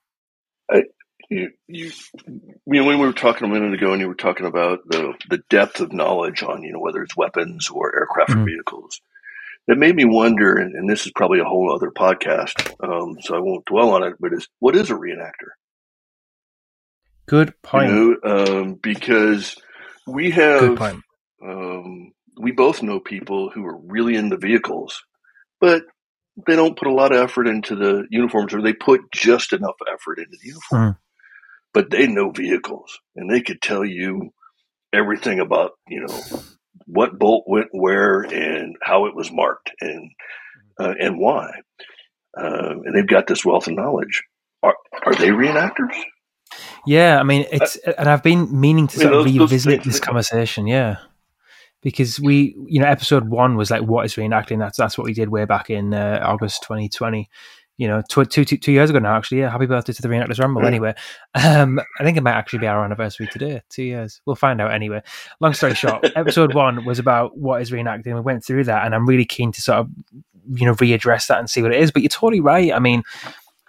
I, 0.71 0.83
you, 1.29 1.51
you, 1.67 1.91
you 2.27 2.51
know, 2.65 2.85
when 2.85 2.99
we 2.99 3.05
were 3.05 3.13
talking 3.13 3.49
a 3.49 3.51
minute 3.51 3.73
ago, 3.73 3.91
and 3.91 4.01
you 4.01 4.07
were 4.07 4.15
talking 4.15 4.45
about 4.45 4.79
the 4.87 5.13
the 5.29 5.39
depth 5.49 5.79
of 5.79 5.93
knowledge 5.93 6.43
on, 6.43 6.63
you 6.63 6.73
know, 6.73 6.79
whether 6.79 7.01
it's 7.01 7.17
weapons 7.17 7.69
or 7.69 7.95
aircraft 7.95 8.31
mm-hmm. 8.31 8.41
or 8.41 8.45
vehicles, 8.45 9.01
that 9.67 9.77
made 9.77 9.95
me 9.95 10.05
wonder. 10.05 10.55
And, 10.55 10.75
and, 10.75 10.89
this 10.89 11.05
is 11.05 11.11
probably 11.15 11.39
a 11.39 11.45
whole 11.45 11.73
other 11.73 11.91
podcast, 11.91 12.73
um, 12.83 13.17
so 13.21 13.35
I 13.35 13.39
won't 13.39 13.65
dwell 13.65 13.91
on 13.91 14.03
it. 14.03 14.15
But 14.19 14.33
is 14.33 14.47
what 14.59 14.75
is 14.75 14.89
a 14.89 14.95
reenactor? 14.95 15.51
Good 17.27 17.53
point. 17.61 17.89
You 17.89 18.17
know, 18.23 18.61
um, 18.61 18.79
because 18.81 19.55
we 20.05 20.31
have, 20.31 20.81
um, 21.41 22.11
we 22.37 22.51
both 22.51 22.83
know 22.83 22.99
people 22.99 23.49
who 23.49 23.65
are 23.65 23.77
really 23.77 24.15
into 24.15 24.37
vehicles, 24.37 25.01
but 25.61 25.83
they 26.47 26.55
don't 26.55 26.77
put 26.77 26.87
a 26.87 26.93
lot 26.93 27.13
of 27.13 27.21
effort 27.21 27.47
into 27.47 27.75
the 27.75 28.05
uniforms, 28.09 28.53
or 28.53 28.61
they 28.61 28.73
put 28.73 29.01
just 29.13 29.53
enough 29.53 29.75
effort 29.91 30.19
into 30.19 30.37
the 30.41 30.47
uniform. 30.47 30.93
Mm 30.93 30.97
but 31.73 31.89
they 31.89 32.07
know 32.07 32.29
vehicles 32.29 32.99
and 33.15 33.29
they 33.29 33.41
could 33.41 33.61
tell 33.61 33.83
you 33.83 34.31
everything 34.93 35.39
about, 35.39 35.71
you 35.87 36.01
know, 36.01 36.41
what 36.93 37.17
bolt 37.17 37.45
went 37.47 37.67
where 37.71 38.21
and 38.21 38.75
how 38.81 39.05
it 39.05 39.15
was 39.15 39.31
marked 39.31 39.71
and, 39.81 40.11
uh, 40.79 40.93
and 40.99 41.19
why. 41.19 41.49
Uh, 42.37 42.75
and 42.83 42.95
they've 42.95 43.07
got 43.07 43.27
this 43.27 43.45
wealth 43.45 43.67
of 43.67 43.73
knowledge. 43.73 44.23
Are, 44.61 44.75
are 45.05 45.15
they 45.15 45.29
reenactors? 45.29 45.95
Yeah, 46.85 47.19
I 47.19 47.23
mean, 47.23 47.45
it's, 47.51 47.77
uh, 47.85 47.93
and 47.97 48.09
I've 48.09 48.23
been 48.23 48.59
meaning 48.59 48.87
to 48.87 48.95
I 48.95 49.03
mean, 49.03 49.13
sort 49.13 49.27
of 49.27 49.35
revisit 49.35 49.83
this 49.83 49.99
conversation. 49.99 50.67
Yeah 50.67 50.97
because 51.83 52.19
we, 52.19 52.55
you 52.65 52.79
know, 52.79 52.87
episode 52.87 53.27
one 53.29 53.55
was 53.55 53.69
like, 53.69 53.83
what 53.83 54.05
is 54.05 54.15
reenacting? 54.15 54.57
That's 54.57 54.77
that's 54.77 54.97
what 54.97 55.05
we 55.05 55.13
did 55.13 55.29
way 55.29 55.45
back 55.45 55.69
in 55.69 55.93
uh, 55.93 56.21
August 56.23 56.63
2020, 56.63 57.29
you 57.77 57.87
know, 57.87 58.03
two, 58.07 58.23
two, 58.25 58.45
two, 58.45 58.57
two 58.57 58.71
years 58.71 58.89
ago 58.89 58.99
now, 58.99 59.15
actually. 59.15 59.39
Yeah, 59.39 59.49
happy 59.49 59.65
birthday 59.65 59.93
to 59.93 60.01
the 60.01 60.07
Reenactors 60.07 60.39
Ramble. 60.39 60.65
Anyway, 60.65 60.93
um, 61.33 61.79
I 61.99 62.03
think 62.03 62.17
it 62.17 62.23
might 62.23 62.33
actually 62.33 62.59
be 62.59 62.67
our 62.67 62.83
anniversary 62.85 63.27
today. 63.27 63.61
Two 63.69 63.83
years. 63.83 64.21
We'll 64.25 64.35
find 64.35 64.61
out 64.61 64.71
anyway. 64.71 65.01
Long 65.39 65.53
story 65.53 65.73
short, 65.73 66.05
episode 66.15 66.53
one 66.53 66.85
was 66.85 66.99
about 66.99 67.37
what 67.37 67.61
is 67.61 67.71
reenacting. 67.71 68.13
We 68.13 68.21
went 68.21 68.45
through 68.45 68.65
that, 68.65 68.85
and 68.85 68.93
I'm 68.93 69.07
really 69.07 69.25
keen 69.25 69.51
to 69.51 69.61
sort 69.61 69.79
of, 69.79 69.89
you 70.51 70.65
know, 70.65 70.75
readdress 70.75 71.27
that 71.27 71.39
and 71.39 71.49
see 71.49 71.61
what 71.61 71.73
it 71.73 71.81
is. 71.81 71.91
But 71.91 72.03
you're 72.03 72.09
totally 72.09 72.41
right. 72.41 72.71
I 72.71 72.79
mean, 72.79 73.03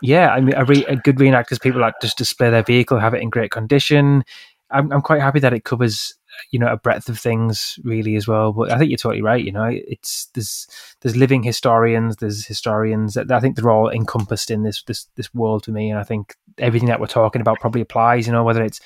yeah, 0.03 0.31
I 0.31 0.41
mean, 0.41 0.55
a, 0.55 0.65
re- 0.65 0.85
a 0.87 0.97
good 0.97 1.17
reenactors, 1.17 1.61
people 1.61 1.81
like 1.81 1.95
just 2.03 2.19
display 2.19 2.51
their 2.51 2.63
vehicle, 2.63 2.99
have 2.99 3.15
it 3.15 3.23
in 3.23 3.31
great 3.31 3.51
condition. 3.51 4.23
I'm, 4.71 4.93
I'm 4.93 5.03
quite 5.03 5.23
happy 5.23 5.41
that 5.41 5.55
it 5.55 5.65
covers 5.65 6.15
you 6.51 6.59
know 6.59 6.69
a 6.69 6.77
breadth 6.77 7.09
of 7.09 7.19
things 7.19 7.79
really 7.85 8.17
as 8.17 8.29
well. 8.29 8.53
But 8.53 8.71
I 8.71 8.79
think 8.79 8.91
you're 8.91 8.99
totally 8.99 9.23
right. 9.23 9.45
You 9.45 9.53
know, 9.53 9.69
it's 9.71 10.27
there's 10.35 10.67
there's 11.01 11.17
living 11.17 11.43
historians, 11.43 12.17
there's 12.17 12.47
historians 12.47 13.15
that 13.15 13.31
I 13.31 13.41
think 13.41 13.57
they're 13.57 13.71
all 13.71 13.91
encompassed 13.91 14.51
in 14.51 14.63
this 14.63 14.83
this 14.85 15.07
this 15.17 15.33
world 15.35 15.65
to 15.65 15.73
me, 15.73 15.91
and 15.91 15.99
I 15.99 16.05
think 16.05 16.35
everything 16.59 16.89
that 16.89 17.01
we're 17.01 17.07
talking 17.07 17.41
about 17.41 17.61
probably 17.61 17.81
applies. 17.81 18.27
You 18.27 18.33
know, 18.33 18.45
whether 18.45 18.63
it's 18.63 18.81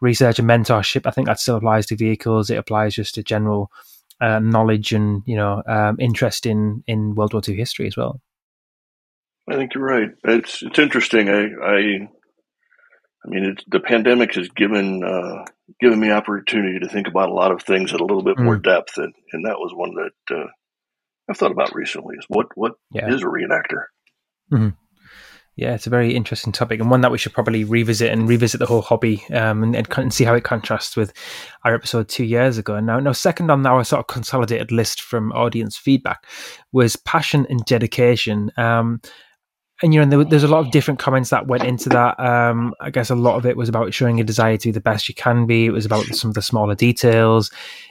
research 0.00 0.38
and 0.38 0.48
mentorship, 0.48 1.06
I 1.06 1.10
think 1.10 1.26
that 1.26 1.40
still 1.40 1.56
applies 1.56 1.86
to 1.86 1.96
vehicles. 1.96 2.50
It 2.50 2.56
applies 2.56 2.94
just 2.94 3.14
to 3.16 3.22
general 3.22 3.70
uh, 4.20 4.38
knowledge 4.38 4.92
and 4.92 5.22
you 5.26 5.36
know 5.36 5.62
um, 5.66 5.96
interest 6.00 6.46
in 6.46 6.82
in 6.86 7.14
World 7.14 7.32
War 7.32 7.42
II 7.46 7.56
history 7.56 7.86
as 7.86 7.96
well. 7.96 8.20
I 9.48 9.54
think 9.54 9.74
you're 9.74 9.84
right. 9.84 10.10
It's 10.24 10.62
it's 10.62 10.78
interesting. 10.78 11.28
I 11.28 11.48
I 11.62 12.08
I 13.28 13.30
mean, 13.34 13.56
the 13.66 13.80
pandemic 13.80 14.34
has 14.34 14.48
given 14.48 15.02
uh, 15.04 15.44
given 15.80 16.00
me 16.00 16.10
opportunity 16.10 16.78
to 16.78 16.88
think 16.88 17.08
about 17.08 17.28
a 17.28 17.34
lot 17.34 17.52
of 17.52 17.62
things 17.62 17.92
at 17.92 18.00
a 18.00 18.04
little 18.04 18.22
bit 18.22 18.36
mm. 18.36 18.44
more 18.44 18.56
depth, 18.56 18.96
and, 18.96 19.12
and 19.32 19.44
that 19.44 19.58
was 19.58 19.72
one 19.74 19.94
that 19.94 20.36
uh, 20.36 20.46
I've 21.28 21.36
thought 21.36 21.52
about 21.52 21.74
recently. 21.74 22.16
Is 22.18 22.24
what 22.28 22.46
what 22.54 22.72
yeah. 22.92 23.12
is 23.12 23.22
a 23.22 23.26
reenactor? 23.26 23.84
Mm-hmm. 24.52 24.68
Yeah, 25.56 25.74
it's 25.74 25.88
a 25.88 25.90
very 25.90 26.14
interesting 26.14 26.52
topic 26.52 26.78
and 26.80 26.88
one 26.88 27.00
that 27.00 27.10
we 27.10 27.18
should 27.18 27.32
probably 27.32 27.64
revisit 27.64 28.12
and 28.12 28.28
revisit 28.28 28.60
the 28.60 28.66
whole 28.66 28.80
hobby 28.80 29.24
um, 29.32 29.64
and, 29.64 29.88
and, 29.96 30.14
see 30.14 30.22
how 30.22 30.34
it 30.34 30.44
contrasts 30.44 30.96
with 30.96 31.12
our 31.64 31.74
episode 31.74 32.08
two 32.08 32.22
years 32.22 32.58
ago. 32.58 32.76
And 32.76 32.86
now, 32.86 33.00
now, 33.00 33.10
second 33.10 33.50
on 33.50 33.66
our 33.66 33.82
sort 33.82 33.98
of 33.98 34.06
consolidated 34.06 34.70
list 34.70 35.02
from 35.02 35.32
audience 35.32 35.76
feedback 35.76 36.24
was 36.70 36.94
passion 36.94 37.44
and 37.50 37.64
dedication. 37.64 38.52
Um, 38.56 39.00
and 39.82 39.94
you 39.94 40.00
know, 40.00 40.06
there, 40.06 40.24
there's 40.24 40.44
a 40.44 40.48
lot 40.48 40.64
of 40.64 40.72
different 40.72 40.98
comments 40.98 41.30
that 41.30 41.46
went 41.46 41.64
into 41.64 41.88
that. 41.90 42.18
Um, 42.18 42.74
I 42.80 42.90
guess 42.90 43.10
a 43.10 43.14
lot 43.14 43.36
of 43.36 43.46
it 43.46 43.56
was 43.56 43.68
about 43.68 43.94
showing 43.94 44.20
a 44.20 44.24
desire 44.24 44.56
to 44.56 44.68
be 44.68 44.72
the 44.72 44.80
best 44.80 45.08
you 45.08 45.14
can 45.14 45.46
be. 45.46 45.66
It 45.66 45.72
was 45.72 45.86
about 45.86 46.04
some 46.06 46.30
of 46.30 46.34
the 46.34 46.42
smaller 46.42 46.74
details. 46.74 47.50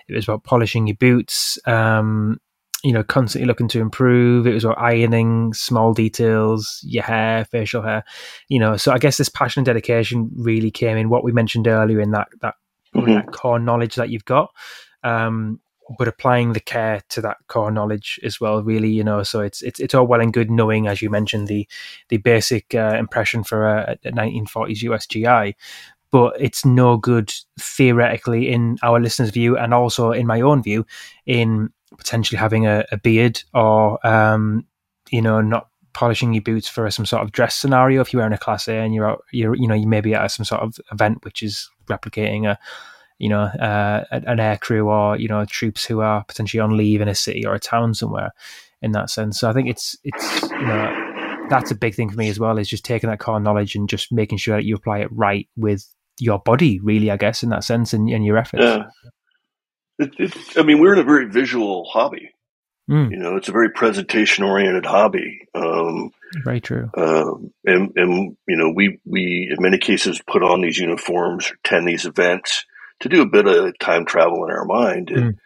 It 0.09 0.15
was 0.15 0.25
about 0.25 0.43
polishing 0.43 0.87
your 0.87 0.97
boots. 0.97 1.57
Um, 1.65 2.39
you 2.83 2.93
know, 2.93 3.03
constantly 3.03 3.47
looking 3.47 3.67
to 3.69 3.79
improve. 3.79 4.45
It 4.45 4.53
was 4.53 4.63
about 4.63 4.79
ironing 4.79 5.53
small 5.53 5.93
details, 5.93 6.79
your 6.83 7.03
hair, 7.03 7.45
facial 7.45 7.81
hair. 7.81 8.03
You 8.49 8.59
know, 8.59 8.77
so 8.77 8.91
I 8.91 8.97
guess 8.97 9.17
this 9.17 9.29
passion 9.29 9.61
and 9.61 9.65
dedication 9.65 10.29
really 10.35 10.71
came 10.71 10.97
in 10.97 11.09
what 11.09 11.23
we 11.23 11.31
mentioned 11.31 11.67
earlier 11.67 11.99
in 11.99 12.11
that 12.11 12.27
that, 12.41 12.55
mm-hmm. 12.95 13.13
that 13.13 13.31
core 13.31 13.59
knowledge 13.59 13.95
that 13.95 14.09
you've 14.09 14.25
got. 14.25 14.53
Um, 15.03 15.59
but 15.97 16.07
applying 16.07 16.53
the 16.53 16.59
care 16.59 17.01
to 17.09 17.21
that 17.21 17.37
core 17.47 17.71
knowledge 17.71 18.19
as 18.23 18.39
well 18.39 18.63
really 18.63 18.89
you 18.89 19.03
know 19.03 19.23
so 19.23 19.39
it's 19.41 19.61
it's, 19.61 19.79
it's 19.79 19.93
all 19.93 20.07
well 20.07 20.21
and 20.21 20.33
good 20.33 20.51
knowing 20.51 20.87
as 20.87 21.01
you 21.01 21.09
mentioned 21.09 21.47
the 21.47 21.67
the 22.09 22.17
basic 22.17 22.73
uh, 22.75 22.95
impression 22.97 23.43
for 23.43 23.67
a, 23.67 23.97
a 24.03 24.11
1940s 24.11 24.83
usgi 24.83 25.53
but 26.11 26.39
it's 26.39 26.65
no 26.65 26.97
good 26.97 27.33
theoretically 27.59 28.49
in 28.49 28.77
our 28.83 28.99
listeners 28.99 29.29
view 29.29 29.57
and 29.57 29.73
also 29.73 30.11
in 30.11 30.25
my 30.25 30.41
own 30.41 30.63
view 30.63 30.85
in 31.25 31.69
potentially 31.97 32.37
having 32.37 32.65
a, 32.65 32.85
a 32.91 32.97
beard 32.97 33.41
or 33.53 34.05
um, 34.05 34.65
you 35.09 35.21
know 35.21 35.41
not 35.41 35.69
polishing 35.93 36.33
your 36.33 36.43
boots 36.43 36.67
for 36.67 36.89
some 36.91 37.05
sort 37.05 37.23
of 37.23 37.31
dress 37.31 37.55
scenario 37.55 38.01
if 38.01 38.13
you're 38.13 38.19
wearing 38.19 38.33
a 38.33 38.37
class 38.37 38.67
A 38.67 38.75
and 38.75 38.93
you're 38.93 39.09
out, 39.09 39.23
you're 39.31 39.55
you 39.55 39.67
know 39.67 39.73
you 39.73 39.87
may 39.87 40.01
be 40.01 40.13
at 40.13 40.27
some 40.27 40.45
sort 40.45 40.61
of 40.61 40.79
event 40.91 41.23
which 41.23 41.41
is 41.41 41.69
replicating 41.87 42.45
a 42.45 42.59
you 43.19 43.29
know 43.29 43.43
uh, 43.43 44.03
an 44.11 44.39
air 44.39 44.57
crew 44.57 44.89
or 44.89 45.17
you 45.17 45.27
know 45.27 45.45
troops 45.45 45.85
who 45.85 46.01
are 46.01 46.23
potentially 46.23 46.61
on 46.61 46.77
leave 46.77 47.01
in 47.01 47.07
a 47.07 47.15
city 47.15 47.45
or 47.45 47.53
a 47.53 47.59
town 47.59 47.93
somewhere 47.93 48.31
in 48.81 48.91
that 48.91 49.09
sense 49.09 49.39
so 49.39 49.49
i 49.49 49.53
think 49.53 49.67
it's 49.67 49.95
it's 50.03 50.41
you 50.43 50.67
know 50.67 51.45
that's 51.49 51.71
a 51.71 51.75
big 51.75 51.95
thing 51.95 52.09
for 52.09 52.17
me 52.17 52.29
as 52.29 52.39
well 52.39 52.57
is 52.57 52.69
just 52.69 52.85
taking 52.85 53.09
that 53.09 53.19
core 53.19 53.39
knowledge 53.39 53.75
and 53.75 53.89
just 53.89 54.11
making 54.11 54.37
sure 54.37 54.57
that 54.57 54.65
you 54.65 54.75
apply 54.75 54.99
it 54.99 55.09
right 55.11 55.47
with 55.55 55.87
your 56.19 56.39
body 56.39 56.79
really 56.79 57.09
i 57.09 57.17
guess 57.17 57.43
in 57.43 57.49
that 57.49 57.63
sense 57.63 57.93
and, 57.93 58.09
and 58.09 58.25
your 58.25 58.37
efforts 58.37 58.63
yeah. 58.63 58.83
It, 59.99 60.13
it, 60.19 60.57
i 60.57 60.63
mean 60.63 60.79
we're 60.79 60.93
in 60.93 60.99
a 60.99 61.03
very 61.03 61.25
visual 61.25 61.85
hobby 61.85 62.31
Mm. 62.89 63.11
You 63.11 63.17
know, 63.17 63.35
it's 63.35 63.49
a 63.49 63.51
very 63.51 63.69
presentation 63.69 64.45
oriented 64.45 64.85
hobby. 64.85 65.41
Um, 65.53 66.11
very 66.45 66.61
true. 66.61 66.89
Um, 66.95 67.53
and, 67.65 67.91
and, 67.97 68.37
you 68.47 68.55
know, 68.55 68.71
we, 68.73 68.99
we, 69.05 69.49
in 69.51 69.61
many 69.61 69.77
cases, 69.77 70.21
put 70.25 70.41
on 70.41 70.61
these 70.61 70.77
uniforms, 70.77 71.51
attend 71.65 71.85
these 71.85 72.05
events 72.05 72.63
to 73.01 73.09
do 73.09 73.21
a 73.21 73.29
bit 73.29 73.47
of 73.47 73.77
time 73.79 74.05
travel 74.05 74.45
in 74.45 74.51
our 74.51 74.65
mind. 74.65 75.09
And, 75.09 75.39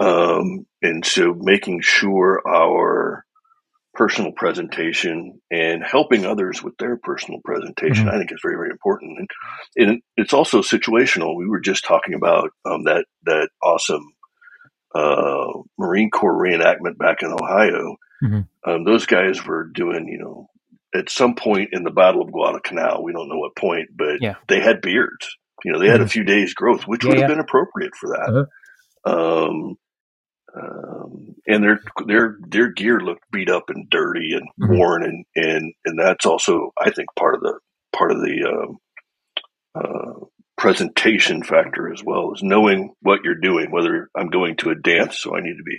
mm. 0.00 0.04
um, 0.04 0.66
and 0.82 1.04
so 1.04 1.34
making 1.34 1.80
sure 1.82 2.42
our 2.46 3.24
personal 3.94 4.32
presentation 4.32 5.40
and 5.50 5.82
helping 5.84 6.24
others 6.24 6.62
with 6.62 6.76
their 6.78 6.96
personal 6.96 7.40
presentation, 7.44 8.06
mm-hmm. 8.06 8.14
I 8.14 8.18
think 8.18 8.32
is 8.32 8.40
very, 8.42 8.56
very 8.56 8.70
important. 8.70 9.18
And, 9.18 9.28
and, 9.76 10.02
it's 10.16 10.32
also 10.32 10.60
situational. 10.60 11.36
We 11.36 11.46
were 11.46 11.60
just 11.60 11.84
talking 11.84 12.14
about 12.14 12.50
um, 12.64 12.84
that, 12.84 13.04
that 13.24 13.48
awesome 13.62 14.14
uh, 14.94 15.62
Marine 15.78 16.10
Corps 16.10 16.36
reenactment 16.36 16.98
back 16.98 17.22
in 17.22 17.32
Ohio. 17.32 17.96
Mm-hmm. 18.22 18.70
Um, 18.70 18.84
those 18.84 19.06
guys 19.06 19.44
were 19.44 19.64
doing, 19.64 20.08
you 20.08 20.18
know, 20.18 20.48
at 20.94 21.10
some 21.10 21.34
point 21.34 21.70
in 21.72 21.84
the 21.84 21.90
Battle 21.90 22.22
of 22.22 22.32
Guadalcanal, 22.32 23.02
we 23.02 23.12
don't 23.12 23.28
know 23.28 23.38
what 23.38 23.56
point, 23.56 23.88
but 23.96 24.20
yeah. 24.20 24.34
they 24.48 24.60
had 24.60 24.80
beards. 24.80 25.36
You 25.64 25.72
know, 25.72 25.78
they 25.78 25.88
had 25.88 26.00
a 26.00 26.04
mm-hmm. 26.04 26.08
few 26.08 26.24
days 26.24 26.54
growth, 26.54 26.82
which 26.82 27.04
yeah, 27.04 27.08
would 27.08 27.18
have 27.18 27.30
yeah. 27.30 27.34
been 27.34 27.44
appropriate 27.44 27.94
for 27.98 28.10
that. 28.10 28.46
Uh-huh. 29.04 29.46
Um, 29.46 29.76
um, 30.54 31.34
and 31.46 31.64
their 31.64 31.80
their 32.06 32.36
their 32.46 32.70
gear 32.70 33.00
looked 33.00 33.24
beat 33.32 33.50
up 33.50 33.64
and 33.68 33.88
dirty 33.90 34.32
and 34.34 34.48
mm-hmm. 34.60 34.78
worn, 34.78 35.04
and 35.04 35.24
and 35.34 35.72
and 35.84 35.98
that's 35.98 36.26
also, 36.26 36.72
I 36.78 36.90
think, 36.90 37.08
part 37.18 37.34
of 37.34 37.40
the 37.40 37.58
part 37.96 38.12
of 38.12 38.18
the 38.18 38.48
um, 38.48 38.78
uh, 39.74 40.26
presentation 40.58 41.42
factor 41.42 41.92
as 41.92 42.02
well 42.04 42.32
as 42.34 42.42
knowing 42.42 42.94
what 43.00 43.20
you're 43.24 43.34
doing. 43.34 43.70
Whether 43.70 44.10
I'm 44.16 44.28
going 44.28 44.56
to 44.58 44.70
a 44.70 44.74
dance, 44.74 45.18
so 45.18 45.34
I 45.34 45.40
need 45.40 45.56
to 45.56 45.62
be 45.64 45.78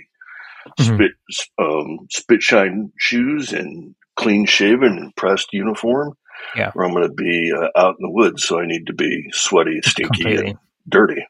mm-hmm. 0.78 0.94
spit 0.94 1.12
um, 1.58 2.06
spit 2.10 2.42
shine 2.42 2.92
shoes 2.98 3.52
and 3.52 3.94
clean 4.16 4.46
shaven 4.46 4.98
and 4.98 5.14
pressed 5.16 5.52
uniform. 5.52 6.14
Yeah. 6.56 6.72
Or 6.74 6.84
I'm 6.84 6.92
going 6.92 7.08
to 7.08 7.14
be 7.14 7.52
uh, 7.56 7.68
out 7.76 7.96
in 7.98 8.02
the 8.02 8.10
woods, 8.10 8.44
so 8.44 8.60
I 8.60 8.66
need 8.66 8.86
to 8.86 8.92
be 8.92 9.26
sweaty, 9.32 9.80
stinky, 9.84 10.22
Completely. 10.22 10.50
and 10.50 10.58
dirty. 10.88 11.26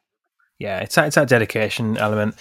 Yeah, 0.59 0.79
it's 0.81 0.95
that, 0.95 1.07
it's 1.07 1.17
that 1.17 1.29
dedication 1.29 1.97
element, 1.99 2.37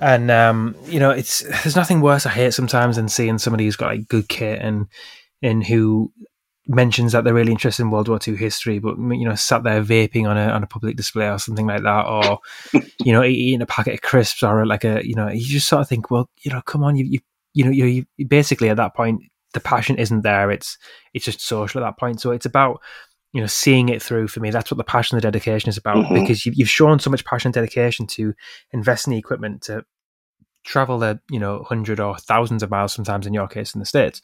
and 0.00 0.30
um, 0.30 0.74
you 0.86 0.98
know, 0.98 1.10
it's 1.10 1.40
there's 1.40 1.76
nothing 1.76 2.00
worse. 2.00 2.24
I 2.24 2.30
hate 2.30 2.54
sometimes 2.54 2.96
than 2.96 3.08
seeing 3.08 3.38
somebody 3.38 3.64
who's 3.64 3.76
got 3.76 3.88
like 3.88 4.08
good 4.08 4.28
kit 4.28 4.60
and 4.62 4.86
and 5.42 5.64
who 5.64 6.10
mentions 6.66 7.12
that 7.12 7.24
they're 7.24 7.34
really 7.34 7.52
interested 7.52 7.82
in 7.82 7.90
World 7.90 8.08
War 8.08 8.18
II 8.26 8.36
history, 8.36 8.78
but 8.78 8.96
you 8.96 9.28
know, 9.28 9.34
sat 9.34 9.62
there 9.62 9.82
vaping 9.82 10.26
on 10.28 10.38
a 10.38 10.48
on 10.48 10.62
a 10.62 10.66
public 10.66 10.96
display 10.96 11.28
or 11.28 11.38
something 11.38 11.66
like 11.66 11.82
that, 11.82 12.06
or 12.06 12.38
you 13.04 13.12
know, 13.12 13.22
eating 13.22 13.60
a 13.60 13.66
packet 13.66 13.94
of 13.94 14.00
crisps 14.00 14.42
or 14.42 14.64
like 14.64 14.84
a 14.84 15.06
you 15.06 15.14
know, 15.14 15.28
you 15.28 15.44
just 15.44 15.68
sort 15.68 15.82
of 15.82 15.88
think, 15.88 16.10
well, 16.10 16.30
you 16.40 16.50
know, 16.50 16.62
come 16.62 16.82
on, 16.82 16.96
you 16.96 17.04
you 17.04 17.20
you 17.52 17.64
know, 17.64 17.70
you, 17.70 18.06
you 18.16 18.26
basically 18.26 18.70
at 18.70 18.76
that 18.78 18.94
point 18.94 19.22
the 19.52 19.60
passion 19.60 19.98
isn't 19.98 20.22
there. 20.22 20.50
It's 20.50 20.78
it's 21.14 21.24
just 21.24 21.40
social 21.40 21.82
at 21.82 21.86
that 21.86 21.98
point. 21.98 22.20
So 22.20 22.30
it's 22.30 22.46
about 22.46 22.80
you 23.32 23.40
know 23.40 23.46
seeing 23.46 23.88
it 23.88 24.02
through 24.02 24.28
for 24.28 24.40
me. 24.40 24.50
That's 24.50 24.70
what 24.70 24.78
the 24.78 24.84
passion, 24.84 25.16
the 25.16 25.22
dedication 25.22 25.68
is 25.68 25.76
about 25.76 25.96
mm-hmm. 25.96 26.14
because 26.14 26.44
you, 26.46 26.52
you've 26.54 26.68
shown 26.68 26.98
so 26.98 27.10
much 27.10 27.24
passion 27.24 27.48
and 27.48 27.54
dedication 27.54 28.06
to 28.08 28.34
invest 28.72 29.06
in 29.06 29.12
the 29.12 29.18
equipment 29.18 29.62
to 29.62 29.84
travel 30.64 30.98
the 30.98 31.18
you 31.30 31.38
know 31.38 31.62
hundred 31.62 32.00
or 32.00 32.16
thousands 32.18 32.62
of 32.62 32.70
miles 32.70 32.92
sometimes 32.92 33.26
in 33.26 33.32
your 33.32 33.48
case 33.48 33.74
in 33.74 33.78
the 33.78 33.86
states 33.86 34.20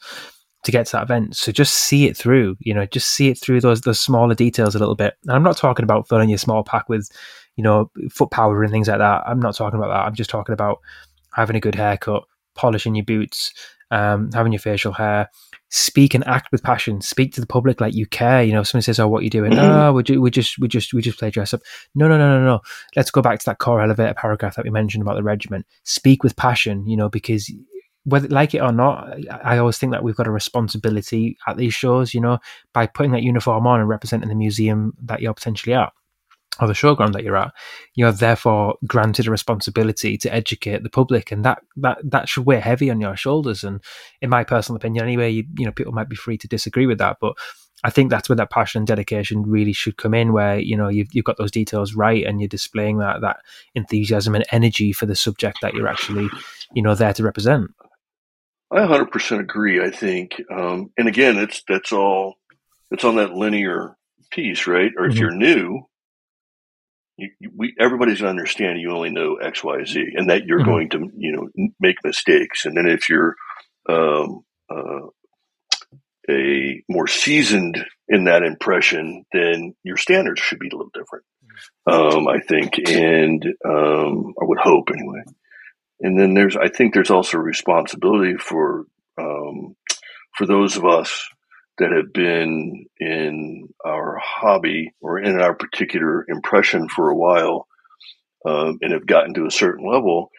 to 0.63 0.71
get 0.71 0.85
to 0.87 0.91
that 0.93 1.03
event. 1.03 1.35
So 1.35 1.51
just 1.51 1.73
see 1.73 2.07
it 2.07 2.17
through, 2.17 2.57
you 2.59 2.73
know, 2.73 2.85
just 2.85 3.09
see 3.09 3.29
it 3.29 3.39
through 3.39 3.61
those 3.61 3.81
those 3.81 3.99
smaller 3.99 4.35
details 4.35 4.75
a 4.75 4.79
little 4.79 4.95
bit. 4.95 5.15
And 5.23 5.31
I'm 5.31 5.43
not 5.43 5.57
talking 5.57 5.83
about 5.83 6.07
filling 6.07 6.29
your 6.29 6.37
small 6.37 6.63
pack 6.63 6.89
with, 6.89 7.09
you 7.55 7.63
know, 7.63 7.91
foot 8.11 8.31
powder 8.31 8.63
and 8.63 8.71
things 8.71 8.87
like 8.87 8.99
that. 8.99 9.23
I'm 9.25 9.39
not 9.39 9.55
talking 9.55 9.79
about 9.79 9.89
that. 9.89 10.05
I'm 10.05 10.15
just 10.15 10.29
talking 10.29 10.53
about 10.53 10.79
having 11.33 11.55
a 11.55 11.61
good 11.61 11.75
haircut, 11.75 12.23
polishing 12.57 12.95
your 12.95 13.05
boots, 13.05 13.53
um, 13.91 14.31
having 14.33 14.51
your 14.51 14.59
facial 14.59 14.91
hair, 14.91 15.29
speak 15.69 16.13
and 16.13 16.25
act 16.27 16.51
with 16.51 16.63
passion. 16.63 17.01
Speak 17.01 17.33
to 17.33 17.41
the 17.41 17.47
public 17.47 17.79
like 17.79 17.93
you 17.93 18.05
care. 18.05 18.43
You 18.43 18.53
know, 18.53 18.61
if 18.61 18.67
someone 18.67 18.83
says, 18.83 18.99
"Oh, 18.99 19.07
what 19.07 19.21
are 19.21 19.23
you 19.23 19.29
doing?" 19.29 19.53
oh, 19.57 19.93
we, 19.93 20.03
ju- 20.03 20.21
we 20.21 20.29
just 20.29 20.59
we 20.59 20.67
just 20.67 20.93
we 20.93 21.01
just 21.01 21.19
play 21.19 21.29
dress 21.29 21.53
up. 21.53 21.61
No, 21.95 22.07
no, 22.07 22.17
no, 22.17 22.39
no, 22.39 22.45
no. 22.45 22.61
Let's 22.95 23.11
go 23.11 23.21
back 23.21 23.39
to 23.39 23.45
that 23.45 23.59
core 23.59 23.81
elevator 23.81 24.13
paragraph 24.13 24.55
that 24.55 24.65
we 24.65 24.71
mentioned 24.71 25.01
about 25.01 25.15
the 25.15 25.23
regiment. 25.23 25.65
Speak 25.83 26.23
with 26.23 26.35
passion. 26.35 26.87
You 26.87 26.97
know, 26.97 27.09
because 27.09 27.51
whether 28.03 28.27
like 28.29 28.53
it 28.53 28.61
or 28.61 28.71
not, 28.71 29.17
I 29.43 29.57
always 29.57 29.77
think 29.77 29.91
that 29.91 30.03
we've 30.03 30.15
got 30.15 30.27
a 30.27 30.31
responsibility 30.31 31.37
at 31.45 31.57
these 31.57 31.73
shows, 31.73 32.13
you 32.13 32.21
know, 32.21 32.39
by 32.73 32.87
putting 32.87 33.11
that 33.11 33.23
uniform 33.23 33.67
on 33.67 33.81
and 33.81 33.89
representing 33.89 34.29
the 34.29 34.35
museum 34.35 34.93
that 35.03 35.21
you're 35.21 35.33
potentially 35.33 35.73
at 35.73 35.91
or 36.59 36.67
the 36.67 36.73
showground 36.73 37.13
that 37.13 37.23
you're 37.23 37.37
at, 37.37 37.53
you're 37.95 38.11
therefore 38.11 38.75
granted 38.85 39.27
a 39.27 39.31
responsibility 39.31 40.17
to 40.17 40.33
educate 40.33 40.83
the 40.83 40.89
public, 40.89 41.31
and 41.31 41.45
that 41.45 41.59
that 41.75 41.99
that 42.03 42.29
should 42.29 42.45
weigh 42.45 42.59
heavy 42.59 42.89
on 42.89 43.01
your 43.01 43.15
shoulders. 43.15 43.63
And 43.63 43.81
in 44.21 44.29
my 44.29 44.43
personal 44.43 44.77
opinion, 44.77 45.03
anyway, 45.03 45.31
you, 45.31 45.45
you 45.57 45.65
know, 45.65 45.71
people 45.71 45.93
might 45.93 46.09
be 46.09 46.15
free 46.15 46.37
to 46.37 46.47
disagree 46.47 46.85
with 46.85 46.97
that, 46.97 47.17
but 47.21 47.33
I 47.83 47.91
think 47.91 48.09
that's 48.09 48.27
where 48.27 48.35
that 48.37 48.49
passion 48.49 48.79
and 48.79 48.87
dedication 48.87 49.43
really 49.43 49.73
should 49.73 49.97
come 49.97 50.13
in, 50.13 50.33
where 50.33 50.59
you 50.59 50.75
know 50.75 50.89
you've 50.89 51.09
you've 51.13 51.25
got 51.25 51.37
those 51.37 51.51
details 51.51 51.93
right, 51.93 52.25
and 52.25 52.41
you're 52.41 52.47
displaying 52.47 52.97
that 52.99 53.21
that 53.21 53.37
enthusiasm 53.75 54.33
and 54.35 54.45
energy 54.51 54.91
for 54.91 55.05
the 55.05 55.15
subject 55.15 55.59
that 55.61 55.73
you're 55.73 55.87
actually, 55.87 56.27
you 56.73 56.81
know, 56.81 56.95
there 56.95 57.13
to 57.13 57.23
represent. 57.23 57.71
I 58.71 58.79
100% 58.79 59.39
agree. 59.39 59.81
I 59.81 59.91
think, 59.91 60.41
um, 60.51 60.91
and 60.97 61.07
again, 61.07 61.37
it's 61.37 61.63
that's 61.67 61.93
all 61.93 62.35
it's 62.89 63.03
on 63.03 63.17
that 63.17 63.33
linear 63.33 63.95
piece, 64.31 64.65
right? 64.67 64.91
Or 64.97 65.05
if 65.05 65.13
mm-hmm. 65.13 65.21
you're 65.21 65.35
new, 65.35 65.83
you, 67.17 67.51
we 67.55 67.75
everybody's 67.79 68.21
going 68.21 68.33
to 68.33 68.39
understand 68.39 68.79
you 68.79 68.91
only 68.91 69.09
know 69.09 69.35
X, 69.35 69.63
Y, 69.63 69.83
Z, 69.85 70.03
and 70.15 70.29
that 70.29 70.45
you're 70.45 70.59
mm-hmm. 70.59 70.69
going 70.69 70.89
to 70.91 71.09
you 71.17 71.31
know 71.33 71.67
make 71.79 71.97
mistakes. 72.03 72.65
And 72.65 72.77
then 72.77 72.87
if 72.87 73.09
you're 73.09 73.35
um, 73.89 74.41
uh, 74.69 75.07
a 76.29 76.83
more 76.89 77.07
seasoned 77.07 77.83
in 78.09 78.25
that 78.25 78.43
impression, 78.43 79.25
then 79.31 79.73
your 79.83 79.97
standards 79.97 80.41
should 80.41 80.59
be 80.59 80.69
a 80.69 80.75
little 80.75 80.91
different. 80.93 81.25
Um, 81.89 82.27
I 82.27 82.39
think, 82.39 82.77
and 82.87 83.43
um, 83.65 84.33
I 84.39 84.45
would 84.45 84.59
hope 84.59 84.89
anyway 84.91 85.23
and 85.99 86.19
then 86.19 86.33
there's 86.33 86.55
I 86.55 86.69
think 86.69 86.93
there's 86.93 87.11
also 87.11 87.37
responsibility 87.37 88.35
for 88.37 88.85
um, 89.17 89.75
for 90.35 90.45
those 90.45 90.77
of 90.77 90.85
us 90.85 91.27
that 91.77 91.91
have 91.91 92.11
been 92.13 92.85
in 92.99 93.69
our 93.85 94.19
hobby 94.23 94.93
or 95.01 95.19
in 95.19 95.39
our 95.39 95.53
particular 95.53 96.25
impression 96.27 96.89
for 96.89 97.09
a 97.09 97.15
while 97.15 97.67
um, 98.45 98.79
and 98.81 98.93
have 98.93 99.05
gotten 99.05 99.33
to 99.35 99.45
a 99.45 99.51
certain 99.51 99.89
level 99.89 100.31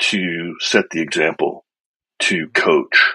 to 0.00 0.54
set 0.60 0.84
the 0.90 1.00
example, 1.00 1.64
to 2.20 2.48
coach, 2.48 3.14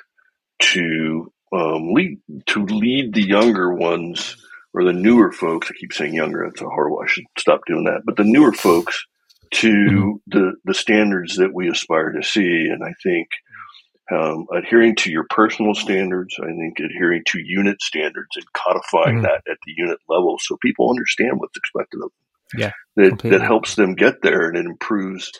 to 0.59 1.31
um, 1.51 1.93
lead 1.93 2.19
to 2.47 2.65
lead 2.65 3.13
the 3.13 3.23
younger 3.23 3.73
ones 3.73 4.35
or 4.73 4.83
the 4.83 4.93
newer 4.93 5.31
folks. 5.31 5.69
I 5.69 5.73
keep 5.79 5.93
saying 5.93 6.13
younger; 6.13 6.45
that's 6.45 6.61
a 6.61 6.65
horrible. 6.65 7.01
I 7.03 7.07
should 7.07 7.25
stop 7.37 7.61
doing 7.65 7.85
that. 7.85 8.01
But 8.05 8.17
the 8.17 8.23
newer 8.23 8.53
folks 8.53 9.05
to 9.51 9.67
mm-hmm. 9.67 10.11
the 10.27 10.53
the 10.65 10.73
standards 10.73 11.37
that 11.37 11.53
we 11.53 11.69
aspire 11.69 12.11
to 12.11 12.23
see. 12.23 12.67
And 12.71 12.83
I 12.83 12.93
think 13.03 13.27
um, 14.11 14.47
adhering 14.53 14.95
to 14.97 15.11
your 15.11 15.25
personal 15.29 15.73
standards, 15.75 16.35
I 16.41 16.47
think 16.47 16.79
adhering 16.79 17.23
to 17.27 17.39
unit 17.39 17.81
standards 17.81 18.35
and 18.35 18.45
codifying 18.53 19.17
mm-hmm. 19.17 19.23
that 19.23 19.43
at 19.49 19.57
the 19.65 19.73
unit 19.77 19.99
level, 20.07 20.37
so 20.39 20.57
people 20.61 20.89
understand 20.89 21.33
what's 21.39 21.57
expected 21.57 21.97
of 21.97 22.09
them. 22.09 22.59
Yeah, 22.59 22.71
that 22.95 23.09
completely. 23.09 23.37
that 23.37 23.45
helps 23.45 23.75
them 23.75 23.93
get 23.93 24.21
there, 24.23 24.47
and 24.47 24.57
it 24.57 24.65
improves 24.65 25.31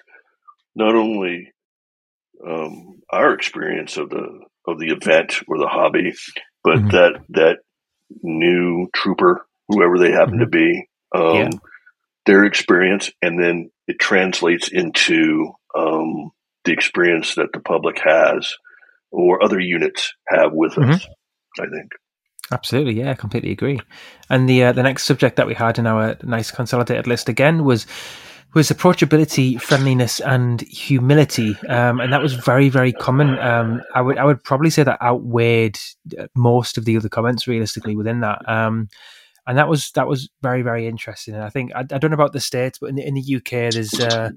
not 0.76 0.95
only 0.95 1.51
um, 2.45 3.01
our 3.11 3.34
experience 3.34 3.97
of 3.97 4.09
the 4.09 4.28
of 4.67 4.80
the 4.80 4.89
event 4.89 5.39
or 5.47 5.57
the 5.57 5.67
hobby, 5.67 6.13
but 6.63 6.78
mm-hmm. 6.78 6.89
that 6.89 7.22
that 7.30 7.57
new 8.22 8.88
trooper, 8.93 9.45
whoever 9.67 9.97
they 9.97 10.11
happen 10.11 10.36
mm-hmm. 10.36 10.43
to 10.43 10.47
be, 10.47 10.89
um, 11.15 11.36
yeah. 11.36 11.49
their 12.26 12.45
experience, 12.45 13.09
and 13.22 13.41
then 13.41 13.72
it 13.88 13.99
translates 13.99 14.70
into 14.72 15.51
um, 15.76 16.32
the 16.70 16.74
experience 16.74 17.34
that 17.34 17.51
the 17.51 17.59
public 17.59 17.99
has 18.03 18.53
or 19.11 19.43
other 19.43 19.59
units 19.59 20.13
have 20.28 20.51
with 20.53 20.74
mm-hmm. 20.74 20.91
us. 20.91 21.07
I 21.59 21.65
think. 21.65 21.91
Absolutely, 22.51 22.93
yeah, 22.93 23.11
I 23.11 23.15
completely 23.15 23.51
agree. 23.51 23.80
And 24.30 24.47
the 24.47 24.65
uh, 24.65 24.72
the 24.72 24.84
next 24.84 25.03
subject 25.05 25.36
that 25.38 25.47
we 25.47 25.55
had 25.55 25.80
in 25.80 25.88
our 25.88 26.15
nice 26.24 26.51
consolidated 26.51 27.07
list 27.07 27.28
again 27.28 27.63
was 27.63 27.88
was 28.53 28.70
approachability, 28.70 29.59
friendliness, 29.59 30.20
and 30.20 30.61
humility, 30.61 31.55
um, 31.67 31.99
and 31.99 32.13
that 32.13 32.22
was 32.22 32.34
very 32.34 32.70
very 32.70 32.93
common. 32.93 33.38
Um, 33.39 33.82
I 33.95 34.01
would 34.01 34.17
I 34.20 34.26
would 34.26 34.43
probably 34.43 34.70
say 34.70 34.84
that 34.84 35.01
outweighed 35.01 35.80
uh, 36.17 36.28
most 36.36 36.78
of 36.78 36.86
the 36.86 36.97
other 36.97 37.09
comments 37.09 37.47
realistically 37.47 37.95
within 37.95 38.22
that. 38.22 38.47
Um, 38.47 38.89
and 39.47 39.57
that 39.57 39.67
was 39.67 39.89
that 39.91 40.07
was 40.07 40.30
very 40.43 40.61
very 40.61 40.88
interesting. 40.88 41.34
And 41.34 41.43
I 41.43 41.49
think 41.49 41.72
I, 41.76 41.80
I 41.80 41.97
don't 41.97 42.11
know 42.11 42.22
about 42.22 42.34
the 42.34 42.39
states, 42.39 42.78
but 42.80 42.89
in 42.89 42.95
the, 42.95 43.07
in 43.07 43.15
the 43.15 43.36
UK, 43.38 43.74
there's 43.74 43.99
uh, 43.99 44.30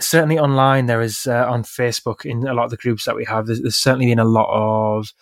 certainly 0.00 0.38
online. 0.38 0.86
There 0.86 1.00
is 1.00 1.26
uh, 1.26 1.46
on 1.48 1.62
Facebook 1.62 2.24
in 2.24 2.46
a 2.46 2.54
lot 2.54 2.64
of 2.64 2.70
the 2.70 2.76
groups 2.76 3.04
that 3.04 3.16
we 3.16 3.24
have. 3.24 3.46
There's, 3.46 3.60
there's 3.60 3.76
certainly 3.76 4.06
been 4.06 4.18
a 4.18 4.24
lot 4.24 4.48
of 4.50 5.12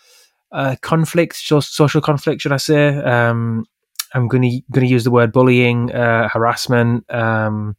uh, 0.53 0.77
conflict, 0.81 1.37
social 1.37 2.01
conflict, 2.01 2.43
should 2.43 2.53
I 2.53 2.59
say? 2.59 2.97
Um, 2.99 3.65
I'm 4.15 4.29
going 4.29 4.63
to 4.73 4.87
use 4.87 5.05
the 5.05 5.11
word 5.11 5.33
bullying, 5.33 5.93
uh, 5.93 6.29
harassment. 6.29 7.13
Um, 7.13 7.77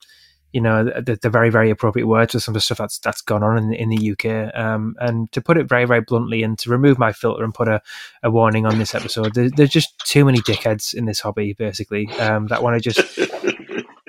you 0.54 0.62
know, 0.62 0.86
the, 0.86 1.20
the, 1.22 1.30
very 1.30 1.50
very 1.50 1.70
appropriate 1.70 2.08
words 2.08 2.32
for 2.32 2.40
some 2.40 2.54
of 2.54 2.56
the 2.56 2.62
stuff 2.62 2.78
that's 2.78 3.00
that's 3.00 3.22
gone 3.22 3.44
on 3.44 3.58
in, 3.58 3.74
in 3.74 3.90
the 3.90 4.12
UK. 4.12 4.56
Um, 4.56 4.96
and 5.00 5.32
to 5.34 5.42
put 5.42 5.58
it 5.58 5.68
very 5.68 5.86
very 5.86 6.02
bluntly, 6.02 6.42
and 6.42 6.58
to 6.60 6.70
remove 6.70 6.98
my 6.98 7.12
filter 7.12 7.44
and 7.44 7.54
put 7.54 7.68
a, 7.68 7.82
a 8.24 8.32
warning 8.32 8.66
on 8.66 8.80
this 8.80 8.96
episode, 8.96 9.36
there, 9.36 9.50
there's 9.50 9.70
just 9.70 10.00
too 10.06 10.26
many 10.26 10.40
dickheads 10.40 10.94
in 10.94 11.06
this 11.06 11.20
hobby, 11.20 11.54
basically, 11.54 12.08
um, 12.20 12.48
that 12.48 12.64
want 12.64 12.82
to 12.82 12.90
just 12.90 13.20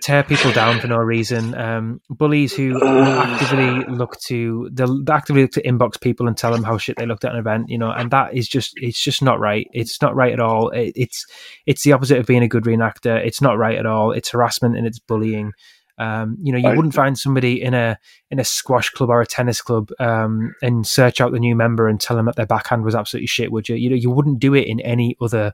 tear 0.08 0.22
people 0.22 0.50
down 0.52 0.80
for 0.80 0.86
no 0.86 0.96
reason. 0.96 1.54
Um, 1.54 2.00
bullies 2.08 2.54
who 2.54 2.82
actively 2.82 3.84
look 3.94 4.18
to 4.22 4.70
they'll 4.72 5.04
actively 5.10 5.42
look 5.42 5.50
to 5.52 5.62
inbox 5.62 6.00
people 6.00 6.26
and 6.26 6.34
tell 6.34 6.50
them 6.50 6.64
how 6.64 6.78
shit 6.78 6.96
they 6.96 7.04
looked 7.04 7.26
at 7.26 7.32
an 7.32 7.38
event, 7.38 7.68
you 7.68 7.76
know, 7.76 7.90
and 7.90 8.10
that 8.10 8.32
is 8.32 8.48
just 8.48 8.72
it's 8.76 9.02
just 9.02 9.20
not 9.20 9.38
right. 9.38 9.68
It's 9.74 10.00
not 10.00 10.16
right 10.16 10.32
at 10.32 10.40
all. 10.40 10.70
It, 10.70 10.94
it's 10.96 11.26
it's 11.66 11.84
the 11.84 11.92
opposite 11.92 12.18
of 12.18 12.26
being 12.26 12.42
a 12.42 12.48
good 12.48 12.64
reenactor. 12.64 13.22
It's 13.22 13.42
not 13.42 13.58
right 13.58 13.76
at 13.76 13.84
all. 13.84 14.12
It's 14.12 14.30
harassment 14.30 14.78
and 14.78 14.86
it's 14.86 14.98
bullying. 14.98 15.52
Um, 15.98 16.38
you 16.40 16.52
know, 16.52 16.58
you 16.58 16.68
I, 16.68 16.74
wouldn't 16.74 16.94
find 16.94 17.18
somebody 17.18 17.60
in 17.60 17.74
a 17.74 17.98
in 18.30 18.38
a 18.38 18.44
squash 18.44 18.88
club 18.88 19.10
or 19.10 19.20
a 19.20 19.26
tennis 19.26 19.60
club 19.60 19.90
um, 20.00 20.54
and 20.62 20.86
search 20.86 21.20
out 21.20 21.32
the 21.32 21.38
new 21.38 21.54
member 21.54 21.86
and 21.86 22.00
tell 22.00 22.16
them 22.16 22.26
that 22.26 22.36
their 22.36 22.46
backhand 22.46 22.82
was 22.82 22.94
absolutely 22.94 23.26
shit, 23.26 23.52
would 23.52 23.68
you? 23.68 23.76
You 23.76 23.90
know, 23.90 23.96
you 23.96 24.10
wouldn't 24.10 24.38
do 24.38 24.54
it 24.54 24.68
in 24.68 24.80
any 24.80 25.18
other 25.20 25.52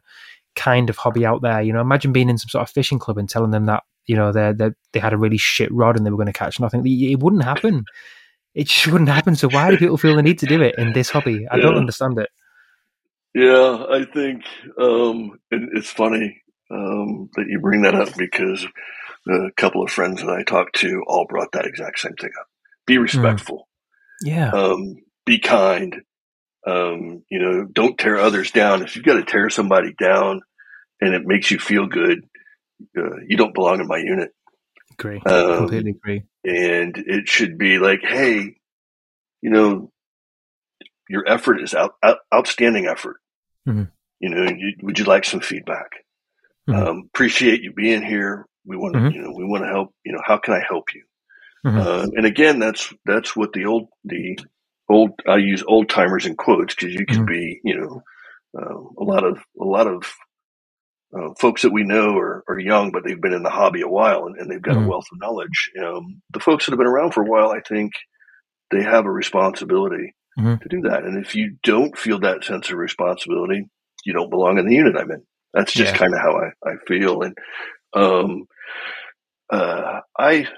kind 0.55 0.91
of 0.91 0.97
hobby 0.97 1.27
out 1.27 1.43
there. 1.43 1.61
You 1.61 1.73
know, 1.73 1.81
imagine 1.81 2.13
being 2.13 2.29
in 2.29 2.39
some 2.39 2.51
sort 2.51 2.63
of 2.63 2.73
fishing 2.73 3.01
club 3.01 3.19
and 3.19 3.29
telling 3.29 3.51
them 3.51 3.67
that 3.67 3.83
you 4.07 4.17
know 4.17 4.33
they 4.33 4.53
they 4.53 4.71
they 4.93 5.01
had 5.01 5.13
a 5.13 5.19
really 5.19 5.39
shit 5.39 5.73
rod 5.73 5.97
and 5.97 6.05
they 6.05 6.11
were 6.11 6.17
going 6.17 6.27
to 6.27 6.33
catch 6.33 6.61
nothing. 6.61 6.87
It 6.87 7.21
wouldn't 7.21 7.45
happen. 7.45 7.85
It 8.55 8.69
just 8.69 8.87
wouldn't 8.87 9.11
happen. 9.11 9.35
So 9.35 9.49
why 9.49 9.71
do 9.71 9.77
people 9.77 9.97
feel 9.97 10.17
the 10.17 10.23
need 10.23 10.39
to 10.41 10.47
do 10.47 10.63
it 10.63 10.77
in 10.79 10.93
this 10.93 11.11
hobby? 11.11 11.47
I 11.51 11.57
yeah. 11.57 11.63
don't 11.63 11.77
understand 11.77 12.19
it. 12.19 12.31
Yeah, 13.35 13.85
I 13.91 14.05
think 14.05 14.45
um, 14.79 15.41
it, 15.51 15.69
it's 15.73 15.91
funny 15.91 16.41
um, 16.71 17.31
that 17.35 17.47
you 17.49 17.59
bring 17.61 17.83
that 17.83 17.97
up 17.97 18.17
because 18.17 18.65
a 19.29 19.51
couple 19.57 19.83
of 19.83 19.91
friends 19.91 20.21
that 20.21 20.31
I 20.31 20.45
talked 20.45 20.77
to 20.77 21.03
all 21.07 21.27
brought 21.29 21.53
that 21.53 21.67
exact 21.67 21.99
same 21.99 22.15
thing 22.15 22.31
up. 22.39 22.47
Be 22.87 22.97
hmm. 22.97 23.03
respectful. 23.03 23.69
Mm. 24.25 24.29
Yeah. 24.29 24.51
Um, 24.51 24.97
be 25.27 25.39
kind. 25.39 26.03
Um, 26.67 27.25
you 27.29 27.41
know, 27.41 27.67
don't 27.71 27.99
tear 27.99 28.17
others 28.19 28.51
down. 28.51 28.83
If 28.83 28.97
you've 28.97 29.05
got 29.05 29.15
to 29.15 29.25
tear 29.25 29.51
somebody 29.51 29.95
down 29.99 30.43
and 31.01 31.15
it 31.15 31.23
makes 31.27 31.51
you 31.51 31.59
feel 31.59 31.87
good, 31.87 32.25
uh, 32.97 33.17
you 33.27 33.37
don't 33.37 33.55
belong 33.55 33.81
in 33.81 33.87
my 33.87 33.99
unit. 33.99 34.31
Agree. 34.99 35.21
Um, 35.27 35.59
Completely 35.59 35.91
agree. 35.91 36.23
And 36.45 36.97
it 36.97 37.29
should 37.29 37.59
be 37.59 37.79
like, 37.79 38.01
hey, 38.03 38.57
you 39.43 39.51
know, 39.51 39.91
your 41.09 41.29
effort 41.29 41.61
is 41.61 41.75
out, 41.75 41.95
out 42.03 42.19
outstanding 42.33 42.87
effort. 42.87 43.17
Mm-hmm. 43.69 43.85
You 44.21 44.31
know, 44.31 44.45
you, 44.45 44.75
would 44.83 44.99
you 44.99 45.05
like 45.05 45.25
some 45.25 45.41
feedback? 45.41 45.91
Mm-hmm. 46.69 46.83
Um, 46.83 47.03
appreciate 47.13 47.63
you 47.63 47.73
being 47.73 48.03
here. 48.03 48.47
We 48.65 48.77
want 48.77 48.95
to, 48.95 49.01
mm-hmm. 49.01 49.15
you 49.15 49.23
know, 49.23 49.33
we 49.37 49.45
want 49.45 49.65
to 49.65 49.69
help. 49.69 49.95
You 50.05 50.13
know, 50.13 50.21
how 50.25 50.39
can 50.39 50.55
I 50.55 50.63
help 50.67 50.95
you? 50.95 51.05
Mm-hmm. 51.67 51.79
Uh, 51.79 52.07
and 52.17 52.27
again, 52.27 52.59
that's 52.59 52.93
that's 53.05 53.35
what 53.37 53.53
the 53.53 53.67
old 53.67 53.89
the 54.05 54.39
old 54.89 55.13
I 55.29 55.37
use 55.37 55.63
old 55.67 55.89
timers 55.89 56.27
in 56.27 56.37
quotes 56.37 56.75
because 56.75 56.95
you 56.95 57.07
can 57.07 57.27
mm-hmm. 57.27 57.27
be, 57.27 57.61
you 57.65 57.79
know, 57.79 58.03
uh, 58.59 59.03
a 59.03 59.05
lot 59.05 59.25
of 59.25 59.39
a 59.61 59.65
lot 59.65 59.87
of 59.87 60.11
uh, 61.17 61.35
folks 61.39 61.63
that 61.63 61.73
we 61.73 61.85
know 61.85 62.17
are, 62.17 62.43
are 62.49 62.59
young, 62.59 62.91
but 62.91 63.05
they've 63.05 63.21
been 63.21 63.33
in 63.33 63.43
the 63.43 63.51
hobby 63.51 63.83
a 63.83 63.89
while 63.89 64.27
and, 64.27 64.37
and 64.37 64.51
they've 64.51 64.63
got 64.63 64.75
mm-hmm. 64.75 64.87
a 64.87 64.89
wealth 64.89 65.07
of 65.13 65.21
knowledge. 65.21 65.71
Um, 65.81 66.23
the 66.33 66.41
folks 66.41 66.67
that 66.67 66.73
have 66.73 66.79
been 66.79 66.87
around 66.87 67.13
for 67.13 67.23
a 67.23 67.31
while, 67.31 67.51
I 67.51 67.61
think 67.61 67.93
they 68.71 68.83
have 68.83 69.07
a 69.07 69.11
responsibility 69.11 70.15
mm-hmm. 70.39 70.57
to 70.57 70.69
do 70.69 70.89
that. 70.89 71.05
And 71.05 71.25
if 71.25 71.35
you 71.35 71.57
don't 71.63 71.97
feel 71.97 72.21
that 72.21 72.45
sense 72.45 72.71
of 72.71 72.77
responsibility, 72.77 73.69
you 74.05 74.13
don't 74.13 74.31
belong 74.31 74.59
in 74.59 74.67
the 74.67 74.75
unit 74.75 74.97
I'm 74.97 75.11
in. 75.11 75.23
That's 75.53 75.73
just 75.73 75.93
yeah. 75.93 75.99
kind 75.99 76.15
of 76.15 76.21
how 76.21 76.37
I, 76.37 76.69
I 76.69 76.73
feel. 76.87 77.23
And 77.23 77.37
um, 77.95 78.47
uh, 79.51 80.01
I 80.19 80.49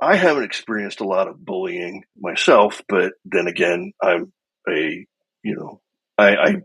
I 0.00 0.16
haven't 0.16 0.44
experienced 0.44 1.00
a 1.00 1.06
lot 1.06 1.26
of 1.26 1.44
bullying 1.44 2.04
myself, 2.16 2.82
but 2.88 3.12
then 3.24 3.48
again, 3.48 3.92
I'm 4.00 4.32
a 4.68 5.06
you 5.42 5.56
know 5.56 5.80
I, 6.16 6.36
I 6.36 6.56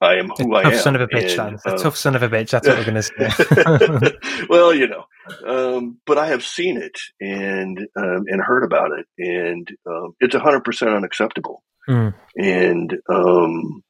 I 0.00 0.16
am 0.16 0.28
who 0.28 0.54
a 0.54 0.58
I 0.58 0.70
am. 0.70 0.78
Son 0.78 0.96
of 0.96 1.02
a 1.02 1.06
bitch, 1.06 1.38
and, 1.38 1.58
uh, 1.66 1.74
a 1.74 1.78
tough 1.78 1.96
son 1.96 2.16
of 2.16 2.22
a 2.22 2.28
bitch. 2.28 2.50
That's 2.50 2.66
what 2.66 2.78
we're 2.78 2.84
going 2.84 2.94
to 2.94 4.12
say. 4.12 4.46
well, 4.48 4.74
you 4.74 4.88
know, 4.88 5.04
um, 5.46 5.98
but 6.06 6.18
I 6.18 6.28
have 6.28 6.44
seen 6.44 6.76
it 6.76 6.98
and 7.20 7.78
um, 7.96 8.24
and 8.26 8.40
heard 8.40 8.64
about 8.64 8.90
it, 8.92 9.06
and 9.18 9.68
um, 9.86 10.14
it's 10.20 10.34
hundred 10.34 10.64
percent 10.64 10.92
unacceptable. 10.92 11.62
Mm. 11.88 12.14
And 12.36 12.96
um, 13.08 13.82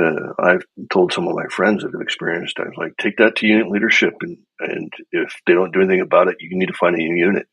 uh, 0.00 0.32
I've 0.38 0.64
told 0.90 1.12
some 1.12 1.28
of 1.28 1.34
my 1.34 1.46
friends 1.50 1.82
that 1.82 1.92
have 1.92 2.00
experienced. 2.00 2.58
I 2.58 2.64
was 2.64 2.76
like, 2.76 2.96
take 2.98 3.18
that 3.18 3.36
to 3.36 3.46
unit 3.46 3.68
leadership, 3.68 4.14
and 4.20 4.38
and 4.58 4.92
if 5.12 5.34
they 5.46 5.52
don't 5.52 5.72
do 5.72 5.80
anything 5.80 6.00
about 6.00 6.28
it, 6.28 6.36
you 6.40 6.56
need 6.56 6.68
to 6.68 6.74
find 6.74 6.96
a 6.96 6.98
new 6.98 7.16
unit. 7.16 7.46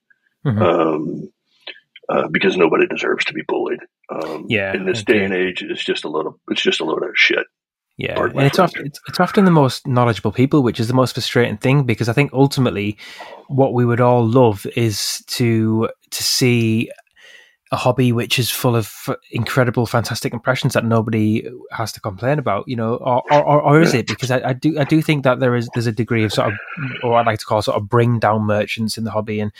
Mm-hmm. 0.46 0.62
Um, 0.62 1.30
uh, 2.10 2.28
because 2.32 2.56
nobody 2.56 2.88
deserves 2.88 3.26
to 3.26 3.34
be 3.34 3.42
bullied. 3.46 3.82
Um, 4.10 4.46
yeah, 4.48 4.74
in 4.74 4.86
this 4.86 5.04
day 5.04 5.26
and 5.26 5.34
age, 5.34 5.62
it's 5.62 5.84
just 5.84 6.06
a 6.06 6.10
little, 6.10 6.40
it's 6.50 6.62
just 6.62 6.80
a 6.80 6.86
load 6.86 7.04
of 7.04 7.10
shit. 7.16 7.46
Yeah, 7.98 8.22
and 8.22 8.42
it's 8.44 8.60
often, 8.60 8.86
it's, 8.86 9.00
it's 9.08 9.20
often 9.20 9.46
the 9.46 9.52
most 9.52 9.88
knowledgeable 9.88 10.32
people, 10.32 10.62
which 10.62 10.80
is 10.80 10.88
the 10.88 10.94
most 10.94 11.16
frustrating 11.16 11.58
thing 11.58 11.84
because 11.84 12.08
I 12.08 12.14
think 12.14 12.32
ultimately, 12.32 12.96
what 13.48 13.74
we 13.74 13.86
would 13.86 14.00
all 14.02 14.26
love 14.28 14.68
is 14.76 15.24
to 15.28 15.90
to 16.12 16.24
see 16.24 16.92
a 17.72 17.76
hobby 17.76 18.14
which 18.14 18.40
is 18.40 18.50
full 18.50 18.76
of 18.76 18.94
incredible, 19.32 19.86
fantastic 19.86 20.32
impressions 20.32 20.74
that 20.74 20.86
nobody 20.86 21.50
has 21.72 21.92
to 21.92 22.00
complain 22.00 22.40
about, 22.40 22.66
you 22.68 22.76
know, 22.76 22.96
or 22.96 23.22
or, 23.34 23.62
or 23.62 23.82
is 23.82 23.94
it? 23.94 24.08
Because 24.08 24.32
I, 24.32 24.50
I, 24.50 24.54
do 24.54 24.80
I 24.80 24.84
do 24.84 25.02
think 25.02 25.24
that 25.24 25.40
there 25.40 25.56
is 25.56 25.68
there's 25.74 25.88
a 25.88 25.92
degree 25.92 26.24
of 26.24 26.32
sort 26.32 26.54
of, 26.54 26.54
or 27.04 27.16
I'd 27.16 27.26
like 27.26 27.40
to 27.40 27.46
call 27.46 27.62
sort 27.62 27.78
of 27.78 27.90
bring 27.90 28.20
down 28.20 28.44
merchants 28.44 28.98
in 28.98 29.04
the 29.04 29.12
hobby, 29.12 29.40
and 29.40 29.52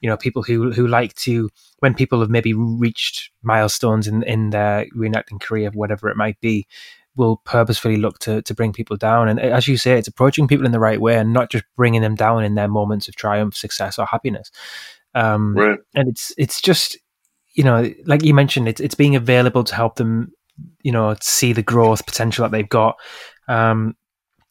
you 0.00 0.08
know, 0.08 0.16
people 0.16 0.42
who 0.42 0.72
who 0.72 0.86
like 0.86 1.14
to 1.16 1.50
when 1.80 1.94
people 1.94 2.20
have 2.20 2.30
maybe 2.30 2.54
reached 2.54 3.30
milestones 3.42 4.06
in 4.06 4.22
in 4.22 4.50
their 4.50 4.86
reenacting 4.96 5.40
career, 5.40 5.70
whatever 5.74 6.08
it 6.08 6.16
might 6.16 6.40
be, 6.40 6.66
will 7.16 7.38
purposefully 7.44 7.96
look 7.96 8.18
to 8.20 8.42
to 8.42 8.54
bring 8.54 8.72
people 8.72 8.96
down. 8.96 9.28
And 9.28 9.40
as 9.40 9.68
you 9.68 9.76
say, 9.76 9.98
it's 9.98 10.08
approaching 10.08 10.48
people 10.48 10.66
in 10.66 10.72
the 10.72 10.80
right 10.80 11.00
way 11.00 11.16
and 11.16 11.32
not 11.32 11.50
just 11.50 11.64
bringing 11.76 12.02
them 12.02 12.14
down 12.14 12.44
in 12.44 12.54
their 12.54 12.68
moments 12.68 13.08
of 13.08 13.16
triumph, 13.16 13.56
success, 13.56 13.98
or 13.98 14.06
happiness. 14.06 14.50
Um, 15.14 15.54
right. 15.54 15.78
And 15.94 16.08
it's 16.08 16.32
it's 16.38 16.60
just 16.60 16.96
you 17.54 17.64
know, 17.64 17.92
like 18.06 18.22
you 18.22 18.34
mentioned, 18.34 18.68
it's 18.68 18.80
it's 18.80 18.94
being 18.94 19.16
available 19.16 19.64
to 19.64 19.74
help 19.74 19.96
them, 19.96 20.32
you 20.82 20.92
know, 20.92 21.16
see 21.20 21.52
the 21.52 21.62
growth 21.62 22.06
potential 22.06 22.42
that 22.42 22.52
they've 22.52 22.68
got. 22.68 22.96
Um, 23.48 23.96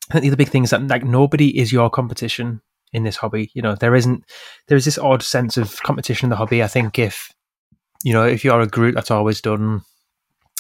I 0.10 0.14
think 0.14 0.24
the 0.24 0.30
other 0.30 0.38
big 0.38 0.50
thing 0.50 0.64
is 0.64 0.72
that 0.72 0.86
like 0.88 1.04
nobody 1.04 1.58
is 1.58 1.72
your 1.72 1.90
competition 1.90 2.62
in 2.92 3.04
this 3.04 3.16
hobby. 3.16 3.52
You 3.54 3.62
know, 3.62 3.76
there 3.76 3.96
isn't 3.96 4.24
there 4.68 4.78
is 4.78 4.86
this 4.86 4.98
odd 4.98 5.24
sense 5.24 5.58
of 5.58 5.82
competition 5.84 6.26
in 6.26 6.30
the 6.30 6.36
hobby. 6.36 6.62
I 6.62 6.68
think 6.68 7.00
if 7.00 7.32
you 8.04 8.14
know 8.14 8.26
if 8.26 8.44
you're 8.44 8.62
a 8.62 8.68
group 8.68 8.96
that's 8.96 9.12
always 9.12 9.42
done 9.42 9.82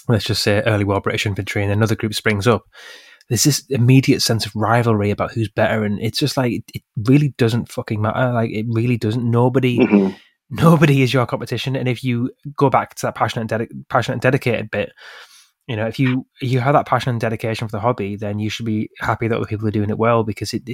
let's 0.09 0.25
just 0.25 0.43
say 0.43 0.61
early 0.65 0.83
war 0.83 0.99
British 0.99 1.25
infantry, 1.25 1.63
and 1.63 1.71
another 1.71 1.95
group 1.95 2.13
springs 2.13 2.47
up, 2.47 2.65
there's 3.29 3.43
this 3.43 3.63
immediate 3.69 4.21
sense 4.21 4.45
of 4.45 4.55
rivalry 4.55 5.11
about 5.11 5.31
who's 5.31 5.49
better, 5.49 5.83
and 5.83 5.99
it's 6.01 6.19
just 6.19 6.35
like 6.35 6.63
it 6.73 6.83
really 7.07 7.29
doesn't 7.37 7.71
fucking 7.71 8.01
matter. 8.01 8.33
Like 8.33 8.51
it 8.51 8.65
really 8.69 8.97
doesn't. 8.97 9.29
Nobody, 9.29 9.77
mm-hmm. 9.77 10.15
nobody 10.49 11.03
is 11.03 11.13
your 11.13 11.27
competition, 11.27 11.75
and 11.75 11.87
if 11.87 12.03
you 12.03 12.31
go 12.55 12.69
back 12.69 12.95
to 12.95 13.05
that 13.05 13.15
passionate, 13.15 13.51
and 13.51 13.85
passionate, 13.89 14.15
and 14.15 14.21
dedicated 14.21 14.71
bit, 14.71 14.91
you 15.67 15.75
know, 15.75 15.85
if 15.85 15.99
you 15.99 16.25
you 16.41 16.59
have 16.59 16.73
that 16.73 16.87
passion 16.87 17.11
and 17.11 17.21
dedication 17.21 17.67
for 17.67 17.71
the 17.71 17.81
hobby, 17.81 18.15
then 18.15 18.39
you 18.39 18.49
should 18.49 18.65
be 18.65 18.89
happy 18.99 19.27
that 19.27 19.37
other 19.37 19.45
people 19.45 19.67
are 19.67 19.71
doing 19.71 19.91
it 19.91 19.99
well 19.99 20.23
because 20.23 20.51
it 20.51 20.67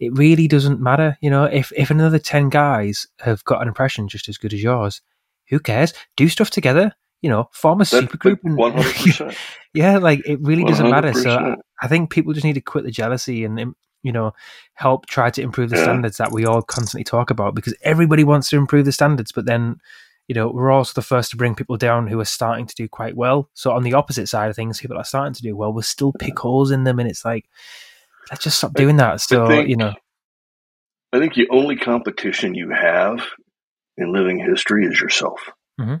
it 0.00 0.18
really 0.18 0.48
doesn't 0.48 0.80
matter. 0.80 1.16
You 1.20 1.30
know, 1.30 1.44
if 1.44 1.72
if 1.76 1.90
another 1.90 2.18
ten 2.18 2.48
guys 2.48 3.06
have 3.20 3.44
got 3.44 3.62
an 3.62 3.68
impression 3.68 4.08
just 4.08 4.28
as 4.28 4.36
good 4.36 4.52
as 4.52 4.62
yours, 4.62 5.00
who 5.48 5.60
cares? 5.60 5.94
Do 6.16 6.28
stuff 6.28 6.50
together 6.50 6.92
you 7.22 7.30
know, 7.30 7.48
form 7.52 7.80
a 7.80 7.84
super 7.84 8.16
group. 8.16 8.40
One 8.42 8.72
hundred 8.72 8.94
percent. 8.94 9.36
Yeah, 9.74 9.98
like 9.98 10.22
it 10.26 10.40
really 10.42 10.64
doesn't 10.64 10.86
100%. 10.86 10.90
matter. 10.90 11.12
So 11.12 11.30
I, 11.30 11.54
I, 11.82 11.88
think 11.88 12.10
people 12.10 12.32
just 12.32 12.44
need 12.44 12.54
to 12.54 12.60
quit 12.60 12.84
the 12.84 12.90
jealousy 12.90 13.44
and 13.44 13.58
um, 13.60 13.76
you 14.02 14.12
know 14.12 14.32
help 14.74 15.06
try 15.06 15.30
to 15.30 15.42
improve 15.42 15.70
the 15.70 15.76
yeah. 15.76 15.84
standards 15.84 16.16
that 16.16 16.32
we 16.32 16.44
all 16.44 16.62
constantly 16.62 17.04
talk 17.04 17.30
about 17.30 17.54
because 17.54 17.76
everybody 17.82 18.24
wants 18.24 18.48
to 18.50 18.56
improve 18.56 18.84
the 18.84 18.92
standards, 18.92 19.32
but 19.32 19.46
then 19.46 19.76
you 20.30 20.34
know, 20.34 20.46
we're 20.46 20.70
also 20.70 20.92
the 20.94 21.02
first 21.02 21.32
to 21.32 21.36
bring 21.36 21.56
people 21.56 21.76
down 21.76 22.06
who 22.06 22.20
are 22.20 22.24
starting 22.24 22.64
to 22.64 22.74
do 22.76 22.86
quite 22.86 23.16
well. 23.16 23.50
So 23.54 23.72
on 23.72 23.82
the 23.82 23.94
opposite 23.94 24.28
side 24.28 24.48
of 24.48 24.54
things, 24.54 24.78
people 24.78 24.96
are 24.96 25.02
starting 25.02 25.34
to 25.34 25.42
do 25.42 25.56
well, 25.56 25.72
we'll 25.72 25.82
still 25.82 26.12
pick 26.12 26.38
holes 26.38 26.70
in 26.70 26.84
them, 26.84 27.00
and 27.00 27.10
it's 27.10 27.24
like, 27.24 27.46
let's 28.30 28.44
just 28.44 28.58
stop 28.58 28.72
doing 28.74 28.96
that. 28.98 29.20
So 29.20 29.48
think, 29.48 29.68
you 29.68 29.74
know, 29.74 29.92
I 31.12 31.18
think 31.18 31.34
the 31.34 31.48
only 31.50 31.74
competition 31.74 32.54
you 32.54 32.70
have 32.70 33.26
in 33.96 34.12
living 34.12 34.38
history 34.38 34.86
is 34.86 35.00
yourself. 35.00 35.40
Mm-hmm. 35.80 35.96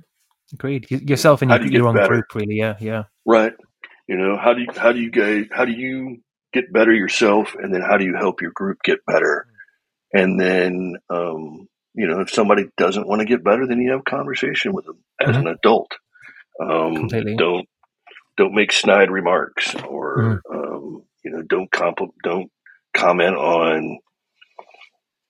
Agreed. 0.52 0.90
Yourself 0.90 1.42
and 1.42 1.50
your, 1.50 1.62
you 1.62 1.70
your 1.70 1.88
own 1.88 1.94
better? 1.94 2.08
group, 2.08 2.34
really. 2.34 2.56
Yeah, 2.56 2.76
yeah. 2.80 3.04
Right. 3.24 3.52
You 4.08 4.16
know, 4.16 4.36
how 4.36 4.54
do 4.54 4.62
you 4.62 4.68
how 4.76 4.92
do 4.92 5.00
you 5.00 5.10
guys 5.10 5.46
how 5.52 5.64
do 5.64 5.72
you 5.72 6.18
get 6.52 6.72
better 6.72 6.92
yourself, 6.92 7.54
and 7.54 7.72
then 7.72 7.80
how 7.80 7.96
do 7.96 8.04
you 8.04 8.16
help 8.18 8.42
your 8.42 8.52
group 8.52 8.78
get 8.82 8.98
better? 9.06 9.46
And 10.12 10.40
then, 10.40 10.96
um, 11.08 11.68
you 11.94 12.08
know, 12.08 12.20
if 12.20 12.30
somebody 12.30 12.64
doesn't 12.76 13.06
want 13.06 13.20
to 13.20 13.26
get 13.26 13.44
better, 13.44 13.66
then 13.66 13.80
you 13.80 13.92
have 13.92 14.00
a 14.00 14.10
conversation 14.10 14.72
with 14.72 14.86
them 14.86 14.98
as 15.20 15.36
mm-hmm. 15.36 15.46
an 15.46 15.56
adult. 15.58 15.92
Um, 16.60 16.94
Completely. 16.96 17.36
Don't 17.36 17.68
don't 18.36 18.54
make 18.54 18.72
snide 18.72 19.10
remarks, 19.10 19.74
or 19.76 20.40
mm-hmm. 20.50 20.58
um, 20.58 21.02
you 21.24 21.30
know, 21.30 21.42
don't 21.42 21.70
comp- 21.70 22.14
don't 22.24 22.50
comment 22.96 23.36
on 23.36 23.98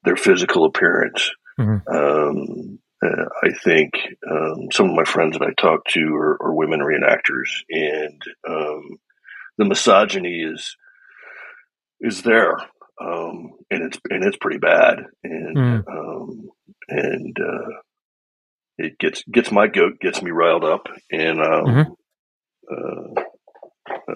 their 0.05 0.17
physical 0.17 0.65
appearance. 0.65 1.31
Mm-hmm. 1.59 1.95
Um, 1.95 2.79
uh, 3.03 3.25
I 3.43 3.51
think 3.53 3.93
um, 4.31 4.69
some 4.73 4.91
of 4.91 4.97
my 4.97 5.05
friends 5.05 5.39
that 5.39 5.47
I 5.47 5.61
talk 5.61 5.85
to 5.91 6.15
are, 6.15 6.39
are 6.43 6.55
women 6.55 6.81
reenactors, 6.81 7.51
and 7.71 8.21
um, 8.47 8.99
the 9.57 9.65
misogyny 9.65 10.43
is 10.43 10.77
is 12.01 12.23
there, 12.23 12.57
um, 13.01 13.53
and 13.71 13.83
it's 13.85 13.99
and 14.11 14.25
it's 14.25 14.37
pretty 14.39 14.59
bad, 14.59 15.05
and 15.25 15.57
mm. 15.57 16.49
and 16.89 17.37
uh, 17.39 17.71
it 18.77 18.99
gets 18.99 19.25
gets 19.25 19.51
my 19.51 19.67
goat 19.67 19.99
gets 20.01 20.21
me 20.21 20.31
riled 20.31 20.65
up, 20.65 20.87
and 21.11 21.41
um, 21.41 21.65
mm-hmm. 21.65 23.17
uh, 23.17 23.23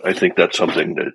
I 0.05 0.13
think 0.13 0.37
that's 0.37 0.59
something 0.59 0.95
that 0.97 1.13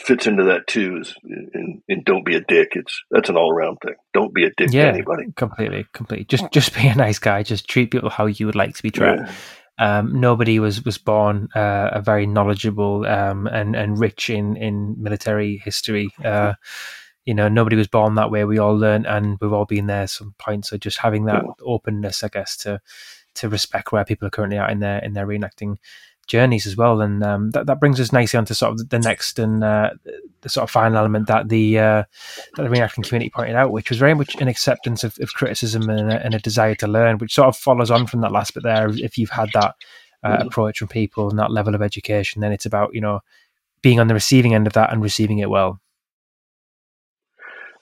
fits 0.00 0.26
into 0.26 0.44
that 0.44 0.66
too 0.66 0.98
is 1.00 1.14
and, 1.24 1.82
and 1.88 2.04
don't 2.04 2.24
be 2.24 2.36
a 2.36 2.40
dick. 2.40 2.72
It's 2.72 3.02
that's 3.10 3.28
an 3.28 3.36
all-around 3.36 3.78
thing. 3.82 3.94
Don't 4.14 4.34
be 4.34 4.44
a 4.44 4.50
dick 4.56 4.72
yeah, 4.72 4.84
to 4.84 4.88
anybody. 4.88 5.24
completely 5.36 5.86
completely. 5.92 6.24
Just 6.24 6.50
just 6.52 6.74
be 6.74 6.86
a 6.88 6.94
nice 6.94 7.18
guy. 7.18 7.42
Just 7.42 7.68
treat 7.68 7.90
people 7.90 8.10
how 8.10 8.26
you 8.26 8.46
would 8.46 8.54
like 8.54 8.74
to 8.74 8.82
be 8.82 8.90
treated. 8.90 9.26
Yeah. 9.78 9.98
um, 9.98 10.20
nobody 10.20 10.58
was 10.58 10.84
was 10.84 10.98
born 10.98 11.48
uh, 11.54 11.90
a 11.92 12.00
very 12.00 12.26
knowledgeable 12.26 13.06
um, 13.06 13.46
and 13.46 13.74
and 13.76 13.98
rich 13.98 14.30
in 14.30 14.56
in 14.56 14.96
military 14.98 15.58
history. 15.58 16.10
Uh, 16.24 16.54
you 17.24 17.34
know 17.34 17.48
nobody 17.48 17.76
was 17.76 17.88
born 17.88 18.14
that 18.14 18.30
way. 18.30 18.44
We 18.44 18.58
all 18.58 18.76
learn 18.76 19.04
and 19.06 19.38
we've 19.40 19.52
all 19.52 19.66
been 19.66 19.86
there 19.86 20.02
at 20.02 20.10
some 20.10 20.34
point. 20.38 20.66
So 20.66 20.78
just 20.78 20.98
having 20.98 21.26
that 21.26 21.42
yeah. 21.44 21.52
openness 21.64 22.24
i 22.24 22.28
guess 22.28 22.56
to 22.58 22.80
to 23.34 23.48
respect 23.48 23.92
where 23.92 24.04
people 24.04 24.26
are 24.26 24.30
currently 24.30 24.58
at 24.58 24.70
in 24.70 24.80
their 24.80 24.98
in 24.98 25.12
their 25.12 25.26
reenacting 25.26 25.76
journeys 26.28 26.66
as 26.66 26.76
well. 26.76 27.00
And 27.00 27.24
um, 27.24 27.50
that 27.50 27.66
that 27.66 27.80
brings 27.80 27.98
us 27.98 28.12
nicely 28.12 28.38
onto 28.38 28.54
sort 28.54 28.72
of 28.72 28.88
the 28.88 28.98
next 28.98 29.38
and 29.38 29.64
uh, 29.64 29.90
the 30.42 30.48
sort 30.48 30.64
of 30.64 30.70
final 30.70 30.98
element 30.98 31.26
that 31.26 31.48
the 31.48 31.78
uh, 31.78 32.04
that 32.54 32.62
the 32.62 32.68
reenacting 32.68 33.06
community 33.06 33.30
pointed 33.30 33.56
out, 33.56 33.72
which 33.72 33.90
was 33.90 33.98
very 33.98 34.14
much 34.14 34.36
an 34.36 34.48
acceptance 34.48 35.02
of, 35.02 35.16
of 35.20 35.32
criticism 35.32 35.88
and 35.90 36.12
a, 36.12 36.24
and 36.24 36.34
a, 36.34 36.38
desire 36.38 36.74
to 36.76 36.86
learn, 36.86 37.18
which 37.18 37.34
sort 37.34 37.48
of 37.48 37.56
follows 37.56 37.90
on 37.90 38.06
from 38.06 38.20
that 38.20 38.32
last 38.32 38.54
bit 38.54 38.62
there. 38.62 38.88
If 38.88 39.18
you've 39.18 39.30
had 39.30 39.48
that 39.54 39.74
uh, 40.22 40.36
mm-hmm. 40.36 40.46
approach 40.46 40.78
from 40.78 40.88
people 40.88 41.28
and 41.30 41.38
that 41.38 41.50
level 41.50 41.74
of 41.74 41.82
education, 41.82 42.40
then 42.40 42.52
it's 42.52 42.66
about 42.66 42.94
you 42.94 43.00
know 43.00 43.20
being 43.82 43.98
on 43.98 44.06
the 44.06 44.14
receiving 44.14 44.54
end 44.54 44.66
of 44.66 44.74
that 44.74 44.92
and 44.92 45.02
receiving 45.02 45.38
it 45.38 45.50
well. 45.50 45.80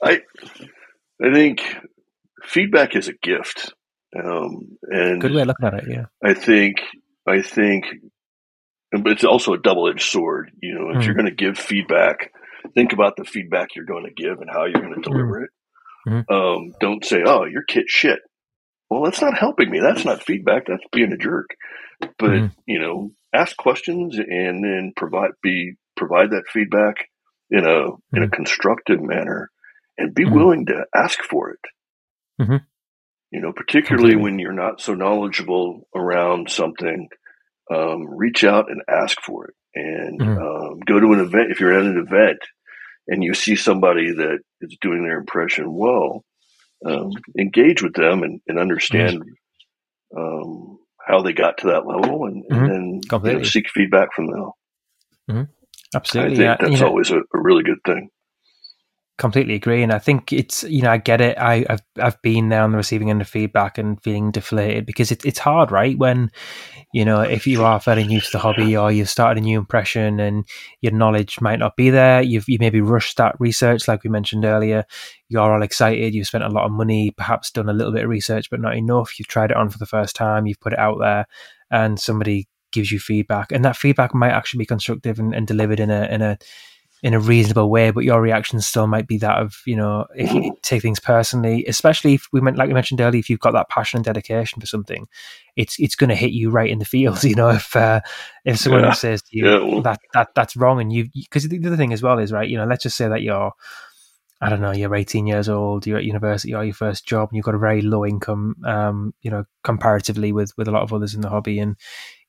I 0.03 0.23
I 1.23 1.33
think 1.33 1.63
feedback 2.45 2.97
is 2.97 3.09
a 3.09 3.15
gift. 3.23 3.73
Um, 4.17 4.79
and 4.83 5.21
good 5.21 5.35
way 5.35 5.43
of 5.43 5.49
looking 5.49 5.67
at 5.67 5.75
it. 5.75 5.85
Yeah, 5.89 6.07
I 6.23 6.33
think 6.33 6.77
I 7.27 7.43
think 7.43 7.87
but 9.03 9.13
it's 9.13 9.25
also 9.25 9.53
a 9.53 9.59
double 9.59 9.89
edged 9.89 10.09
sword. 10.11 10.51
You 10.63 10.75
know, 10.75 10.91
if 10.91 10.97
mm-hmm. 10.97 11.01
you're 11.03 11.15
going 11.15 11.27
to 11.27 11.35
give 11.35 11.59
feedback, 11.59 12.33
think 12.75 12.93
about 12.93 13.17
the 13.17 13.25
feedback 13.25 13.75
you're 13.75 13.85
going 13.85 14.05
to 14.05 14.23
give 14.23 14.41
and 14.41 14.51
how 14.51 14.65
you're 14.65 14.81
going 14.81 14.95
to 14.95 15.01
mm-hmm. 15.01 15.13
deliver 15.13 15.43
it. 15.45 15.51
Mm-hmm. 16.09 16.33
Um, 16.33 16.73
don't 16.81 17.05
say, 17.05 17.23
"Oh, 17.25 17.45
your 17.45 17.63
kit 17.63 17.87
shit." 17.89 18.21
Well, 18.89 19.03
that's 19.03 19.21
not 19.21 19.37
helping 19.37 19.71
me. 19.71 19.81
That's 19.81 20.05
not 20.05 20.23
feedback. 20.23 20.67
That's 20.67 20.85
being 20.93 21.13
a 21.13 21.17
jerk. 21.17 21.51
But 22.19 22.31
mm-hmm. 22.31 22.47
you 22.67 22.79
know, 22.79 23.11
ask 23.33 23.57
questions 23.57 24.17
and 24.19 24.63
then 24.63 24.93
provide 24.97 25.33
be 25.43 25.75
provide 25.97 26.31
that 26.31 26.45
feedback 26.53 27.09
in 27.51 27.67
a 27.67 27.87
in 28.17 28.23
a 28.23 28.27
mm-hmm. 28.27 28.31
constructive 28.31 29.01
manner, 29.01 29.51
and 29.99 30.15
be 30.15 30.25
mm-hmm. 30.25 30.35
willing 30.35 30.67
to 30.67 30.85
ask 30.95 31.23
for 31.23 31.51
it. 31.51 31.61
You 33.33 33.41
know, 33.41 33.53
particularly 33.53 34.17
when 34.17 34.39
you're 34.39 34.53
not 34.53 34.81
so 34.81 34.95
knowledgeable 34.95 35.89
around 35.95 36.51
something 36.51 37.09
um, 37.73 38.07
reach 38.09 38.45
out 38.45 38.71
and 38.71 38.83
ask 38.89 39.21
for 39.23 39.47
it 39.47 39.55
and 39.75 40.21
mm-hmm. 40.21 40.39
um, 40.39 40.81
go 40.87 41.01
to 41.01 41.12
an 41.12 41.21
event. 41.21 41.51
If 41.51 41.61
you're 41.61 41.79
at 41.79 41.85
an 41.85 41.99
event 41.99 42.39
and 43.09 43.23
you 43.23 43.35
see 43.35 43.57
somebody 43.57 44.12
that 44.12 44.39
is 44.61 44.77
doing 44.81 45.03
their 45.03 45.19
impression 45.19 45.73
well, 45.73 46.25
um, 46.85 47.11
engage 47.39 47.83
with 47.83 47.95
them 47.95 48.23
and, 48.23 48.41
and 48.47 48.59
understand 48.59 49.23
mm-hmm. 50.14 50.75
how 51.07 51.23
they 51.23 51.33
got 51.33 51.59
to 51.59 51.69
that 51.69 51.87
level 51.87 52.27
and, 52.27 52.45
mm-hmm. 52.51 52.64
and 52.64 53.03
then 53.11 53.23
you 53.25 53.39
know, 53.39 53.43
seek 53.43 53.69
feedback 53.71 54.09
from 54.14 54.27
them. 54.27 54.51
Mm-hmm. 55.31 55.43
Absolutely. 55.95 56.47
I 56.49 56.57
think 56.57 56.61
yeah. 56.61 56.69
that's 56.69 56.83
always 56.83 57.11
a, 57.11 57.19
a 57.19 57.41
really 57.41 57.62
good 57.62 57.79
thing 57.87 58.11
completely 59.19 59.55
agree 59.55 59.83
and 59.83 59.93
i 59.93 59.99
think 59.99 60.31
it's 60.31 60.62
you 60.64 60.83
know 60.83 60.91
i 60.91 60.99
get 60.99 61.23
it. 61.23 61.39
I, 61.39 61.64
have 61.71 61.83
i've 61.99 62.21
been 62.21 62.51
there 62.51 62.62
on 62.62 62.73
the 62.73 62.77
receiving 62.77 63.09
end 63.09 63.23
of 63.23 63.29
feedback 63.29 63.79
and 63.79 64.03
feeling 64.03 64.31
deflated 64.31 64.85
because 64.85 65.11
it, 65.11 65.25
it's 65.25 65.39
hard 65.39 65.71
right? 65.71 65.97
When 65.97 66.31
you 66.93 67.05
know 67.05 67.23
if 67.23 67.47
you 67.47 67.64
are 67.64 67.81
fairly 67.81 68.07
new 68.07 68.21
to 68.21 68.31
the 68.31 68.39
hobby 68.39 68.77
or 68.77 68.93
you've 68.93 69.09
started 69.09 69.43
a 69.43 69.45
new 69.45 69.59
impression 69.59 70.21
and 70.21 70.45
your 70.83 70.93
knowledge 70.93 71.41
might 71.41 71.59
not 71.59 71.77
be 71.77 71.89
there 71.89 72.21
you've 72.21 72.47
you 72.47 72.59
maybe 72.61 72.83
rushed 72.83 73.17
that 73.17 73.37
research 73.39 73.89
like 73.89 74.05
we 74.05 74.11
mentioned 74.11 74.45
earlier. 74.45 74.85
You're 75.29 75.53
all 75.53 75.62
excited 75.62 76.14
you've 76.14 76.27
spent 76.27 76.45
a 76.45 76.51
lot 76.51 76.67
of 76.67 76.73
money 76.73 77.11
perhaps 77.17 77.51
done 77.51 77.71
a 77.71 77.75
little 77.75 77.93
bit 77.93 78.05
of 78.05 78.11
research 78.11 78.51
but 78.51 78.61
not 78.61 78.77
enough. 78.77 79.19
You've 79.19 79.29
tried 79.29 79.51
it 79.51 79.57
on 79.57 79.71
for 79.71 79.79
the 79.79 79.87
first 79.87 80.14
time 80.14 80.47
you've 80.47 80.61
put 80.61 80.75
it 80.75 80.79
out 80.79 80.99
there 81.01 81.27
and 81.71 81.99
somebody 81.99 82.49
gives 82.71 82.93
you 82.93 82.99
feedback 82.99 83.51
and 83.51 83.64
that 83.64 83.77
feedback 83.77 84.14
might 84.14 84.33
actually 84.33 84.59
be 84.59 84.67
constructive 84.67 85.19
and, 85.19 85.35
and 85.35 85.47
delivered 85.47 85.81
in 85.81 85.91
a 85.91 86.05
in 86.05 86.21
a 86.21 86.37
in 87.03 87.15
a 87.15 87.21
reasonable 87.21 87.71
way, 87.71 87.91
but 87.91 88.05
your 88.05 88.21
reaction 88.21 88.61
still 88.61 88.87
might 88.87 89.07
be 89.07 89.19
that 89.19 89.39
of, 89.39 89.61
you 89.67 89.77
know, 89.77 90.07
if 90.17 90.33
you 90.33 90.57
take 90.63 90.83
things 90.83 90.99
personally, 90.99 91.65
especially 91.67 92.15
if 92.15 92.27
we 92.33 92.41
meant, 92.41 92.57
like 92.57 92.69
we 92.69 92.75
mentioned 92.75 93.01
earlier, 93.01 93.19
if 93.19 93.29
you've 93.29 93.41
got 93.41 93.53
that 93.53 93.69
passion 93.69 93.99
and 93.99 94.05
dedication 94.05 94.61
for 94.61 94.67
something, 94.67 95.07
it's 95.57 95.79
it's 95.79 95.95
going 95.95 96.09
to 96.09 96.17
hit 96.17 96.33
you 96.33 96.51
right 96.51 96.71
in 96.71 96.79
the 96.79 96.85
feels. 96.85 97.25
You 97.27 97.35
know, 97.35 97.51
if 97.51 97.77
uh, 97.77 98.01
if 98.45 98.59
someone 98.59 98.85
yeah. 98.85 98.93
says 98.93 99.23
to 99.23 99.37
you 99.37 99.49
yeah, 99.49 99.59
well. 99.59 99.83
that 99.83 100.01
that 100.15 100.29
that's 100.35 100.57
wrong, 100.57 100.81
and 100.81 100.93
you 100.93 101.09
because 101.15 101.47
the 101.47 101.67
other 101.67 101.77
thing 101.77 101.93
as 101.93 102.03
well 102.03 102.19
is 102.19 102.33
right, 102.33 102.49
you 102.49 102.57
know, 102.57 102.67
let's 102.67 102.85
just 102.85 102.97
say 102.97 103.09
that 103.09 103.23
you're, 103.23 103.53
I 104.41 104.49
don't 104.49 104.61
know, 104.61 104.73
you're 104.73 104.95
18 104.95 105.27
years 105.27 105.49
old, 105.49 105.87
you're 105.87 105.99
at 105.99 106.05
university 106.05 106.55
or 106.55 106.65
your 106.65 106.75
first 106.75 107.07
job, 107.07 107.29
and 107.29 107.37
you've 107.37 107.45
got 107.45 107.55
a 107.55 107.59
very 107.59 107.83
low 107.83 108.07
income, 108.07 108.57
um, 108.65 109.13
you 109.21 109.31
know, 109.31 109.45
comparatively 109.65 110.33
with 110.33 110.53
with 110.57 110.69
a 110.69 110.73
lot 110.73 110.83
of 110.83 110.93
others 110.93 111.15
in 111.15 111.21
the 111.21 111.31
hobby, 111.31 111.59
and 111.59 111.77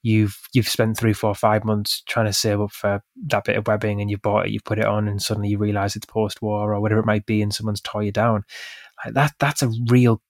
you've 0.07 0.39
you've 0.53 0.69
spent 0.69 0.97
three, 0.97 1.13
four, 1.13 1.35
five 1.35 1.65
months 1.65 2.01
trying 2.07 2.27
to 2.27 2.33
save 2.33 2.61
up 2.61 2.71
for 2.71 3.03
that 3.27 3.43
bit 3.43 3.57
of 3.57 3.67
webbing, 3.67 3.99
and 3.99 4.09
you've 4.09 4.21
bought 4.21 4.45
it, 4.45 4.51
you've 4.51 4.63
put 4.63 4.79
it 4.79 4.85
on, 4.85 5.07
and 5.07 5.21
suddenly 5.21 5.49
you 5.49 5.57
realize 5.57 5.95
it's 5.95 6.05
post-war 6.05 6.73
or 6.73 6.79
whatever 6.79 7.01
it 7.01 7.05
might 7.05 7.25
be, 7.25 7.41
and 7.41 7.53
someone's 7.53 7.81
tore 7.81 8.03
you 8.03 8.11
down. 8.11 8.43
Like 9.03 9.13
that, 9.15 9.33
that's 9.39 9.61
a 9.61 9.71
real 9.87 10.21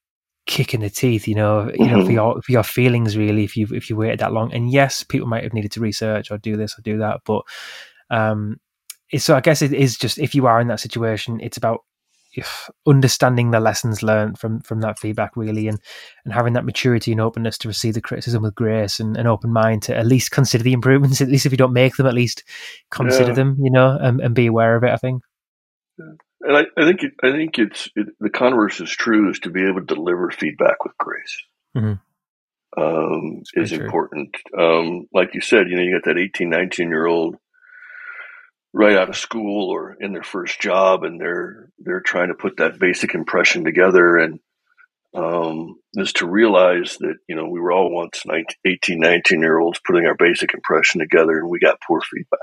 kick 0.47 0.73
in 0.73 0.81
the 0.81 0.89
teeth, 0.89 1.27
you 1.27 1.35
know, 1.35 1.71
you 1.75 1.85
know, 1.85 1.97
for 1.97 2.03
mm-hmm. 2.03 2.11
your 2.11 2.41
for 2.41 2.51
your 2.51 2.63
feelings 2.63 3.15
really, 3.15 3.43
if 3.43 3.55
you 3.55 3.67
if 3.71 3.89
you 3.89 3.95
waited 3.95 4.19
that 4.19 4.33
long. 4.33 4.51
And 4.51 4.71
yes, 4.71 5.03
people 5.03 5.27
might 5.27 5.43
have 5.43 5.53
needed 5.53 5.71
to 5.73 5.79
research 5.79 6.31
or 6.31 6.39
do 6.39 6.57
this 6.57 6.77
or 6.77 6.81
do 6.81 6.97
that, 6.97 7.21
but 7.23 7.43
um, 8.09 8.59
so 9.17 9.35
I 9.35 9.41
guess 9.41 9.61
it 9.61 9.73
is 9.73 9.97
just 9.97 10.17
if 10.17 10.33
you 10.33 10.47
are 10.47 10.59
in 10.59 10.67
that 10.69 10.79
situation, 10.79 11.39
it's 11.39 11.57
about 11.57 11.81
understanding 12.85 13.51
the 13.51 13.59
lessons 13.59 14.03
learned 14.03 14.37
from 14.37 14.61
from 14.61 14.81
that 14.81 14.99
feedback 14.99 15.35
really 15.35 15.67
and 15.67 15.79
and 16.25 16.33
having 16.33 16.53
that 16.53 16.65
maturity 16.65 17.11
and 17.11 17.21
openness 17.21 17.57
to 17.57 17.67
receive 17.67 17.93
the 17.93 18.01
criticism 18.01 18.43
with 18.43 18.55
grace 18.55 18.99
and 18.99 19.17
an 19.17 19.27
open 19.27 19.51
mind 19.51 19.81
to 19.83 19.95
at 19.95 20.05
least 20.05 20.31
consider 20.31 20.63
the 20.63 20.73
improvements 20.73 21.21
at 21.21 21.29
least 21.29 21.45
if 21.45 21.51
you 21.51 21.57
don't 21.57 21.73
make 21.73 21.95
them 21.95 22.07
at 22.07 22.13
least 22.13 22.43
consider 22.91 23.29
yeah. 23.29 23.33
them 23.33 23.57
you 23.61 23.71
know 23.71 23.97
and, 23.99 24.19
and, 24.21 24.35
be 24.35 24.47
aware 24.47 24.75
of 24.75 24.83
it 24.83 24.91
i 24.91 24.97
think 24.97 25.21
yeah. 25.97 26.05
and 26.41 26.57
i, 26.57 26.61
I 26.77 26.85
think 26.85 27.03
it, 27.03 27.13
i 27.23 27.31
think 27.31 27.57
it's 27.57 27.89
it, 27.95 28.07
the 28.19 28.29
converse 28.29 28.79
is 28.79 28.91
true 28.91 29.29
is 29.29 29.39
to 29.39 29.49
be 29.49 29.63
able 29.63 29.85
to 29.85 29.95
deliver 29.95 30.29
feedback 30.31 30.83
with 30.83 30.97
grace 30.97 31.41
mm-hmm. 31.75 32.81
um, 32.81 33.43
is 33.55 33.71
true. 33.71 33.85
important 33.85 34.35
um, 34.57 35.07
like 35.13 35.33
you 35.33 35.41
said 35.41 35.69
you 35.69 35.75
know 35.75 35.83
you 35.83 35.99
got 35.99 36.07
that 36.07 36.19
18 36.19 36.49
19 36.49 36.89
year 36.89 37.05
old 37.05 37.37
right 38.73 38.97
out 38.97 39.09
of 39.09 39.15
school 39.15 39.69
or 39.69 39.95
in 39.99 40.13
their 40.13 40.23
first 40.23 40.59
job 40.59 41.03
and 41.03 41.19
they're 41.19 41.69
they're 41.79 42.01
trying 42.01 42.27
to 42.27 42.33
put 42.33 42.57
that 42.57 42.79
basic 42.79 43.13
impression 43.13 43.63
together 43.63 44.17
and 44.17 44.39
um, 45.15 45.75
is 45.93 46.13
to 46.13 46.27
realize 46.27 46.97
that 46.99 47.15
you 47.27 47.35
know 47.35 47.47
we 47.47 47.59
were 47.59 47.71
all 47.71 47.91
once 47.91 48.21
19, 48.25 48.45
18 48.65 48.99
19 48.99 49.39
year 49.39 49.59
olds 49.59 49.79
putting 49.85 50.05
our 50.05 50.15
basic 50.15 50.53
impression 50.53 50.99
together 50.99 51.39
and 51.39 51.49
we 51.49 51.59
got 51.59 51.79
poor 51.87 52.01
feedback 52.01 52.39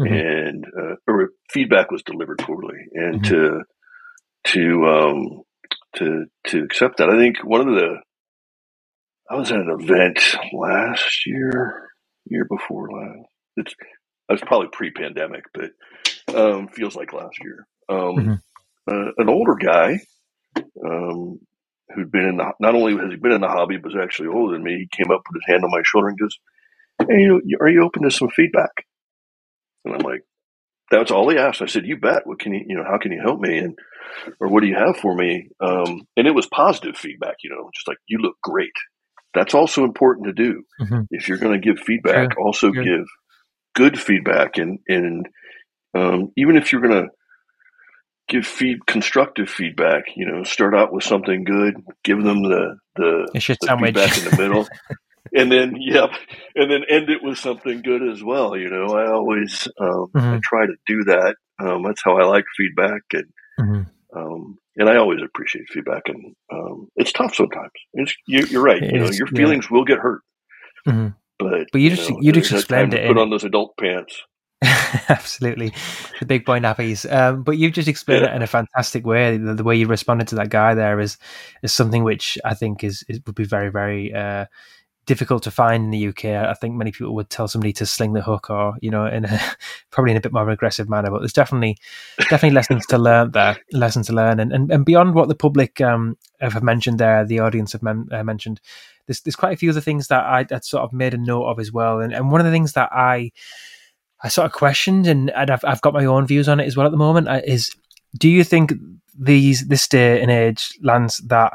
mm-hmm. 0.00 0.12
and 0.12 0.64
uh, 0.66 0.96
or 1.06 1.30
feedback 1.50 1.90
was 1.90 2.02
delivered 2.02 2.38
poorly 2.38 2.78
and 2.92 3.22
mm-hmm. 3.22 3.34
to 3.34 3.62
to 4.44 4.86
um, 4.86 5.42
to 5.96 6.24
to 6.48 6.64
accept 6.64 6.98
that 6.98 7.08
i 7.08 7.16
think 7.16 7.38
one 7.44 7.60
of 7.60 7.74
the 7.74 7.96
I 9.30 9.36
was 9.36 9.52
at 9.52 9.60
an 9.60 9.70
event 9.70 10.18
last 10.52 11.24
year, 11.24 11.88
year 12.24 12.44
before 12.44 12.90
last. 12.90 13.28
It's 13.56 13.74
was 14.32 14.42
probably 14.42 14.68
pre-pandemic, 14.72 15.44
but 15.54 15.70
um, 16.34 16.68
feels 16.68 16.96
like 16.96 17.12
last 17.12 17.38
year. 17.42 17.66
Um, 17.88 18.16
mm-hmm. 18.16 18.32
uh, 18.90 19.10
an 19.18 19.28
older 19.28 19.54
guy 19.54 19.98
um, 20.84 21.40
who'd 21.94 22.12
been 22.12 22.28
in 22.28 22.36
the 22.36 22.52
not 22.60 22.74
only 22.74 22.96
has 22.96 23.10
he 23.10 23.16
been 23.16 23.32
in 23.32 23.40
the 23.40 23.48
hobby, 23.48 23.76
but 23.76 23.92
was 23.92 24.02
actually 24.02 24.28
older 24.28 24.54
than 24.54 24.62
me. 24.62 24.86
He 24.90 25.02
came 25.02 25.10
up, 25.10 25.22
put 25.24 25.36
his 25.36 25.52
hand 25.52 25.64
on 25.64 25.70
my 25.70 25.82
shoulder, 25.84 26.08
and 26.08 26.18
goes, 26.18 26.38
"Hey, 27.00 27.22
you, 27.22 27.58
are 27.60 27.68
you 27.68 27.84
open 27.84 28.02
to 28.02 28.10
some 28.10 28.28
feedback?" 28.28 28.70
And 29.84 29.94
I'm 29.94 30.02
like, 30.02 30.22
"That's 30.90 31.10
all 31.10 31.28
he 31.28 31.38
asked." 31.38 31.62
I 31.62 31.66
said, 31.66 31.86
"You 31.86 31.98
bet. 31.98 32.26
What 32.26 32.38
can 32.38 32.54
you, 32.54 32.64
you 32.66 32.76
know, 32.76 32.84
how 32.84 32.98
can 32.98 33.12
you 33.12 33.20
help 33.20 33.40
me?" 33.40 33.58
And 33.58 33.76
or 34.40 34.48
what 34.48 34.62
do 34.62 34.68
you 34.68 34.76
have 34.76 34.96
for 34.96 35.14
me? 35.14 35.48
Um, 35.60 36.06
and 36.16 36.26
it 36.26 36.34
was 36.34 36.46
positive 36.46 36.96
feedback, 36.96 37.36
you 37.42 37.50
know, 37.50 37.70
just 37.74 37.88
like 37.88 37.98
you 38.06 38.18
look 38.18 38.36
great. 38.42 38.72
That's 39.34 39.54
also 39.54 39.84
important 39.84 40.26
to 40.26 40.32
do. 40.32 40.62
Mm-hmm. 40.80 41.00
If 41.10 41.28
you're 41.28 41.38
going 41.38 41.60
to 41.60 41.64
give 41.64 41.82
feedback, 41.84 42.32
sure. 42.32 42.42
also 42.42 42.72
sure. 42.72 42.82
give 42.82 43.06
good 43.74 43.98
feedback, 43.98 44.58
and 44.58 44.78
and 44.88 45.28
um, 45.94 46.32
even 46.36 46.56
if 46.56 46.72
you're 46.72 46.82
going 46.82 47.04
to 47.04 47.08
give 48.28 48.46
feed 48.46 48.86
constructive 48.86 49.50
feedback, 49.50 50.04
you 50.16 50.24
know, 50.24 50.44
start 50.44 50.74
out 50.74 50.92
with 50.92 51.04
something 51.04 51.44
good, 51.44 51.74
give 52.04 52.22
them 52.22 52.42
the 52.42 52.76
the, 52.96 53.28
the 53.32 53.40
feedback 53.40 54.18
in 54.18 54.24
the 54.24 54.36
middle. 54.38 54.68
and 55.34 55.50
then 55.50 55.76
yeah, 55.78 56.06
and 56.54 56.70
then 56.70 56.82
end 56.88 57.10
it 57.10 57.22
with 57.22 57.38
something 57.38 57.82
good 57.82 58.08
as 58.08 58.22
well. 58.22 58.56
You 58.56 58.70
know, 58.70 58.86
I 58.94 59.10
always 59.10 59.68
um, 59.78 60.06
mm-hmm. 60.14 60.18
I 60.18 60.40
try 60.42 60.66
to 60.66 60.74
do 60.86 61.04
that. 61.04 61.36
Um, 61.58 61.82
that's 61.82 62.02
how 62.02 62.16
I 62.18 62.24
like 62.24 62.44
feedback, 62.56 63.02
and 63.12 63.26
mm-hmm. 63.58 64.18
um, 64.18 64.58
and 64.76 64.88
I 64.88 64.96
always 64.96 65.20
appreciate 65.22 65.68
feedback. 65.68 66.02
And 66.06 66.34
um, 66.52 66.88
it's 66.96 67.12
tough 67.12 67.34
sometimes. 67.34 67.70
It's, 67.94 68.14
you, 68.26 68.58
are 68.58 68.62
right. 68.62 68.82
It 68.82 68.94
you 68.94 69.02
is, 69.02 69.10
know, 69.10 69.16
your 69.16 69.26
feelings 69.26 69.66
yeah. 69.70 69.76
will 69.76 69.84
get 69.84 69.98
hurt, 69.98 70.22
mm-hmm. 70.86 71.08
But 71.40 71.66
but 71.72 71.80
you 71.80 71.90
just 71.90 72.08
you, 72.08 72.14
know, 72.14 72.20
you 72.22 72.32
just 72.32 72.52
explained 72.52 72.94
it. 72.94 73.06
Put 73.08 73.18
on 73.18 73.30
those 73.30 73.44
adult 73.44 73.76
pants. 73.78 74.22
Absolutely, 75.08 75.72
the 76.20 76.26
big 76.26 76.44
boy 76.44 76.58
nappies. 76.60 77.10
Um, 77.10 77.42
but 77.42 77.52
you've 77.52 77.72
just 77.72 77.88
explained 77.88 78.24
yeah. 78.24 78.32
it 78.32 78.36
in 78.36 78.42
a 78.42 78.46
fantastic 78.46 79.06
way. 79.06 79.38
The, 79.38 79.54
the, 79.54 79.64
way 79.64 79.76
you 79.76 79.86
responded 79.86 80.28
to 80.28 80.34
that 80.36 80.50
guy 80.50 80.74
there 80.74 81.00
is 81.00 81.16
is 81.62 81.72
something 81.72 82.04
which 82.04 82.36
I 82.44 82.54
think 82.54 82.84
is, 82.84 83.02
is 83.08 83.20
would 83.26 83.34
be 83.34 83.44
very 83.44 83.70
very 83.70 84.12
uh, 84.12 84.44
difficult 85.06 85.42
to 85.42 85.50
find 85.50 85.84
in 85.84 85.90
the 85.90 86.08
UK. 86.08 86.26
I 86.26 86.54
think 86.54 86.76
many 86.76 86.92
people 86.92 87.14
would 87.16 87.30
tell 87.30 87.48
somebody 87.48 87.72
to 87.74 87.86
sling 87.86 88.12
the 88.12 88.22
hook, 88.22 88.50
or 88.50 88.74
you 88.80 88.90
know, 88.90 89.06
in 89.06 89.24
a 89.24 89.40
probably 89.90 90.12
in 90.12 90.16
a 90.16 90.20
bit 90.20 90.32
more 90.32 90.48
aggressive 90.48 90.88
manner. 90.88 91.10
But 91.10 91.20
there's 91.20 91.32
definitely 91.32 91.78
definitely 92.18 92.54
lessons 92.54 92.86
to 92.86 92.98
learn 92.98 93.32
there, 93.32 93.56
lessons 93.72 94.06
to 94.06 94.12
learn, 94.12 94.40
and 94.40 94.52
and, 94.52 94.70
and 94.70 94.84
beyond 94.84 95.14
what 95.14 95.28
the 95.28 95.34
public 95.34 95.80
um, 95.80 96.16
have 96.40 96.62
mentioned 96.62 96.98
there, 96.98 97.24
the 97.24 97.40
audience 97.40 97.72
have 97.72 97.82
men, 97.82 98.08
uh, 98.12 98.22
mentioned. 98.22 98.60
There's, 99.10 99.22
there's 99.22 99.34
quite 99.34 99.52
a 99.52 99.56
few 99.56 99.70
other 99.70 99.80
things 99.80 100.06
that 100.06 100.24
I 100.24 100.44
that 100.44 100.64
sort 100.64 100.84
of 100.84 100.92
made 100.92 101.14
a 101.14 101.18
note 101.18 101.46
of 101.46 101.58
as 101.58 101.72
well, 101.72 101.98
and 101.98 102.12
and 102.12 102.30
one 102.30 102.40
of 102.40 102.44
the 102.44 102.52
things 102.52 102.74
that 102.74 102.90
I 102.92 103.32
I 104.22 104.28
sort 104.28 104.46
of 104.46 104.52
questioned, 104.52 105.08
and, 105.08 105.30
and 105.30 105.50
I've 105.50 105.64
I've 105.64 105.80
got 105.80 105.94
my 105.94 106.04
own 106.04 106.28
views 106.28 106.48
on 106.48 106.60
it 106.60 106.66
as 106.66 106.76
well 106.76 106.86
at 106.86 106.92
the 106.92 106.96
moment. 106.96 107.26
Uh, 107.26 107.40
is 107.44 107.74
do 108.16 108.28
you 108.28 108.44
think 108.44 108.72
these 109.18 109.66
this 109.66 109.88
day 109.88 110.22
and 110.22 110.30
age, 110.30 110.78
Lance, 110.80 111.18
that 111.26 111.54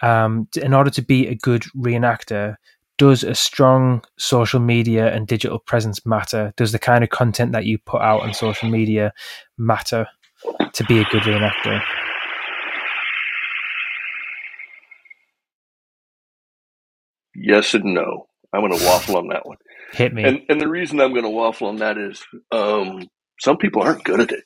um, 0.00 0.46
in 0.62 0.74
order 0.74 0.90
to 0.90 1.02
be 1.02 1.26
a 1.26 1.34
good 1.34 1.64
reenactor, 1.76 2.54
does 2.98 3.24
a 3.24 3.34
strong 3.34 4.04
social 4.16 4.60
media 4.60 5.12
and 5.12 5.26
digital 5.26 5.58
presence 5.58 6.06
matter? 6.06 6.52
Does 6.56 6.70
the 6.70 6.78
kind 6.78 7.02
of 7.02 7.10
content 7.10 7.50
that 7.50 7.64
you 7.64 7.78
put 7.78 8.00
out 8.00 8.20
on 8.20 8.32
social 8.32 8.68
media 8.70 9.12
matter 9.58 10.06
to 10.72 10.84
be 10.84 11.00
a 11.00 11.04
good 11.06 11.22
reenactor? 11.22 11.82
Yes 17.34 17.74
and 17.74 17.94
no. 17.94 18.26
I'm 18.52 18.60
going 18.60 18.78
to 18.78 18.84
waffle 18.84 19.16
on 19.16 19.28
that 19.28 19.46
one. 19.46 19.56
Hit 19.92 20.12
me. 20.12 20.24
And, 20.24 20.42
and 20.48 20.60
the 20.60 20.68
reason 20.68 21.00
I'm 21.00 21.12
going 21.12 21.24
to 21.24 21.30
waffle 21.30 21.68
on 21.68 21.76
that 21.76 21.96
is 21.98 22.22
um, 22.50 23.08
some 23.40 23.56
people 23.56 23.82
aren't 23.82 24.04
good 24.04 24.20
at 24.20 24.30
it. 24.30 24.44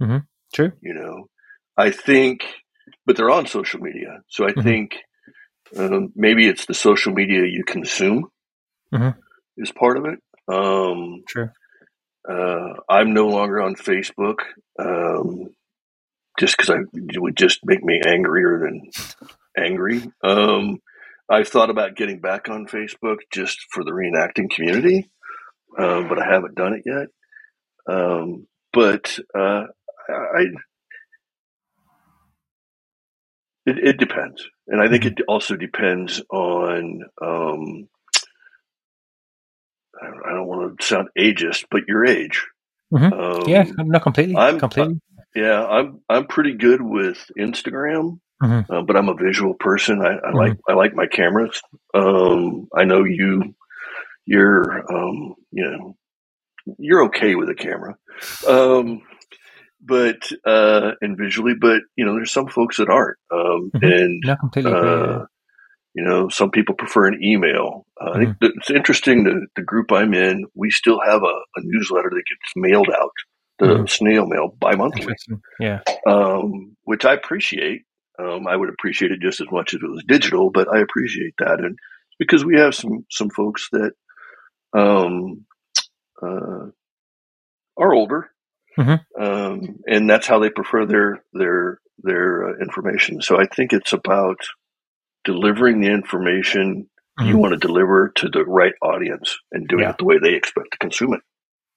Mm-hmm. 0.00 0.18
True. 0.54 0.72
You 0.80 0.94
know, 0.94 1.28
I 1.76 1.90
think, 1.90 2.42
but 3.04 3.16
they're 3.16 3.30
on 3.30 3.46
social 3.46 3.80
media. 3.80 4.22
So 4.28 4.44
I 4.44 4.50
mm-hmm. 4.50 4.62
think 4.62 4.96
um, 5.76 6.12
maybe 6.14 6.46
it's 6.46 6.66
the 6.66 6.74
social 6.74 7.12
media 7.12 7.44
you 7.44 7.64
consume 7.64 8.28
mm-hmm. 8.92 9.18
is 9.56 9.72
part 9.72 9.96
of 9.96 10.04
it. 10.06 10.20
Um, 10.52 11.22
True. 11.26 11.50
Uh, 12.28 12.74
I'm 12.88 13.14
no 13.14 13.26
longer 13.26 13.60
on 13.60 13.74
Facebook 13.74 14.40
um, 14.78 15.50
just 16.38 16.56
because 16.56 16.70
it 16.92 17.20
would 17.20 17.36
just 17.36 17.60
make 17.64 17.82
me 17.82 18.00
angrier 18.04 18.60
than 18.60 18.90
angry. 19.56 20.02
Um, 20.22 20.78
I've 21.32 21.48
thought 21.48 21.70
about 21.70 21.96
getting 21.96 22.20
back 22.20 22.50
on 22.50 22.66
Facebook 22.66 23.16
just 23.32 23.56
for 23.70 23.82
the 23.84 23.90
reenacting 23.90 24.50
community, 24.50 25.10
um, 25.78 26.06
but 26.06 26.18
I 26.18 26.26
haven't 26.30 26.54
done 26.54 26.74
it 26.74 26.82
yet. 26.84 27.08
Um, 27.88 28.46
but 28.70 29.18
uh, 29.34 29.64
I, 30.10 30.42
it, 33.64 33.78
it, 33.78 33.96
depends, 33.96 34.46
and 34.68 34.82
I 34.82 34.88
think 34.88 35.04
mm-hmm. 35.04 35.20
it 35.20 35.24
also 35.26 35.56
depends 35.56 36.20
on. 36.30 37.00
Um, 37.22 37.88
I 40.00 40.06
don't, 40.06 40.26
I 40.26 40.32
don't, 40.32 40.46
want 40.46 40.80
to 40.80 40.86
sound 40.86 41.08
ageist, 41.18 41.64
but 41.70 41.82
your 41.88 42.04
age. 42.04 42.46
Mm-hmm. 42.92 43.12
Um, 43.12 43.48
yeah, 43.48 43.64
not 43.78 44.02
completely. 44.02 44.36
I'm 44.36 44.58
completely. 44.58 45.00
yeah, 45.34 45.64
I'm 45.64 46.02
I'm 46.10 46.26
pretty 46.26 46.54
good 46.54 46.82
with 46.82 47.24
Instagram. 47.38 48.18
Mm-hmm. 48.42 48.72
Uh, 48.72 48.82
but 48.82 48.96
I'm 48.96 49.08
a 49.08 49.14
visual 49.14 49.54
person. 49.54 50.00
I, 50.00 50.08
I 50.08 50.10
mm-hmm. 50.14 50.36
like 50.36 50.58
I 50.68 50.72
like 50.74 50.94
my 50.94 51.06
cameras. 51.06 51.60
Um, 51.94 52.68
I 52.76 52.84
know 52.84 53.04
you 53.04 53.54
you're 54.26 54.92
um, 54.92 55.34
you 55.50 55.70
know 55.70 55.96
you're 56.78 57.04
okay 57.04 57.34
with 57.34 57.48
a 57.48 57.54
camera, 57.54 57.96
um, 58.48 59.02
but 59.80 60.30
uh, 60.46 60.92
and 61.00 61.16
visually, 61.18 61.54
but 61.60 61.82
you 61.96 62.04
know 62.04 62.14
there's 62.14 62.32
some 62.32 62.48
folks 62.48 62.76
that 62.76 62.88
aren't, 62.88 63.18
um, 63.30 63.70
mm-hmm. 63.74 63.84
and 63.84 64.22
no, 64.24 64.36
completely 64.36 64.72
uh, 64.72 65.24
you 65.94 66.04
know 66.04 66.28
some 66.28 66.50
people 66.50 66.74
prefer 66.74 67.06
an 67.06 67.20
email. 67.22 67.86
Uh, 68.00 68.14
mm-hmm. 68.14 68.32
it's 68.40 68.70
interesting 68.70 69.24
that 69.24 69.46
the 69.56 69.62
group 69.62 69.92
I'm 69.92 70.14
in, 70.14 70.46
we 70.54 70.70
still 70.70 71.00
have 71.04 71.22
a, 71.22 71.26
a 71.56 71.62
newsletter 71.62 72.10
that 72.10 72.24
gets 72.28 72.52
mailed 72.56 72.90
out, 72.90 73.12
the 73.58 73.66
mm-hmm. 73.66 73.86
snail 73.86 74.26
mail 74.26 74.54
bi 74.58 74.74
monthly. 74.74 75.14
Yeah, 75.58 75.80
um, 76.06 76.76
which 76.84 77.04
I 77.04 77.14
appreciate. 77.14 77.82
Um, 78.22 78.46
I 78.46 78.56
would 78.56 78.68
appreciate 78.68 79.10
it 79.10 79.20
just 79.20 79.40
as 79.40 79.48
much 79.50 79.74
as 79.74 79.80
it 79.82 79.90
was 79.90 80.04
digital, 80.06 80.50
but 80.50 80.68
I 80.72 80.80
appreciate 80.80 81.34
that, 81.38 81.60
and 81.60 81.78
because 82.18 82.44
we 82.44 82.58
have 82.58 82.74
some 82.74 83.04
some 83.10 83.30
folks 83.30 83.68
that 83.72 83.92
um, 84.76 85.44
uh, 86.22 86.66
are 87.76 87.94
older, 87.94 88.30
mm-hmm. 88.78 89.22
um, 89.22 89.80
and 89.86 90.08
that's 90.08 90.26
how 90.26 90.38
they 90.38 90.50
prefer 90.50 90.86
their 90.86 91.22
their 91.32 91.80
their 91.98 92.50
uh, 92.50 92.58
information. 92.60 93.22
So 93.22 93.40
I 93.40 93.46
think 93.46 93.72
it's 93.72 93.92
about 93.92 94.38
delivering 95.24 95.80
the 95.80 95.90
information 95.90 96.88
mm-hmm. 97.18 97.28
you 97.28 97.38
want 97.38 97.52
to 97.52 97.66
deliver 97.66 98.12
to 98.16 98.28
the 98.28 98.44
right 98.44 98.74
audience 98.82 99.38
and 99.50 99.66
doing 99.68 99.82
yeah. 99.82 99.90
it 99.90 99.98
the 99.98 100.04
way 100.04 100.18
they 100.18 100.34
expect 100.34 100.72
to 100.72 100.78
consume 100.78 101.14
it. 101.14 101.20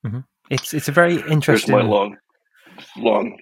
Mm-hmm. 0.05 0.19
It's 0.49 0.73
it's 0.73 0.89
a 0.89 0.91
very 0.91 1.15
interesting. 1.15 1.73
Here's 1.73 1.85
my 1.85 1.89
long 1.89 2.17
long 2.97 3.37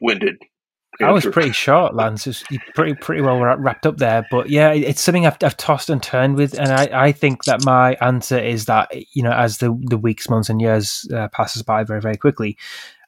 winded 1.00 1.10
I 1.10 1.12
was 1.12 1.26
pretty 1.26 1.52
short, 1.52 1.96
Lance. 1.96 2.28
It's 2.28 2.44
pretty 2.76 2.94
pretty 2.96 3.22
well 3.22 3.40
wrapped 3.40 3.86
up 3.86 3.98
there. 3.98 4.26
But 4.30 4.50
yeah, 4.50 4.72
it's 4.72 5.02
something 5.02 5.26
I've, 5.26 5.38
I've 5.42 5.58
tossed 5.58 5.90
and 5.90 6.02
turned 6.02 6.36
with, 6.36 6.58
and 6.58 6.72
I, 6.72 6.90
I 6.94 7.12
think 7.12 7.46
that 7.46 7.66
my 7.66 7.94
answer 8.02 8.38
is 8.38 8.66
that 8.66 8.90
you 9.14 9.24
know 9.24 9.32
as 9.32 9.58
the 9.58 9.78
the 9.84 9.98
weeks, 9.98 10.30
months, 10.30 10.50
and 10.50 10.62
years 10.62 11.08
uh, 11.14 11.28
passes 11.30 11.64
by 11.64 11.84
very 11.84 12.02
very 12.02 12.18
quickly, 12.18 12.58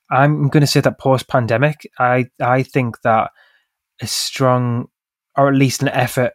I'm 0.10 0.50
going 0.50 0.62
to 0.62 0.68
say 0.68 0.82
that 0.82 1.00
post 1.00 1.28
pandemic, 1.28 1.90
I 2.00 2.28
I 2.40 2.64
think 2.64 3.02
that 3.02 3.32
a 4.02 4.08
strong 4.08 4.88
or 5.38 5.50
at 5.50 5.56
least 5.56 5.82
an 5.82 5.90
effort 5.90 6.34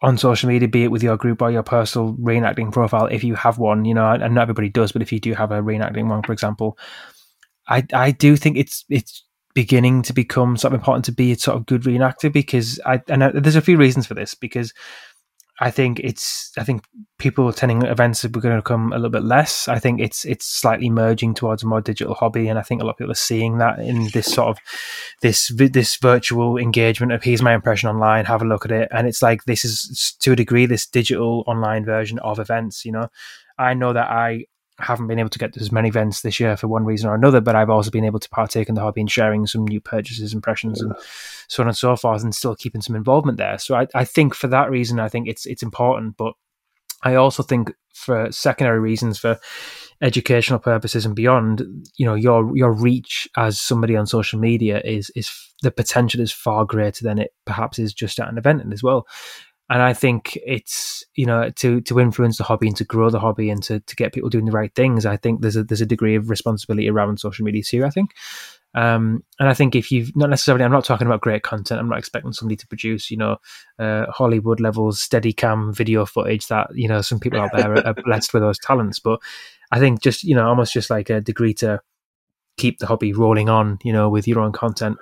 on 0.00 0.16
social 0.16 0.48
media, 0.48 0.68
be 0.68 0.84
it 0.84 0.90
with 0.90 1.02
your 1.02 1.16
group 1.16 1.42
or 1.42 1.50
your 1.50 1.62
personal 1.62 2.14
reenacting 2.14 2.72
profile, 2.72 3.06
if 3.06 3.24
you 3.24 3.34
have 3.34 3.58
one, 3.58 3.84
you 3.84 3.94
know, 3.94 4.08
and 4.10 4.34
not 4.34 4.42
everybody 4.42 4.68
does, 4.68 4.92
but 4.92 5.02
if 5.02 5.12
you 5.12 5.18
do 5.18 5.34
have 5.34 5.50
a 5.50 5.60
reenacting 5.60 6.08
one, 6.08 6.22
for 6.22 6.32
example, 6.32 6.78
I 7.68 7.84
I 7.92 8.12
do 8.12 8.36
think 8.36 8.56
it's 8.56 8.84
it's 8.88 9.24
beginning 9.58 10.02
to 10.02 10.12
become 10.12 10.56
sort 10.56 10.72
of 10.72 10.78
important 10.78 11.04
to 11.04 11.10
be 11.10 11.32
a 11.32 11.36
sort 11.36 11.56
of 11.56 11.66
good 11.66 11.82
reenactor 11.82 12.32
because 12.32 12.78
I 12.86 13.02
and 13.08 13.24
I, 13.24 13.32
there's 13.32 13.56
a 13.56 13.60
few 13.60 13.76
reasons 13.76 14.06
for 14.06 14.14
this 14.14 14.32
because 14.32 14.72
I 15.58 15.72
think 15.72 15.98
it's 15.98 16.52
I 16.56 16.62
think 16.62 16.84
people 17.18 17.48
attending 17.48 17.82
events 17.82 18.24
are 18.24 18.28
going 18.28 18.54
to 18.54 18.62
come 18.62 18.92
a 18.92 18.94
little 18.94 19.10
bit 19.10 19.24
less. 19.24 19.66
I 19.66 19.80
think 19.80 20.00
it's 20.00 20.24
it's 20.24 20.46
slightly 20.46 20.88
merging 20.88 21.34
towards 21.34 21.64
a 21.64 21.66
more 21.66 21.80
digital 21.80 22.14
hobby, 22.14 22.46
and 22.46 22.56
I 22.56 22.62
think 22.62 22.80
a 22.80 22.84
lot 22.84 22.92
of 22.92 22.98
people 22.98 23.10
are 23.10 23.26
seeing 23.26 23.58
that 23.58 23.80
in 23.80 24.06
this 24.14 24.32
sort 24.32 24.46
of 24.46 24.58
this 25.22 25.50
this 25.56 25.96
virtual 25.96 26.56
engagement 26.56 27.10
of 27.10 27.24
here's 27.24 27.42
my 27.42 27.52
impression 27.52 27.88
online, 27.88 28.26
have 28.26 28.42
a 28.42 28.44
look 28.44 28.64
at 28.64 28.70
it, 28.70 28.88
and 28.92 29.08
it's 29.08 29.22
like 29.22 29.42
this 29.46 29.64
is 29.64 30.14
to 30.20 30.30
a 30.34 30.36
degree 30.36 30.66
this 30.66 30.86
digital 30.86 31.42
online 31.48 31.84
version 31.84 32.20
of 32.20 32.38
events. 32.38 32.84
You 32.84 32.92
know, 32.92 33.08
I 33.58 33.74
know 33.74 33.92
that 33.92 34.08
I 34.08 34.44
haven't 34.78 35.08
been 35.08 35.18
able 35.18 35.28
to 35.30 35.38
get 35.38 35.52
to 35.54 35.60
as 35.60 35.72
many 35.72 35.88
events 35.88 36.22
this 36.22 36.38
year 36.38 36.56
for 36.56 36.68
one 36.68 36.84
reason 36.84 37.10
or 37.10 37.14
another, 37.14 37.40
but 37.40 37.56
I've 37.56 37.70
also 37.70 37.90
been 37.90 38.04
able 38.04 38.20
to 38.20 38.28
partake 38.28 38.68
in 38.68 38.74
the 38.74 38.80
hobby 38.80 39.00
and 39.00 39.10
sharing 39.10 39.46
some 39.46 39.66
new 39.66 39.80
purchases, 39.80 40.32
impressions, 40.32 40.80
and 40.80 40.94
so 41.48 41.62
on 41.62 41.68
and 41.68 41.76
so 41.76 41.96
forth, 41.96 42.22
and 42.22 42.34
still 42.34 42.54
keeping 42.54 42.80
some 42.80 42.94
involvement 42.96 43.38
there. 43.38 43.58
So 43.58 43.74
I, 43.74 43.86
I 43.94 44.04
think 44.04 44.34
for 44.34 44.46
that 44.48 44.70
reason, 44.70 45.00
I 45.00 45.08
think 45.08 45.28
it's 45.28 45.46
it's 45.46 45.62
important. 45.62 46.16
But 46.16 46.34
I 47.02 47.16
also 47.16 47.42
think 47.42 47.72
for 47.92 48.30
secondary 48.30 48.78
reasons, 48.78 49.18
for 49.18 49.38
educational 50.00 50.60
purposes 50.60 51.04
and 51.04 51.16
beyond, 51.16 51.88
you 51.96 52.06
know, 52.06 52.14
your 52.14 52.56
your 52.56 52.72
reach 52.72 53.28
as 53.36 53.60
somebody 53.60 53.96
on 53.96 54.06
social 54.06 54.38
media 54.38 54.80
is 54.84 55.10
is 55.16 55.30
the 55.62 55.70
potential 55.72 56.20
is 56.20 56.32
far 56.32 56.64
greater 56.64 57.04
than 57.04 57.18
it 57.18 57.32
perhaps 57.44 57.80
is 57.80 57.92
just 57.92 58.20
at 58.20 58.28
an 58.28 58.38
event 58.38 58.72
as 58.72 58.82
well. 58.82 59.06
And 59.70 59.82
I 59.82 59.92
think 59.92 60.38
it's 60.46 61.04
you 61.14 61.26
know 61.26 61.50
to 61.56 61.80
to 61.82 62.00
influence 62.00 62.38
the 62.38 62.44
hobby 62.44 62.68
and 62.68 62.76
to 62.76 62.84
grow 62.84 63.10
the 63.10 63.20
hobby 63.20 63.50
and 63.50 63.62
to, 63.64 63.80
to 63.80 63.96
get 63.96 64.14
people 64.14 64.30
doing 64.30 64.46
the 64.46 64.52
right 64.52 64.74
things. 64.74 65.04
I 65.04 65.16
think 65.16 65.42
there's 65.42 65.56
a 65.56 65.64
there's 65.64 65.80
a 65.80 65.86
degree 65.86 66.14
of 66.14 66.30
responsibility 66.30 66.88
around 66.88 67.20
social 67.20 67.44
media 67.44 67.62
too. 67.62 67.84
I 67.84 67.90
think, 67.90 68.14
um, 68.74 69.22
and 69.38 69.48
I 69.48 69.54
think 69.54 69.76
if 69.76 69.92
you've 69.92 70.16
not 70.16 70.30
necessarily, 70.30 70.64
I'm 70.64 70.72
not 70.72 70.84
talking 70.84 71.06
about 71.06 71.20
great 71.20 71.42
content. 71.42 71.80
I'm 71.80 71.88
not 71.88 71.98
expecting 71.98 72.32
somebody 72.32 72.56
to 72.56 72.66
produce, 72.66 73.10
you 73.10 73.18
know, 73.18 73.36
uh, 73.78 74.06
Hollywood 74.10 74.60
levels 74.60 75.00
steady 75.00 75.32
cam 75.34 75.74
video 75.74 76.06
footage 76.06 76.46
that 76.48 76.68
you 76.74 76.88
know 76.88 77.02
some 77.02 77.20
people 77.20 77.40
out 77.40 77.50
there 77.54 77.74
are, 77.74 77.86
are 77.86 77.94
blessed 77.94 78.32
with 78.32 78.42
those 78.42 78.58
talents. 78.58 78.98
But 78.98 79.20
I 79.70 79.78
think 79.78 80.00
just 80.00 80.24
you 80.24 80.34
know 80.34 80.48
almost 80.48 80.72
just 80.72 80.88
like 80.88 81.10
a 81.10 81.20
degree 81.20 81.54
to 81.54 81.80
keep 82.56 82.78
the 82.78 82.86
hobby 82.86 83.12
rolling 83.12 83.48
on, 83.48 83.78
you 83.82 83.92
know, 83.92 84.08
with 84.08 84.28
your 84.28 84.40
own 84.40 84.52
content. 84.52 84.98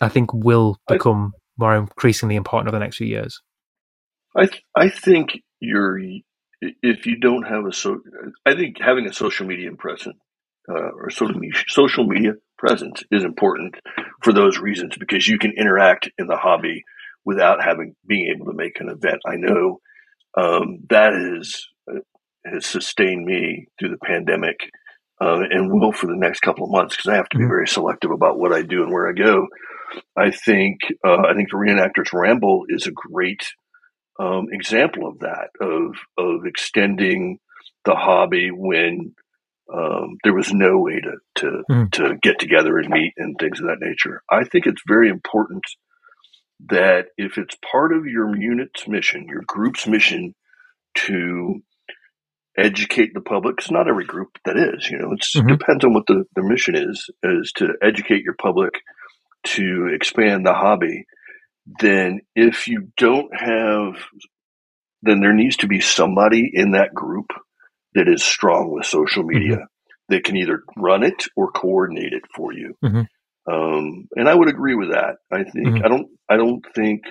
I 0.00 0.08
think 0.08 0.32
will 0.32 0.78
become 0.88 1.32
more 1.56 1.76
increasingly 1.76 2.34
important 2.34 2.68
over 2.68 2.78
the 2.78 2.84
next 2.84 2.96
few 2.96 3.06
years. 3.06 3.40
I 4.36 4.46
th- 4.46 4.62
I 4.76 4.88
think 4.88 5.42
you're 5.60 5.98
if 6.60 7.06
you 7.06 7.16
don't 7.18 7.44
have 7.44 7.66
a 7.66 7.72
so 7.72 8.00
I 8.46 8.54
think 8.54 8.76
having 8.80 9.06
a 9.06 9.12
social 9.12 9.46
media 9.46 9.70
present 9.72 10.16
uh, 10.68 10.90
or 10.96 11.10
social 11.10 11.38
media, 11.38 11.60
social 11.68 12.04
media 12.04 12.32
presence 12.58 13.02
is 13.10 13.24
important 13.24 13.76
for 14.22 14.32
those 14.32 14.58
reasons 14.58 14.96
because 14.98 15.26
you 15.26 15.38
can 15.38 15.52
interact 15.52 16.10
in 16.18 16.26
the 16.26 16.36
hobby 16.36 16.84
without 17.24 17.62
having 17.62 17.94
being 18.06 18.32
able 18.34 18.46
to 18.46 18.56
make 18.56 18.80
an 18.80 18.88
event. 18.88 19.20
I 19.26 19.36
know 19.36 19.80
um, 20.36 20.80
that 20.90 21.12
is 21.14 21.68
uh, 21.90 22.00
has 22.46 22.66
sustained 22.66 23.24
me 23.24 23.66
through 23.78 23.90
the 23.90 24.04
pandemic 24.04 24.58
uh, 25.20 25.40
and 25.50 25.72
will 25.72 25.92
for 25.92 26.06
the 26.06 26.16
next 26.16 26.40
couple 26.40 26.64
of 26.64 26.70
months 26.70 26.96
because 26.96 27.10
I 27.10 27.16
have 27.16 27.28
to 27.30 27.38
be 27.38 27.44
mm-hmm. 27.44 27.50
very 27.50 27.68
selective 27.68 28.10
about 28.10 28.38
what 28.38 28.52
I 28.52 28.62
do 28.62 28.82
and 28.82 28.92
where 28.92 29.08
I 29.08 29.12
go. 29.12 29.46
I 30.16 30.30
think 30.30 30.80
uh, 31.04 31.22
I 31.28 31.34
think 31.34 31.50
the 31.50 31.56
Reenactors 31.56 32.12
Ramble 32.12 32.64
is 32.68 32.86
a 32.86 32.92
great 32.92 33.46
um, 34.18 34.46
example 34.52 35.06
of 35.06 35.20
that 35.20 35.50
of 35.60 35.96
of 36.18 36.46
extending 36.46 37.38
the 37.84 37.94
hobby 37.94 38.50
when 38.50 39.14
um, 39.72 40.16
there 40.22 40.34
was 40.34 40.52
no 40.52 40.78
way 40.78 41.00
to 41.00 41.12
to, 41.36 41.62
mm. 41.70 41.92
to 41.92 42.16
get 42.22 42.38
together 42.38 42.78
and 42.78 42.88
meet 42.88 43.12
and 43.16 43.36
things 43.38 43.60
of 43.60 43.66
that 43.66 43.80
nature. 43.80 44.22
I 44.30 44.44
think 44.44 44.66
it's 44.66 44.82
very 44.86 45.08
important 45.08 45.64
that 46.68 47.06
if 47.16 47.36
it's 47.36 47.56
part 47.70 47.92
of 47.92 48.06
your 48.06 48.36
unit's 48.36 48.86
mission, 48.86 49.26
your 49.28 49.42
group's 49.46 49.86
mission 49.86 50.34
to 50.94 51.60
educate 52.56 53.12
the 53.14 53.20
public, 53.20 53.56
it's 53.58 53.70
not 53.70 53.88
every 53.88 54.04
group 54.04 54.38
that 54.44 54.56
is, 54.56 54.88
you 54.88 54.98
know, 54.98 55.12
it 55.12 55.20
mm-hmm. 55.20 55.48
depends 55.48 55.84
on 55.84 55.92
what 55.92 56.06
the, 56.06 56.24
the 56.36 56.42
mission 56.42 56.76
is, 56.76 57.10
is 57.22 57.52
to 57.56 57.74
educate 57.82 58.22
your 58.22 58.36
public 58.40 58.80
to 59.44 59.90
expand 59.92 60.46
the 60.46 60.54
hobby. 60.54 61.04
Then 61.80 62.20
if 62.34 62.68
you 62.68 62.88
don't 62.96 63.34
have, 63.34 63.94
then 65.02 65.20
there 65.20 65.32
needs 65.32 65.56
to 65.58 65.66
be 65.66 65.80
somebody 65.80 66.50
in 66.52 66.72
that 66.72 66.94
group 66.94 67.26
that 67.94 68.08
is 68.08 68.22
strong 68.22 68.70
with 68.70 68.86
social 68.86 69.22
mm-hmm. 69.22 69.38
media 69.38 69.56
mm-hmm. 69.56 70.14
that 70.14 70.24
can 70.24 70.36
either 70.36 70.62
run 70.76 71.02
it 71.02 71.24
or 71.36 71.50
coordinate 71.50 72.12
it 72.12 72.24
for 72.34 72.52
you. 72.52 72.74
Mm-hmm. 72.84 73.02
Um, 73.46 74.08
and 74.16 74.28
I 74.28 74.34
would 74.34 74.48
agree 74.48 74.74
with 74.74 74.90
that. 74.92 75.16
I 75.30 75.44
think 75.44 75.66
mm-hmm. 75.68 75.84
I 75.84 75.88
don't 75.88 76.08
I 76.28 76.36
don't 76.36 76.64
think 76.74 77.02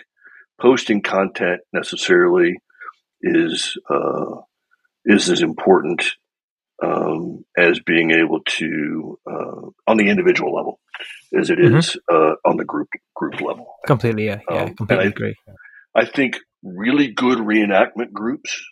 posting 0.59 1.01
content 1.01 1.61
necessarily 1.71 2.55
is 3.21 3.77
uh, 3.89 4.41
is 5.05 5.29
as 5.29 5.41
important 5.41 6.03
um, 6.83 7.45
as 7.57 7.79
being 7.85 8.11
able 8.11 8.41
to 8.45 9.19
uh, 9.29 9.69
on 9.87 9.97
the 9.97 10.09
individual 10.09 10.53
level 10.53 10.79
as 11.37 11.49
it 11.49 11.59
mm-hmm. 11.59 11.77
is 11.77 11.97
uh, 12.11 12.33
on 12.45 12.57
the 12.57 12.65
group 12.65 12.89
group 13.15 13.39
level. 13.41 13.67
Completely, 13.87 14.25
yeah, 14.25 14.39
yeah, 14.49 14.63
um, 14.63 14.75
completely 14.75 15.05
I, 15.05 15.09
agree. 15.09 15.35
I 15.95 16.05
think 16.05 16.39
really 16.63 17.11
good 17.11 17.39
reenactment 17.39 18.11
groups 18.13 18.63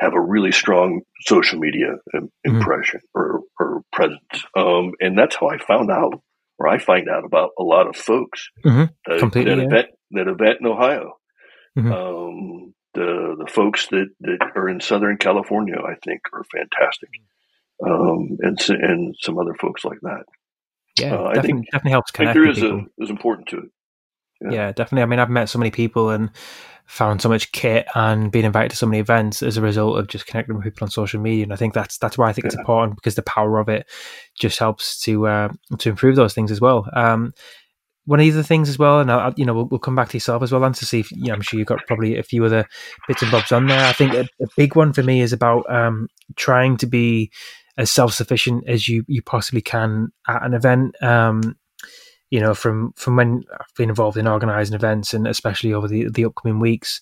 have 0.00 0.14
a 0.14 0.20
really 0.20 0.52
strong 0.52 1.02
social 1.20 1.58
media 1.58 1.96
mm-hmm. 2.14 2.26
impression 2.44 3.00
mm-hmm. 3.16 3.20
or, 3.20 3.40
or 3.60 3.82
presence. 3.92 4.44
Um, 4.56 4.92
and 5.00 5.16
that's 5.16 5.36
how 5.36 5.48
I 5.48 5.58
found 5.58 5.90
out, 5.90 6.20
or 6.58 6.68
I 6.68 6.78
find 6.78 7.08
out 7.08 7.24
about 7.24 7.50
a 7.58 7.62
lot 7.62 7.86
of 7.86 7.96
folks 7.96 8.48
mm-hmm. 8.64 8.84
that, 9.06 9.18
Completely, 9.18 9.54
that, 9.54 9.60
yeah. 9.60 9.66
event, 9.66 9.86
that 10.12 10.28
event 10.28 10.58
in 10.60 10.66
Ohio. 10.66 11.12
Mm-hmm. 11.78 11.92
Um, 11.92 12.74
the 12.94 13.36
the 13.38 13.50
folks 13.50 13.86
that, 13.88 14.08
that 14.20 14.38
are 14.56 14.68
in 14.68 14.80
Southern 14.80 15.16
California, 15.16 15.76
I 15.76 15.94
think, 16.04 16.22
are 16.32 16.44
fantastic, 16.44 17.10
um, 17.86 18.38
and 18.40 18.58
and 18.68 19.14
some 19.20 19.38
other 19.38 19.54
folks 19.54 19.84
like 19.84 20.00
that. 20.02 20.24
Yeah, 20.98 21.16
uh, 21.16 21.32
I 21.36 21.40
think 21.40 21.66
definitely 21.66 21.92
helps 21.92 22.10
connect. 22.10 22.36
I 22.36 22.40
there 22.40 22.48
is 22.48 22.62
a 22.62 22.84
is 22.98 23.10
important 23.10 23.48
to 23.48 23.58
it. 23.58 23.70
Yeah. 24.40 24.50
yeah, 24.50 24.72
definitely. 24.72 25.02
I 25.02 25.06
mean, 25.06 25.18
I've 25.18 25.30
met 25.30 25.48
so 25.48 25.58
many 25.58 25.70
people 25.70 26.10
and 26.10 26.30
found 26.86 27.22
so 27.22 27.28
much 27.28 27.50
kit 27.52 27.86
and 27.94 28.30
been 28.30 28.44
invited 28.44 28.70
to 28.70 28.76
so 28.76 28.86
many 28.86 28.98
events 28.98 29.42
as 29.42 29.56
a 29.56 29.62
result 29.62 29.98
of 29.98 30.06
just 30.06 30.26
connecting 30.26 30.54
with 30.54 30.64
people 30.64 30.84
on 30.84 30.90
social 30.90 31.20
media. 31.20 31.44
And 31.44 31.52
I 31.52 31.56
think 31.56 31.72
that's 31.72 31.98
that's 31.98 32.18
why 32.18 32.28
I 32.28 32.32
think 32.32 32.44
yeah. 32.44 32.48
it's 32.48 32.56
important 32.56 32.96
because 32.96 33.14
the 33.14 33.22
power 33.22 33.58
of 33.58 33.68
it 33.68 33.88
just 34.38 34.58
helps 34.58 35.00
to 35.02 35.26
uh, 35.26 35.48
to 35.78 35.88
improve 35.88 36.16
those 36.16 36.34
things 36.34 36.50
as 36.50 36.60
well. 36.60 36.86
Um, 36.94 37.32
one 38.06 38.20
of 38.20 38.34
the 38.34 38.44
things 38.44 38.68
as 38.68 38.78
well, 38.78 39.00
and 39.00 39.10
I, 39.10 39.32
you 39.36 39.44
know, 39.44 39.54
we'll, 39.54 39.64
we'll, 39.66 39.78
come 39.78 39.94
back 39.94 40.10
to 40.10 40.16
yourself 40.16 40.42
as 40.42 40.52
well, 40.52 40.62
and 40.64 40.74
to 40.74 40.84
see 40.84 41.00
if 41.00 41.10
you 41.12 41.28
know, 41.28 41.34
I'm 41.34 41.40
sure 41.40 41.58
you've 41.58 41.68
got 41.68 41.86
probably 41.86 42.18
a 42.18 42.22
few 42.22 42.44
other 42.44 42.66
bits 43.08 43.22
and 43.22 43.30
bobs 43.30 43.52
on 43.52 43.66
there. 43.66 43.84
I 43.86 43.92
think 43.92 44.12
a, 44.12 44.28
a 44.42 44.46
big 44.56 44.76
one 44.76 44.92
for 44.92 45.02
me 45.02 45.20
is 45.20 45.32
about 45.32 45.68
um, 45.72 46.08
trying 46.36 46.76
to 46.78 46.86
be 46.86 47.30
as 47.76 47.90
self 47.90 48.12
sufficient 48.12 48.64
as 48.68 48.88
you 48.88 49.04
you 49.08 49.22
possibly 49.22 49.62
can 49.62 50.12
at 50.28 50.44
an 50.44 50.54
event. 50.54 51.02
Um, 51.02 51.56
you 52.30 52.40
know, 52.40 52.54
from 52.54 52.92
from 52.96 53.16
when 53.16 53.44
I've 53.52 53.74
been 53.76 53.88
involved 53.88 54.16
in 54.16 54.28
organising 54.28 54.74
events 54.74 55.14
and 55.14 55.26
especially 55.26 55.72
over 55.72 55.88
the 55.88 56.08
the 56.10 56.24
upcoming 56.24 56.60
weeks, 56.60 57.00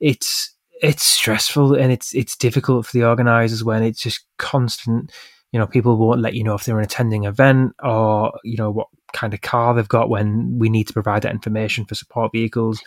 it's 0.00 0.54
it's 0.82 1.04
stressful 1.04 1.74
and 1.74 1.90
it's 1.92 2.14
it's 2.14 2.36
difficult 2.36 2.86
for 2.86 2.92
the 2.92 3.04
organisers 3.04 3.64
when 3.64 3.82
it's 3.82 4.00
just 4.00 4.26
constant. 4.38 5.12
You 5.52 5.60
know, 5.60 5.66
people 5.66 5.96
won't 5.96 6.20
let 6.20 6.34
you 6.34 6.42
know 6.42 6.54
if 6.54 6.64
they're 6.64 6.78
an 6.78 6.84
attending 6.84 7.24
event 7.24 7.74
or 7.82 8.32
you 8.42 8.56
know 8.56 8.70
what 8.70 8.88
kind 9.14 9.32
of 9.32 9.40
car 9.40 9.74
they've 9.74 9.88
got 9.88 10.10
when 10.10 10.58
we 10.58 10.68
need 10.68 10.86
to 10.88 10.92
provide 10.92 11.22
that 11.22 11.32
information 11.32 11.86
for 11.86 11.94
support 11.94 12.32
vehicles. 12.32 12.82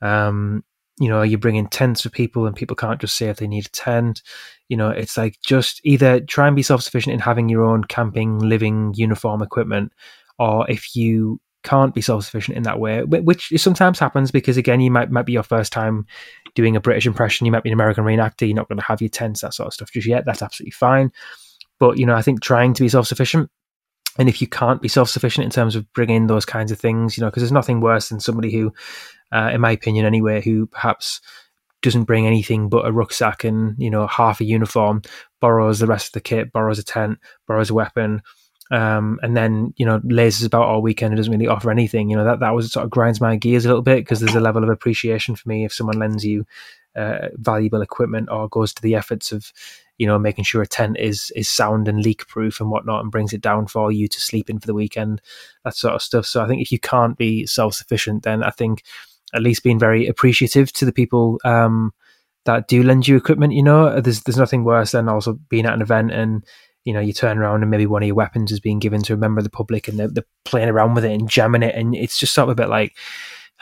Um, 0.00 0.64
you 1.00 1.08
know, 1.08 1.22
you 1.22 1.38
bring 1.38 1.56
in 1.56 1.66
tents 1.66 2.02
for 2.02 2.10
people 2.10 2.46
and 2.46 2.54
people 2.54 2.76
can't 2.76 3.00
just 3.00 3.16
say 3.16 3.28
if 3.28 3.38
they 3.38 3.48
need 3.48 3.66
a 3.66 3.70
tent. 3.70 4.22
You 4.68 4.76
know, 4.76 4.90
it's 4.90 5.16
like 5.16 5.38
just 5.44 5.80
either 5.84 6.20
try 6.20 6.46
and 6.46 6.54
be 6.54 6.62
self 6.62 6.82
sufficient 6.82 7.14
in 7.14 7.20
having 7.20 7.48
your 7.48 7.64
own 7.64 7.84
camping, 7.84 8.38
living 8.38 8.92
uniform 8.96 9.42
equipment 9.42 9.92
or 10.38 10.70
if 10.70 10.94
you 10.94 11.40
can't 11.62 11.94
be 11.94 12.00
self-sufficient 12.00 12.56
in 12.56 12.64
that 12.64 12.80
way, 12.80 13.02
which 13.04 13.52
sometimes 13.56 13.98
happens 13.98 14.30
because 14.30 14.56
again, 14.56 14.80
you 14.80 14.90
might 14.90 15.10
might 15.10 15.26
be 15.26 15.32
your 15.32 15.42
first 15.42 15.72
time 15.72 16.06
doing 16.54 16.76
a 16.76 16.80
British 16.80 17.06
impression, 17.06 17.46
you 17.46 17.52
might 17.52 17.62
be 17.62 17.70
an 17.70 17.74
American 17.74 18.04
reenactor, 18.04 18.46
you're 18.46 18.56
not 18.56 18.68
going 18.68 18.78
to 18.78 18.84
have 18.84 19.00
your 19.00 19.08
tents, 19.08 19.40
that 19.40 19.54
sort 19.54 19.68
of 19.68 19.74
stuff 19.74 19.92
just 19.92 20.06
yet. 20.06 20.24
That's 20.26 20.42
absolutely 20.42 20.72
fine. 20.72 21.12
But 21.78 21.98
you 21.98 22.06
know, 22.06 22.14
I 22.14 22.22
think 22.22 22.42
trying 22.42 22.74
to 22.74 22.82
be 22.82 22.88
self-sufficient, 22.88 23.50
and 24.18 24.28
if 24.28 24.40
you 24.40 24.46
can't 24.46 24.82
be 24.82 24.88
self-sufficient 24.88 25.44
in 25.44 25.50
terms 25.50 25.74
of 25.74 25.90
bringing 25.92 26.26
those 26.26 26.44
kinds 26.44 26.70
of 26.70 26.78
things, 26.78 27.16
you 27.16 27.22
know, 27.22 27.28
because 27.28 27.42
there's 27.42 27.52
nothing 27.52 27.80
worse 27.80 28.08
than 28.08 28.20
somebody 28.20 28.52
who, 28.52 28.72
uh, 29.32 29.50
in 29.52 29.60
my 29.60 29.70
opinion, 29.70 30.04
anyway, 30.04 30.42
who 30.42 30.66
perhaps 30.66 31.20
doesn't 31.80 32.04
bring 32.04 32.26
anything 32.26 32.68
but 32.68 32.86
a 32.86 32.92
rucksack 32.92 33.42
and 33.42 33.74
you 33.78 33.90
know 33.90 34.06
half 34.06 34.40
a 34.40 34.44
uniform, 34.44 35.02
borrows 35.40 35.78
the 35.78 35.86
rest 35.86 36.08
of 36.08 36.12
the 36.12 36.20
kit, 36.20 36.52
borrows 36.52 36.78
a 36.78 36.84
tent, 36.84 37.18
borrows 37.46 37.70
a 37.70 37.74
weapon 37.74 38.22
um, 38.72 39.20
and 39.22 39.36
then 39.36 39.74
you 39.76 39.84
know 39.84 40.00
lasers 40.00 40.46
about 40.46 40.62
all 40.62 40.80
weekend 40.80 41.12
and 41.12 41.18
doesn't 41.18 41.32
really 41.32 41.46
offer 41.46 41.70
anything. 41.70 42.08
You 42.08 42.16
know 42.16 42.24
that 42.24 42.40
that 42.40 42.54
was 42.54 42.72
sort 42.72 42.84
of 42.84 42.90
grinds 42.90 43.20
my 43.20 43.36
gears 43.36 43.64
a 43.64 43.68
little 43.68 43.82
bit 43.82 43.98
because 43.98 44.18
there's 44.20 44.34
a 44.34 44.40
level 44.40 44.64
of 44.64 44.70
appreciation 44.70 45.36
for 45.36 45.48
me 45.48 45.64
if 45.64 45.74
someone 45.74 45.98
lends 45.98 46.24
you 46.24 46.46
uh, 46.96 47.28
valuable 47.34 47.82
equipment 47.82 48.30
or 48.30 48.48
goes 48.48 48.72
to 48.72 48.82
the 48.82 48.94
efforts 48.94 49.30
of 49.30 49.52
you 49.98 50.06
know 50.06 50.18
making 50.18 50.44
sure 50.44 50.62
a 50.62 50.66
tent 50.66 50.96
is 50.98 51.32
is 51.36 51.48
sound 51.48 51.88
and 51.88 52.02
leak 52.02 52.26
proof 52.28 52.60
and 52.60 52.70
whatnot 52.70 53.02
and 53.02 53.10
brings 53.10 53.32
it 53.32 53.40
down 53.40 53.66
for 53.66 53.92
you 53.92 54.08
to 54.08 54.20
sleep 54.20 54.48
in 54.50 54.58
for 54.58 54.66
the 54.66 54.74
weekend 54.74 55.20
that 55.64 55.74
sort 55.74 55.94
of 55.94 56.02
stuff 56.02 56.26
so 56.26 56.42
i 56.42 56.46
think 56.46 56.60
if 56.60 56.72
you 56.72 56.78
can't 56.78 57.16
be 57.16 57.46
self-sufficient 57.46 58.22
then 58.22 58.42
i 58.42 58.50
think 58.50 58.82
at 59.34 59.42
least 59.42 59.62
being 59.62 59.78
very 59.78 60.06
appreciative 60.06 60.72
to 60.72 60.84
the 60.84 60.92
people 60.92 61.38
um, 61.44 61.92
that 62.44 62.68
do 62.68 62.82
lend 62.82 63.06
you 63.06 63.16
equipment 63.16 63.52
you 63.52 63.62
know 63.62 64.00
there's 64.00 64.22
there's 64.22 64.36
nothing 64.36 64.64
worse 64.64 64.92
than 64.92 65.08
also 65.08 65.34
being 65.48 65.66
at 65.66 65.74
an 65.74 65.82
event 65.82 66.10
and 66.10 66.44
you 66.84 66.92
know, 66.92 67.00
you 67.00 67.12
turn 67.12 67.38
around 67.38 67.62
and 67.62 67.70
maybe 67.70 67.86
one 67.86 68.02
of 68.02 68.06
your 68.06 68.16
weapons 68.16 68.50
is 68.50 68.60
being 68.60 68.80
given 68.80 69.02
to 69.02 69.14
a 69.14 69.16
member 69.16 69.38
of 69.38 69.44
the 69.44 69.50
public 69.50 69.86
and 69.86 69.98
they're, 69.98 70.08
they're 70.08 70.24
playing 70.44 70.68
around 70.68 70.94
with 70.94 71.04
it 71.04 71.12
and 71.12 71.28
jamming 71.28 71.62
it. 71.62 71.74
And 71.74 71.94
it's 71.94 72.18
just 72.18 72.34
sort 72.34 72.48
of 72.48 72.52
a 72.52 72.60
bit 72.60 72.68
like, 72.68 72.96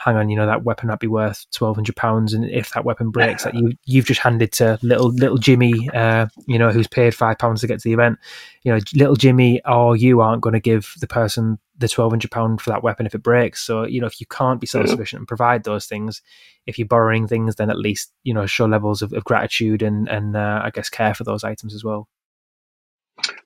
hang 0.03 0.15
on, 0.15 0.29
you 0.29 0.35
know, 0.35 0.47
that 0.47 0.63
weapon 0.63 0.87
might 0.87 0.99
be 0.99 1.07
worth 1.07 1.45
twelve 1.51 1.75
hundred 1.75 1.95
pounds, 1.95 2.33
and 2.33 2.49
if 2.49 2.71
that 2.71 2.85
weapon 2.85 3.11
breaks, 3.11 3.43
that 3.43 3.53
you 3.55 3.73
you've 3.85 4.05
just 4.05 4.21
handed 4.21 4.51
to 4.53 4.79
little 4.81 5.11
little 5.11 5.37
Jimmy, 5.37 5.89
uh, 5.93 6.27
you 6.47 6.57
know, 6.57 6.71
who's 6.71 6.87
paid 6.87 7.13
five 7.13 7.37
pounds 7.37 7.61
to 7.61 7.67
get 7.67 7.79
to 7.79 7.87
the 7.87 7.93
event, 7.93 8.17
you 8.63 8.71
know, 8.71 8.79
little 8.95 9.15
Jimmy 9.15 9.61
or 9.65 9.95
you 9.95 10.21
aren't 10.21 10.41
going 10.41 10.53
to 10.53 10.59
give 10.59 10.93
the 10.99 11.07
person 11.07 11.59
the 11.77 11.87
twelve 11.87 12.11
hundred 12.11 12.31
pound 12.31 12.61
for 12.61 12.71
that 12.71 12.83
weapon 12.83 13.05
if 13.05 13.13
it 13.13 13.23
breaks. 13.23 13.61
So 13.61 13.85
you 13.85 14.01
know, 14.01 14.07
if 14.07 14.19
you 14.19 14.25
can't 14.27 14.59
be 14.59 14.67
self 14.67 14.87
sufficient 14.87 15.19
and 15.19 15.27
provide 15.27 15.63
those 15.63 15.85
things, 15.85 16.21
if 16.65 16.79
you're 16.79 16.87
borrowing 16.87 17.27
things, 17.27 17.55
then 17.55 17.69
at 17.69 17.77
least 17.77 18.11
you 18.23 18.33
know 18.33 18.45
show 18.45 18.65
levels 18.65 19.01
of, 19.01 19.13
of 19.13 19.23
gratitude 19.23 19.81
and 19.81 20.09
and 20.09 20.35
uh, 20.35 20.61
I 20.63 20.71
guess 20.71 20.89
care 20.89 21.13
for 21.13 21.23
those 21.23 21.43
items 21.43 21.75
as 21.75 21.83
well. 21.83 22.07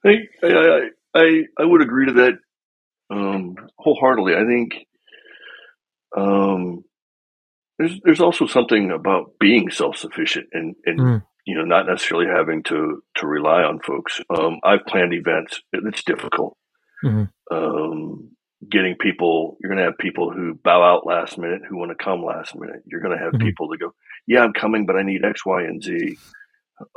I 0.06 0.16
I 0.42 0.90
I, 1.14 1.44
I 1.60 1.66
would 1.66 1.82
agree 1.82 2.06
to 2.08 2.14
that 2.14 2.34
um, 3.10 3.56
wholeheartedly. 3.78 4.36
I 4.36 4.46
think 4.46 4.86
um, 6.16 6.84
there's 7.78 8.00
there's 8.04 8.22
also 8.22 8.48
something 8.48 8.92
about 8.92 9.34
being 9.40 9.70
self 9.70 9.98
sufficient 9.98 10.48
and 10.54 10.76
and 10.86 11.00
mm. 11.00 11.24
you 11.46 11.56
know 11.56 11.66
not 11.66 11.88
necessarily 11.88 12.28
having 12.28 12.64
to 12.64 13.04
to 13.18 13.28
rely 13.28 13.64
on 13.64 13.80
folks. 13.80 14.22
Um, 14.30 14.60
I've 14.64 14.86
planned 14.88 15.14
events; 15.14 15.62
it's 15.74 16.04
difficult. 16.04 16.58
Mm-hmm. 17.04 17.56
Um, 17.56 18.32
getting 18.72 18.96
people, 19.00 19.58
you're 19.60 19.70
going 19.70 19.84
to 19.84 19.92
have 19.92 19.98
people 19.98 20.32
who 20.32 20.56
bow 20.56 20.82
out 20.82 21.06
last 21.06 21.38
minute 21.38 21.62
who 21.68 21.78
want 21.78 21.92
to 21.92 22.04
come 22.04 22.24
last 22.24 22.56
minute. 22.56 22.82
You're 22.86 23.02
going 23.02 23.16
to 23.16 23.24
have 23.24 23.34
mm-hmm. 23.34 23.46
people 23.46 23.68
that 23.70 23.80
go, 23.80 23.94
"Yeah, 24.26 24.40
I'm 24.40 24.54
coming, 24.54 24.86
but 24.86 24.96
I 24.96 25.04
need 25.04 25.26
X, 25.26 25.46
Y, 25.46 25.64
and 25.64 25.84
Z." 25.84 26.18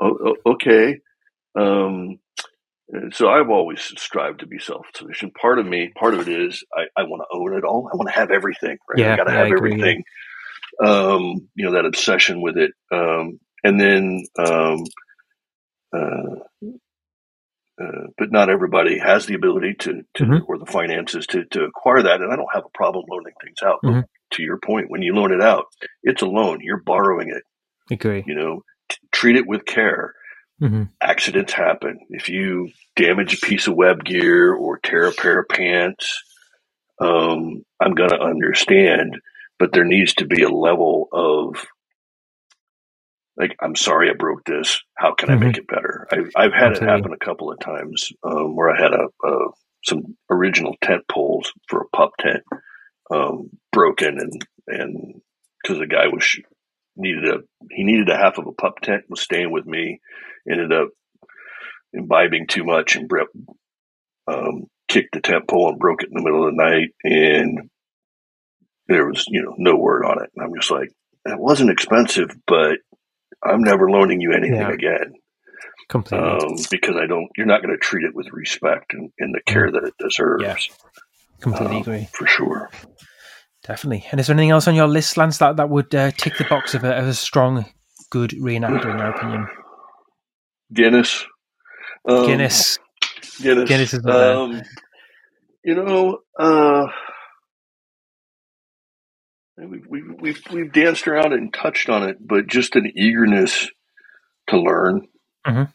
Oh, 0.00 0.36
okay. 0.46 1.00
Um, 1.58 2.18
so 3.12 3.28
I've 3.28 3.51
always 3.51 3.80
strived 3.80 4.41
to 4.41 4.47
be 4.47 4.59
self-sufficient. 4.59 5.34
Part 5.34 5.59
of 5.59 5.66
me, 5.66 5.93
part 5.95 6.14
of 6.14 6.26
it 6.26 6.41
is 6.41 6.64
I, 6.74 6.84
I 6.97 7.03
want 7.05 7.22
to 7.22 7.36
own 7.36 7.57
it 7.57 7.64
all. 7.64 7.89
I 7.93 7.97
want 7.97 8.09
to 8.09 8.14
have 8.14 8.30
everything. 8.30 8.78
Right? 8.89 8.99
Yeah, 8.99 9.12
I 9.12 9.16
got 9.16 9.24
to 9.24 9.32
yeah, 9.32 9.45
have 9.45 9.53
everything. 9.53 10.05
Um, 10.82 11.49
you 11.55 11.66
know 11.66 11.72
that 11.72 11.84
obsession 11.84 12.41
with 12.41 12.57
it, 12.57 12.72
um, 12.93 13.41
and 13.64 13.80
then, 13.80 14.24
um, 14.39 14.84
uh, 15.95 16.68
uh, 17.82 18.07
but 18.16 18.30
not 18.30 18.49
everybody 18.49 18.99
has 18.99 19.26
the 19.26 19.34
ability 19.34 19.74
to, 19.80 20.03
to 20.14 20.24
mm-hmm. 20.24 20.45
or 20.47 20.59
the 20.59 20.66
finances 20.66 21.26
to 21.28 21.45
to 21.47 21.64
acquire 21.64 22.03
that. 22.03 22.20
And 22.20 22.32
I 22.32 22.36
don't 22.36 22.55
have 22.55 22.64
a 22.64 22.76
problem 22.76 23.05
loaning 23.11 23.34
things 23.43 23.59
out. 23.62 23.80
Mm-hmm. 23.84 24.01
to 24.32 24.43
your 24.43 24.59
point, 24.59 24.91
when 24.91 25.03
you 25.03 25.14
loan 25.14 25.32
it 25.32 25.43
out, 25.43 25.66
it's 26.03 26.22
a 26.22 26.26
loan. 26.26 26.61
You're 26.62 26.82
borrowing 26.82 27.28
it. 27.28 27.43
Agree. 27.91 28.24
You 28.26 28.34
know, 28.34 28.62
t- 28.89 28.99
treat 29.12 29.36
it 29.36 29.47
with 29.47 29.66
care 29.66 30.14
Mm-hmm. 30.61 30.84
Accidents 31.00 31.52
happen. 31.52 32.00
If 32.11 32.28
you 32.28 32.70
damage 32.96 33.34
a 33.34 33.46
piece 33.46 33.68
of 33.68 33.76
web 33.76 34.04
gear 34.04 34.52
or 34.52 34.78
tear 34.78 35.06
a 35.09 35.12
pair 35.12 35.40
of 35.40 35.48
pants, 35.48 36.22
um, 37.00 37.64
I'm 37.80 37.94
going 37.94 38.11
to 38.11 38.20
understand, 38.20 39.20
but 39.59 39.72
there 39.72 39.84
needs 39.84 40.14
to 40.14 40.26
be 40.26 40.42
a 40.42 40.48
level 40.48 41.09
of 41.12 41.64
like, 43.36 43.56
I'm 43.62 43.76
sorry 43.76 44.11
I 44.11 44.14
broke 44.14 44.44
this. 44.44 44.82
How 44.96 45.14
can 45.14 45.28
mm-hmm. 45.28 45.42
I 45.42 45.46
make 45.46 45.59
it 45.59 45.68
better? 45.68 46.09
I've, 46.11 46.30
I've 46.34 46.52
had 46.52 46.72
Absolutely. 46.72 46.86
it 46.86 46.90
happen 46.90 47.12
a 47.12 47.24
couple 47.24 47.52
of 47.52 47.61
times 47.61 48.12
um, 48.24 48.56
where 48.56 48.70
I 48.70 48.82
had 48.82 48.92
a, 48.92 49.06
a, 49.24 49.48
some 49.84 50.16
original 50.28 50.74
tent 50.82 51.04
poles 51.09 51.52
for 51.68 51.82
a 51.82 51.96
pup 51.96 52.11
tent 52.18 52.42
um, 53.11 53.50
broken, 53.72 54.18
and 54.18 54.46
and 54.66 55.20
because 55.62 55.78
the 55.78 55.86
guy 55.86 56.09
was 56.09 56.24
needed 56.99 57.24
a 57.24 57.38
he 57.70 57.84
needed 57.84 58.09
a 58.09 58.16
half 58.16 58.38
of 58.38 58.46
a 58.46 58.53
pup 58.53 58.80
tent 58.80 59.05
was 59.09 59.20
staying 59.20 59.51
with 59.51 59.66
me 59.66 60.01
ended 60.51 60.72
up 60.72 60.88
imbibing 61.92 62.46
too 62.46 62.64
much 62.64 62.96
and 62.96 63.09
Brett 63.09 63.28
um, 64.26 64.64
kicked 64.88 65.14
the 65.14 65.20
tent 65.20 65.49
pole 65.49 65.70
and 65.70 65.78
broke 65.78 66.03
it 66.03 66.11
in 66.11 66.14
the 66.14 66.22
middle 66.22 66.46
of 66.46 66.55
the 66.55 66.62
night 66.62 66.88
and 67.05 67.70
there 68.88 69.07
was 69.07 69.24
you 69.28 69.42
know 69.42 69.55
no 69.59 69.76
word 69.76 70.05
on 70.05 70.22
it. 70.22 70.30
And 70.34 70.44
i'm 70.44 70.55
just 70.55 70.70
like 70.70 70.90
it 71.24 71.38
wasn't 71.38 71.70
expensive 71.70 72.30
but 72.46 72.78
i'm 73.44 73.62
never 73.62 73.90
loaning 73.90 74.20
you 74.20 74.32
anything 74.32 74.57
yeah. 74.61 74.72
again. 74.72 75.14
Completely. 75.88 76.28
Um, 76.28 76.57
because 76.70 76.96
i 76.96 77.07
don't 77.07 77.28
you're 77.36 77.46
not 77.46 77.62
going 77.62 77.74
to 77.74 77.80
treat 77.80 78.05
it 78.05 78.14
with 78.14 78.28
respect 78.32 78.92
and, 78.92 79.11
and 79.18 79.34
the 79.34 79.40
care 79.46 79.70
that 79.70 79.84
it 79.84 79.94
deserves. 79.99 80.42
Yeah. 80.42 80.57
completely 81.40 81.76
um, 81.76 81.82
agree. 81.82 82.09
for 82.12 82.26
sure 82.26 82.70
Definitely. 83.68 84.06
And 84.10 84.18
is 84.18 84.26
there 84.26 84.34
anything 84.34 84.50
else 84.50 84.66
on 84.66 84.74
your 84.74 84.88
list, 84.88 85.18
Lance, 85.18 85.36
that, 85.38 85.56
that 85.56 85.68
would 85.68 85.94
uh, 85.94 86.10
tick 86.12 86.38
the 86.38 86.44
box 86.44 86.74
of 86.74 86.84
a, 86.84 86.96
of 86.96 87.06
a 87.06 87.12
strong, 87.12 87.66
good 88.08 88.30
reenactor, 88.30 88.90
in 88.90 88.98
your 88.98 89.10
opinion? 89.10 89.46
Guinness. 90.72 91.26
Um, 92.08 92.24
Guinness. 92.24 92.78
Guinness. 93.42 93.68
Guinness 93.68 93.92
is 93.92 94.06
um, 94.06 94.62
You 95.62 95.74
know, 95.74 96.20
uh, 96.40 96.86
we've, 99.58 99.86
we've, 99.86 100.14
we've, 100.18 100.42
we've 100.50 100.72
danced 100.72 101.06
around 101.06 101.34
it 101.34 101.38
and 101.38 101.52
touched 101.52 101.90
on 101.90 102.08
it, 102.08 102.16
but 102.26 102.46
just 102.46 102.74
an 102.74 102.90
eagerness 102.96 103.68
to 104.46 104.58
learn 104.58 105.08
mm-hmm. 105.46 105.70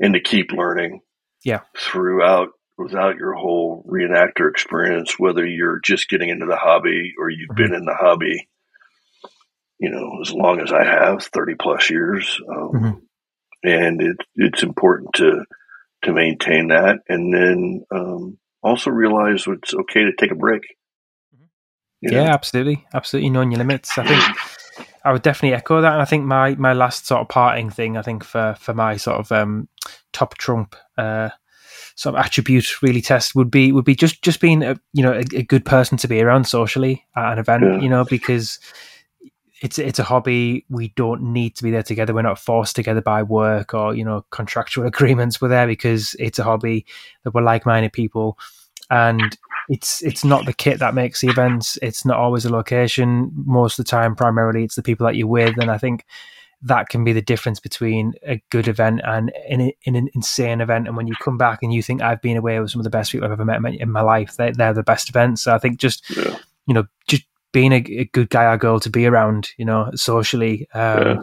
and 0.00 0.14
to 0.14 0.20
keep 0.20 0.50
learning. 0.50 1.02
Yeah. 1.44 1.60
Throughout 1.76 2.48
without 2.78 3.16
your 3.16 3.34
whole 3.34 3.84
reenactor 3.88 4.48
experience, 4.48 5.18
whether 5.18 5.44
you're 5.44 5.80
just 5.80 6.08
getting 6.08 6.28
into 6.28 6.46
the 6.46 6.56
hobby 6.56 7.12
or 7.18 7.28
you've 7.28 7.50
mm-hmm. 7.50 7.62
been 7.62 7.74
in 7.74 7.84
the 7.84 7.96
hobby, 7.98 8.48
you 9.78 9.90
know, 9.90 10.20
as 10.22 10.32
long 10.32 10.60
as 10.60 10.72
I 10.72 10.84
have, 10.84 11.22
30 11.24 11.54
plus 11.60 11.90
years. 11.90 12.40
Um, 12.48 12.70
mm-hmm. 12.72 12.98
And 13.64 14.00
it, 14.00 14.16
it's 14.36 14.62
important 14.62 15.10
to, 15.14 15.44
to 16.04 16.12
maintain 16.12 16.68
that. 16.68 17.00
And 17.08 17.34
then 17.34 17.84
um, 17.90 18.38
also 18.62 18.90
realize 18.90 19.44
it's 19.48 19.74
okay 19.74 20.04
to 20.04 20.12
take 20.16 20.30
a 20.30 20.36
break. 20.36 20.62
Mm-hmm. 21.34 21.44
Know? 22.14 22.22
Yeah, 22.22 22.32
absolutely. 22.32 22.86
Absolutely 22.94 23.30
knowing 23.30 23.50
your 23.50 23.58
limits. 23.58 23.98
I 23.98 24.06
think 24.06 24.86
I 25.04 25.12
would 25.12 25.22
definitely 25.22 25.56
echo 25.56 25.80
that. 25.80 25.94
And 25.94 26.02
I 26.02 26.04
think 26.04 26.24
my, 26.24 26.54
my 26.54 26.74
last 26.74 27.06
sort 27.06 27.22
of 27.22 27.28
parting 27.28 27.70
thing, 27.70 27.96
I 27.96 28.02
think 28.02 28.22
for, 28.22 28.54
for 28.60 28.72
my 28.72 28.96
sort 28.96 29.18
of 29.18 29.32
um, 29.32 29.68
top 30.12 30.38
trump, 30.38 30.76
uh, 30.96 31.30
sort 31.98 32.14
of 32.14 32.24
attribute 32.24 32.80
really 32.80 33.02
test 33.02 33.34
would 33.34 33.50
be 33.50 33.72
would 33.72 33.84
be 33.84 33.96
just 33.96 34.22
just 34.22 34.40
being 34.40 34.62
a 34.62 34.78
you 34.92 35.02
know 35.02 35.12
a, 35.12 35.24
a 35.34 35.42
good 35.42 35.64
person 35.64 35.98
to 35.98 36.06
be 36.06 36.22
around 36.22 36.44
socially 36.44 37.04
at 37.16 37.32
an 37.32 37.38
event 37.40 37.64
yeah. 37.64 37.80
you 37.80 37.88
know 37.88 38.04
because 38.04 38.60
it's 39.60 39.78
it's 39.78 39.98
a 39.98 40.04
hobby. 40.04 40.64
We 40.68 40.88
don't 40.94 41.20
need 41.32 41.56
to 41.56 41.64
be 41.64 41.72
there 41.72 41.82
together. 41.82 42.14
We're 42.14 42.22
not 42.22 42.38
forced 42.38 42.76
together 42.76 43.00
by 43.00 43.24
work 43.24 43.74
or 43.74 43.94
you 43.94 44.04
know 44.04 44.24
contractual 44.30 44.86
agreements 44.92 45.40
we're 45.40 45.48
there 45.48 45.66
because 45.66 46.14
it's 46.20 46.38
a 46.38 46.44
hobby 46.44 46.86
that 47.24 47.34
we're 47.34 47.42
like-minded 47.42 47.92
people. 47.92 48.38
And 48.90 49.36
it's 49.68 50.00
it's 50.02 50.24
not 50.24 50.46
the 50.46 50.52
kit 50.52 50.78
that 50.78 50.94
makes 50.94 51.20
the 51.20 51.28
events. 51.28 51.78
It's 51.82 52.04
not 52.04 52.18
always 52.18 52.44
a 52.44 52.52
location. 52.52 53.32
Most 53.34 53.78
of 53.78 53.84
the 53.84 53.90
time 53.90 54.14
primarily 54.14 54.62
it's 54.62 54.76
the 54.76 54.84
people 54.84 55.06
that 55.06 55.16
you're 55.16 55.26
with. 55.26 55.58
And 55.58 55.70
i 55.70 55.78
think 55.78 56.04
that 56.62 56.88
can 56.88 57.04
be 57.04 57.12
the 57.12 57.22
difference 57.22 57.60
between 57.60 58.14
a 58.26 58.42
good 58.50 58.66
event 58.66 59.00
and 59.04 59.32
in, 59.48 59.72
in 59.84 59.94
an 59.94 60.08
insane 60.14 60.60
event. 60.60 60.88
And 60.88 60.96
when 60.96 61.06
you 61.06 61.14
come 61.22 61.38
back 61.38 61.60
and 61.62 61.72
you 61.72 61.82
think 61.82 62.02
I've 62.02 62.22
been 62.22 62.36
away 62.36 62.58
with 62.58 62.70
some 62.70 62.80
of 62.80 62.84
the 62.84 62.90
best 62.90 63.12
people 63.12 63.26
I've 63.26 63.32
ever 63.32 63.44
met 63.44 63.74
in 63.74 63.90
my 63.90 64.00
life, 64.00 64.36
they're, 64.36 64.52
they're 64.52 64.72
the 64.72 64.82
best 64.82 65.08
events. 65.08 65.42
So 65.42 65.54
I 65.54 65.58
think 65.58 65.78
just 65.78 66.08
yeah. 66.10 66.36
you 66.66 66.74
know 66.74 66.86
just 67.06 67.24
being 67.52 67.72
a, 67.72 67.76
a, 67.76 68.04
good 68.06 68.28
guy 68.28 68.44
or 68.44 68.58
girl 68.58 68.78
to 68.80 68.90
be 68.90 69.06
around, 69.06 69.50
you 69.56 69.64
know, 69.64 69.90
socially. 69.94 70.68
Um, 70.74 71.06
yeah 71.06 71.22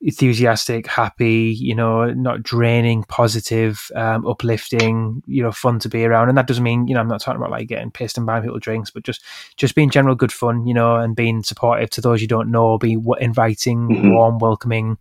enthusiastic, 0.00 0.86
happy, 0.86 1.54
you 1.58 1.74
know, 1.74 2.12
not 2.12 2.42
draining, 2.42 3.02
positive, 3.04 3.90
um, 3.96 4.26
uplifting, 4.26 5.22
you 5.26 5.42
know, 5.42 5.50
fun 5.50 5.78
to 5.80 5.88
be 5.88 6.04
around. 6.04 6.28
And 6.28 6.38
that 6.38 6.46
doesn't 6.46 6.62
mean, 6.62 6.86
you 6.86 6.94
know, 6.94 7.00
I'm 7.00 7.08
not 7.08 7.20
talking 7.20 7.40
about 7.40 7.50
like 7.50 7.68
getting 7.68 7.90
pissed 7.90 8.16
and 8.16 8.26
buying 8.26 8.42
people 8.42 8.58
drinks, 8.60 8.90
but 8.90 9.02
just 9.02 9.24
just 9.56 9.74
being 9.74 9.90
general 9.90 10.14
good 10.14 10.32
fun, 10.32 10.66
you 10.66 10.74
know, 10.74 10.96
and 10.96 11.16
being 11.16 11.42
supportive 11.42 11.90
to 11.90 12.00
those 12.00 12.20
you 12.22 12.28
don't 12.28 12.50
know, 12.50 12.78
be 12.78 12.96
inviting, 13.20 13.88
mm-hmm. 13.88 14.12
warm, 14.12 14.38
welcoming. 14.38 14.98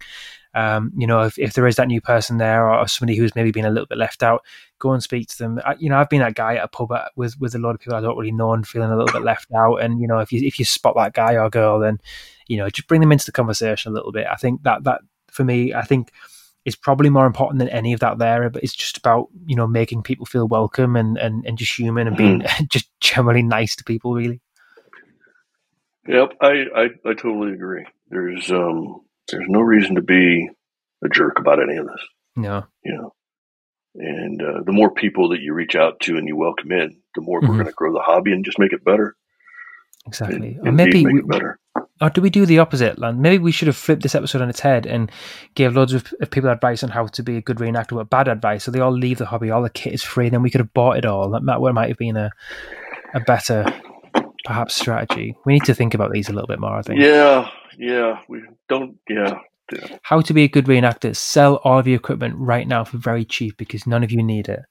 Um, 0.56 0.91
you 0.98 1.06
know, 1.06 1.22
if, 1.22 1.38
if 1.38 1.54
there 1.54 1.68
is 1.68 1.76
that 1.76 1.88
new 1.88 2.02
person 2.02 2.38
there 2.38 2.68
or 2.68 2.88
somebody 2.88 3.16
who's 3.16 3.36
maybe 3.36 3.52
been 3.52 3.66
a 3.66 3.70
little 3.70 3.86
bit 3.86 4.00
left 4.00 4.24
out, 4.24 4.43
go 4.80 4.91
and 4.91 5.04
speak 5.04 5.28
to 5.28 5.38
them. 5.38 5.60
I, 5.64 5.76
you 5.78 5.89
know, 5.89 5.98
I've 6.00 6.10
been 6.10 6.22
that 6.22 6.34
guy 6.34 6.56
at 6.56 6.64
a 6.64 6.68
pub 6.68 6.91
at, 6.93 7.12
with 7.16 7.39
with 7.39 7.54
a 7.54 7.60
lot 7.60 7.76
of 7.76 7.80
people 7.80 7.95
I 7.95 8.02
don't 8.02 8.18
really 8.18 8.32
know 8.32 8.54
and 8.54 8.68
feeling 8.68 8.89
a 8.89 8.98
little 8.98 9.14
bit 9.14 9.24
left 9.24 9.52
out. 9.54 9.76
And 9.76 10.02
you 10.02 10.08
know, 10.08 10.18
if 10.18 10.32
you 10.32 10.41
if 10.43 10.58
you 10.58 10.66
spot 10.66 10.95
that 10.95 11.14
guy 11.14 11.36
or 11.36 11.52
girl, 11.52 11.80
then 11.80 12.00
you 12.48 12.58
know, 12.58 12.70
just 12.70 12.88
bring 12.88 13.02
them 13.02 13.12
into 13.12 13.26
the 13.26 13.32
conversation 13.32 13.91
a 13.91 13.95
little 13.95 14.12
bit. 14.12 14.28
I 14.28 14.36
think 14.36 14.64
that 14.64 14.84
that 14.84 15.02
for 15.30 15.43
me, 15.43 15.74
I 15.74 15.84
think 15.84 16.12
is 16.66 16.76
probably 16.76 17.10
more 17.10 17.26
important 17.26 17.60
than 17.60 17.70
any 17.70 17.93
of 17.93 18.02
that 18.02 18.18
there. 18.18 18.50
But 18.50 18.64
it's 18.64 18.76
just 18.76 18.98
about 18.98 19.28
you 19.45 19.56
know 19.56 19.68
making 19.68 20.04
people 20.04 20.26
feel 20.26 20.48
welcome 20.48 20.95
and 20.95 21.18
and, 21.18 21.45
and 21.45 21.58
just 21.58 21.78
human 21.78 22.08
and 22.08 22.18
being 22.18 22.41
mm-hmm. 22.41 22.66
just 22.70 22.89
generally 23.00 23.43
nice 23.43 23.76
to 23.78 23.84
people. 23.84 24.14
Really. 24.14 24.41
Yep, 26.08 26.34
I, 26.41 26.66
I 26.76 26.84
I 27.06 27.14
totally 27.14 27.54
agree. 27.54 27.86
There's 28.10 28.50
um 28.52 29.02
there's 29.30 29.48
no 29.48 29.62
reason 29.62 29.95
to 29.95 30.02
be 30.02 30.50
a 31.04 31.10
jerk 31.10 31.39
about 31.39 31.62
any 31.62 31.78
of 31.78 31.86
this. 31.86 32.02
No. 32.36 32.66
You 32.84 32.93
know, 32.93 33.14
and 33.95 34.41
uh, 34.41 34.62
the 34.66 34.72
more 34.72 34.91
people 34.91 35.30
that 35.30 35.41
you 35.41 35.54
reach 35.54 35.76
out 35.76 36.00
to 36.02 36.18
and 36.18 36.28
you 36.28 36.36
welcome 36.36 36.72
in, 36.72 36.98
the 37.16 37.22
more 37.22 37.39
mm-hmm. 37.39 37.50
we're 37.50 37.56
going 37.56 37.68
to 37.68 37.74
grow 37.74 37.93
the 37.93 38.00
hobby 38.00 38.32
and 38.32 38.45
just 38.45 38.60
make 38.60 38.74
it 38.74 38.86
better. 38.86 39.16
Exactly. 40.06 40.58
And, 40.60 40.68
or 40.68 40.72
maybe 40.72 41.06
we, 41.06 41.22
better. 41.22 41.60
Or 42.00 42.10
do 42.10 42.22
we 42.22 42.30
do 42.30 42.45
the 42.45 42.60
opposite, 42.60 43.00
Lance? 43.00 43.18
Maybe 43.18 43.39
we 43.39 43.52
should 43.52 43.68
have 43.68 43.76
flipped 43.76 44.04
this 44.04 44.16
episode 44.16 44.41
on 44.41 44.50
its 44.50 44.60
head 44.60 44.86
and 44.86 45.12
gave 45.56 45.76
loads 45.76 45.93
of, 45.93 46.14
of, 46.22 46.30
people 46.30 46.50
advice 46.50 46.84
on 46.84 46.89
how 46.89 47.08
to 47.08 47.24
be 47.24 47.38
a 47.38 47.41
good 47.41 47.58
reenactor, 47.58 47.95
but 47.95 48.10
bad 48.10 48.28
advice. 48.28 48.64
So 48.64 48.72
they 48.72 48.80
all 48.80 48.91
leave 48.91 49.18
the 49.18 49.26
hobby, 49.26 49.50
all 49.50 49.64
the 49.64 49.70
kit 49.70 49.93
is 49.93 50.04
free, 50.04 50.26
and 50.26 50.34
then 50.34 50.43
we 50.43 50.52
could 50.52 50.62
have 50.62 50.74
bought 50.74 50.98
it 50.98 51.06
all. 51.06 51.32
That 51.32 51.41
might, 51.41 51.60
might 51.74 51.89
have 51.89 51.98
been 51.98 52.18
a, 52.18 52.32
a 53.16 53.20
better, 53.22 53.66
perhaps, 54.45 54.76
strategy. 54.76 55.36
We 55.45 55.54
need 55.54 55.66
to 55.66 55.74
think 55.74 55.93
about 55.93 56.12
these 56.12 56.30
a 56.30 56.34
little 56.34 56.48
bit 56.48 56.60
more, 56.60 56.78
I 56.78 56.82
think. 56.84 57.00
Yeah, 57.00 57.50
yeah. 57.78 58.20
We 58.28 58.43
don't, 58.70 58.98
yeah. 59.10 59.39
yeah. 59.74 59.98
How 60.04 60.22
to 60.22 60.34
be 60.34 60.43
a 60.43 60.48
good 60.48 60.66
reenactor. 60.66 61.16
Sell 61.16 61.56
all 61.64 61.80
of 61.80 61.88
your 61.88 61.98
equipment 61.98 62.36
right 62.38 62.68
now 62.68 62.84
for 62.84 62.98
very 62.98 63.26
cheap 63.26 63.58
because 63.58 63.88
none 63.88 64.04
of 64.04 64.12
you 64.12 64.22
need 64.22 64.50
it. 64.50 64.62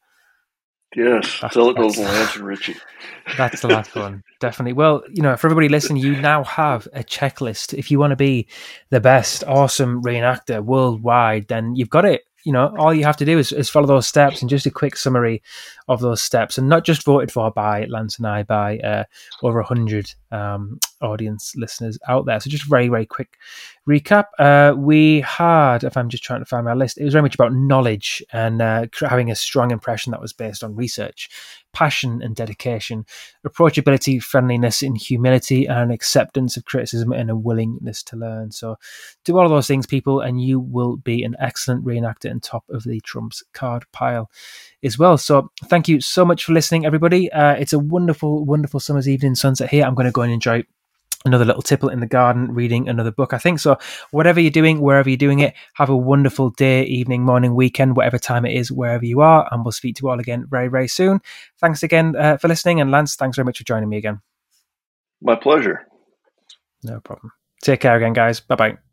Yes, 0.94 1.40
that's, 1.42 1.56
it 1.56 1.76
those 1.76 1.98
Lance 1.98 2.36
and 2.36 2.44
Richy. 2.44 2.76
That's 3.36 3.60
the 3.60 3.68
last 3.68 3.94
one, 3.94 4.22
definitely. 4.40 4.72
Well, 4.72 5.02
you 5.10 5.20
know, 5.20 5.36
for 5.36 5.48
everybody 5.48 5.68
listening, 5.68 6.02
you 6.02 6.18
now 6.20 6.44
have 6.44 6.86
a 6.94 7.02
checklist. 7.02 7.74
If 7.74 7.90
you 7.90 7.98
want 7.98 8.12
to 8.12 8.16
be 8.16 8.46
the 8.90 9.00
best, 9.00 9.44
awesome 9.44 10.02
reenactor 10.02 10.64
worldwide, 10.64 11.48
then 11.48 11.74
you've 11.74 11.90
got 11.90 12.04
it 12.04 12.22
you 12.46 12.52
know, 12.52 12.72
all 12.78 12.94
you 12.94 13.02
have 13.02 13.16
to 13.16 13.24
do 13.24 13.38
is, 13.40 13.50
is 13.50 13.68
follow 13.68 13.88
those 13.88 14.06
steps 14.06 14.40
and 14.40 14.48
just 14.48 14.66
a 14.66 14.70
quick 14.70 14.96
summary 14.96 15.42
of 15.88 16.00
those 16.00 16.22
steps, 16.22 16.58
and 16.58 16.68
not 16.68 16.84
just 16.84 17.04
voted 17.04 17.32
for 17.32 17.50
by 17.50 17.86
Lance 17.86 18.18
and 18.18 18.26
I, 18.26 18.44
by 18.44 18.78
uh, 18.78 19.02
over 19.42 19.60
hundred 19.62 20.14
um, 20.30 20.78
audience 21.00 21.54
listeners 21.56 21.98
out 22.08 22.24
there. 22.24 22.38
So 22.38 22.48
just 22.48 22.70
very 22.70 22.88
very 22.88 23.04
quick 23.04 23.36
recap. 23.88 24.26
Uh, 24.38 24.74
we 24.76 25.22
had, 25.22 25.82
if 25.82 25.96
I'm 25.96 26.08
just 26.08 26.22
trying 26.22 26.40
to 26.40 26.46
find 26.46 26.64
my 26.64 26.74
list, 26.74 26.98
it 26.98 27.04
was 27.04 27.14
very 27.14 27.22
much 27.22 27.34
about 27.34 27.52
knowledge 27.52 28.22
and 28.32 28.62
uh, 28.62 28.86
having 29.00 29.30
a 29.30 29.34
strong 29.34 29.72
impression 29.72 30.12
that 30.12 30.20
was 30.20 30.32
based 30.32 30.62
on 30.62 30.76
research 30.76 31.28
passion 31.76 32.22
and 32.22 32.34
dedication, 32.34 33.04
approachability, 33.46 34.22
friendliness, 34.22 34.80
and 34.82 34.96
humility, 34.96 35.66
and 35.66 35.92
acceptance 35.92 36.56
of 36.56 36.64
criticism 36.64 37.12
and 37.12 37.28
a 37.28 37.36
willingness 37.36 38.02
to 38.02 38.16
learn. 38.16 38.50
So, 38.50 38.78
do 39.26 39.36
all 39.36 39.44
of 39.44 39.50
those 39.50 39.66
things, 39.66 39.86
people, 39.86 40.20
and 40.20 40.40
you 40.40 40.58
will 40.58 40.96
be 40.96 41.22
an 41.22 41.36
excellent 41.38 41.84
reenactor 41.84 42.30
and 42.30 42.42
top 42.42 42.64
of 42.70 42.84
the 42.84 42.98
Trumps 43.00 43.42
card 43.52 43.84
pile 43.92 44.30
as 44.82 44.98
well. 44.98 45.18
So, 45.18 45.50
thank 45.64 45.86
you 45.86 46.00
so 46.00 46.24
much 46.24 46.44
for 46.44 46.54
listening, 46.54 46.86
everybody. 46.86 47.30
Uh, 47.30 47.52
it's 47.52 47.74
a 47.74 47.78
wonderful, 47.78 48.46
wonderful 48.46 48.80
summer's 48.80 49.06
evening 49.06 49.34
sunset 49.34 49.68
here. 49.68 49.84
I'm 49.84 49.94
going 49.94 50.06
to 50.06 50.12
go 50.12 50.22
and 50.22 50.32
enjoy 50.32 50.64
another 51.24 51.44
little 51.44 51.62
tipple 51.62 51.88
in 51.88 52.00
the 52.00 52.06
garden, 52.06 52.52
reading 52.52 52.88
another 52.88 53.10
book. 53.10 53.32
I 53.32 53.38
think 53.38 53.58
so. 53.58 53.78
Whatever 54.10 54.40
you're 54.40 54.50
doing, 54.50 54.80
wherever 54.80 55.08
you're 55.08 55.16
doing 55.16 55.40
it, 55.40 55.54
have 55.74 55.88
a 55.88 55.96
wonderful 55.96 56.50
day, 56.50 56.84
evening, 56.84 57.22
morning, 57.22 57.54
weekend, 57.54 57.96
whatever 57.96 58.18
time 58.18 58.44
it 58.44 58.54
is, 58.54 58.70
wherever 58.70 59.04
you 59.04 59.20
are. 59.20 59.48
And 59.50 59.64
we'll 59.64 59.72
speak 59.72 59.96
to 59.96 60.02
you 60.04 60.10
all 60.10 60.20
again 60.20 60.46
very, 60.48 60.68
very 60.68 60.88
soon. 60.88 61.20
Thanks 61.60 61.82
again 61.82 62.14
uh, 62.16 62.36
for 62.36 62.48
listening. 62.48 62.80
And 62.80 62.90
Lance, 62.90 63.16
thanks 63.16 63.36
very 63.36 63.44
much 63.44 63.58
for 63.58 63.64
joining 63.64 63.88
me 63.88 63.96
again. 63.96 64.20
My 65.20 65.34
pleasure. 65.34 65.86
No 66.82 67.00
problem. 67.00 67.32
Take 67.62 67.80
care 67.80 67.96
again, 67.96 68.12
guys. 68.12 68.40
Bye 68.40 68.56
bye. 68.56 68.85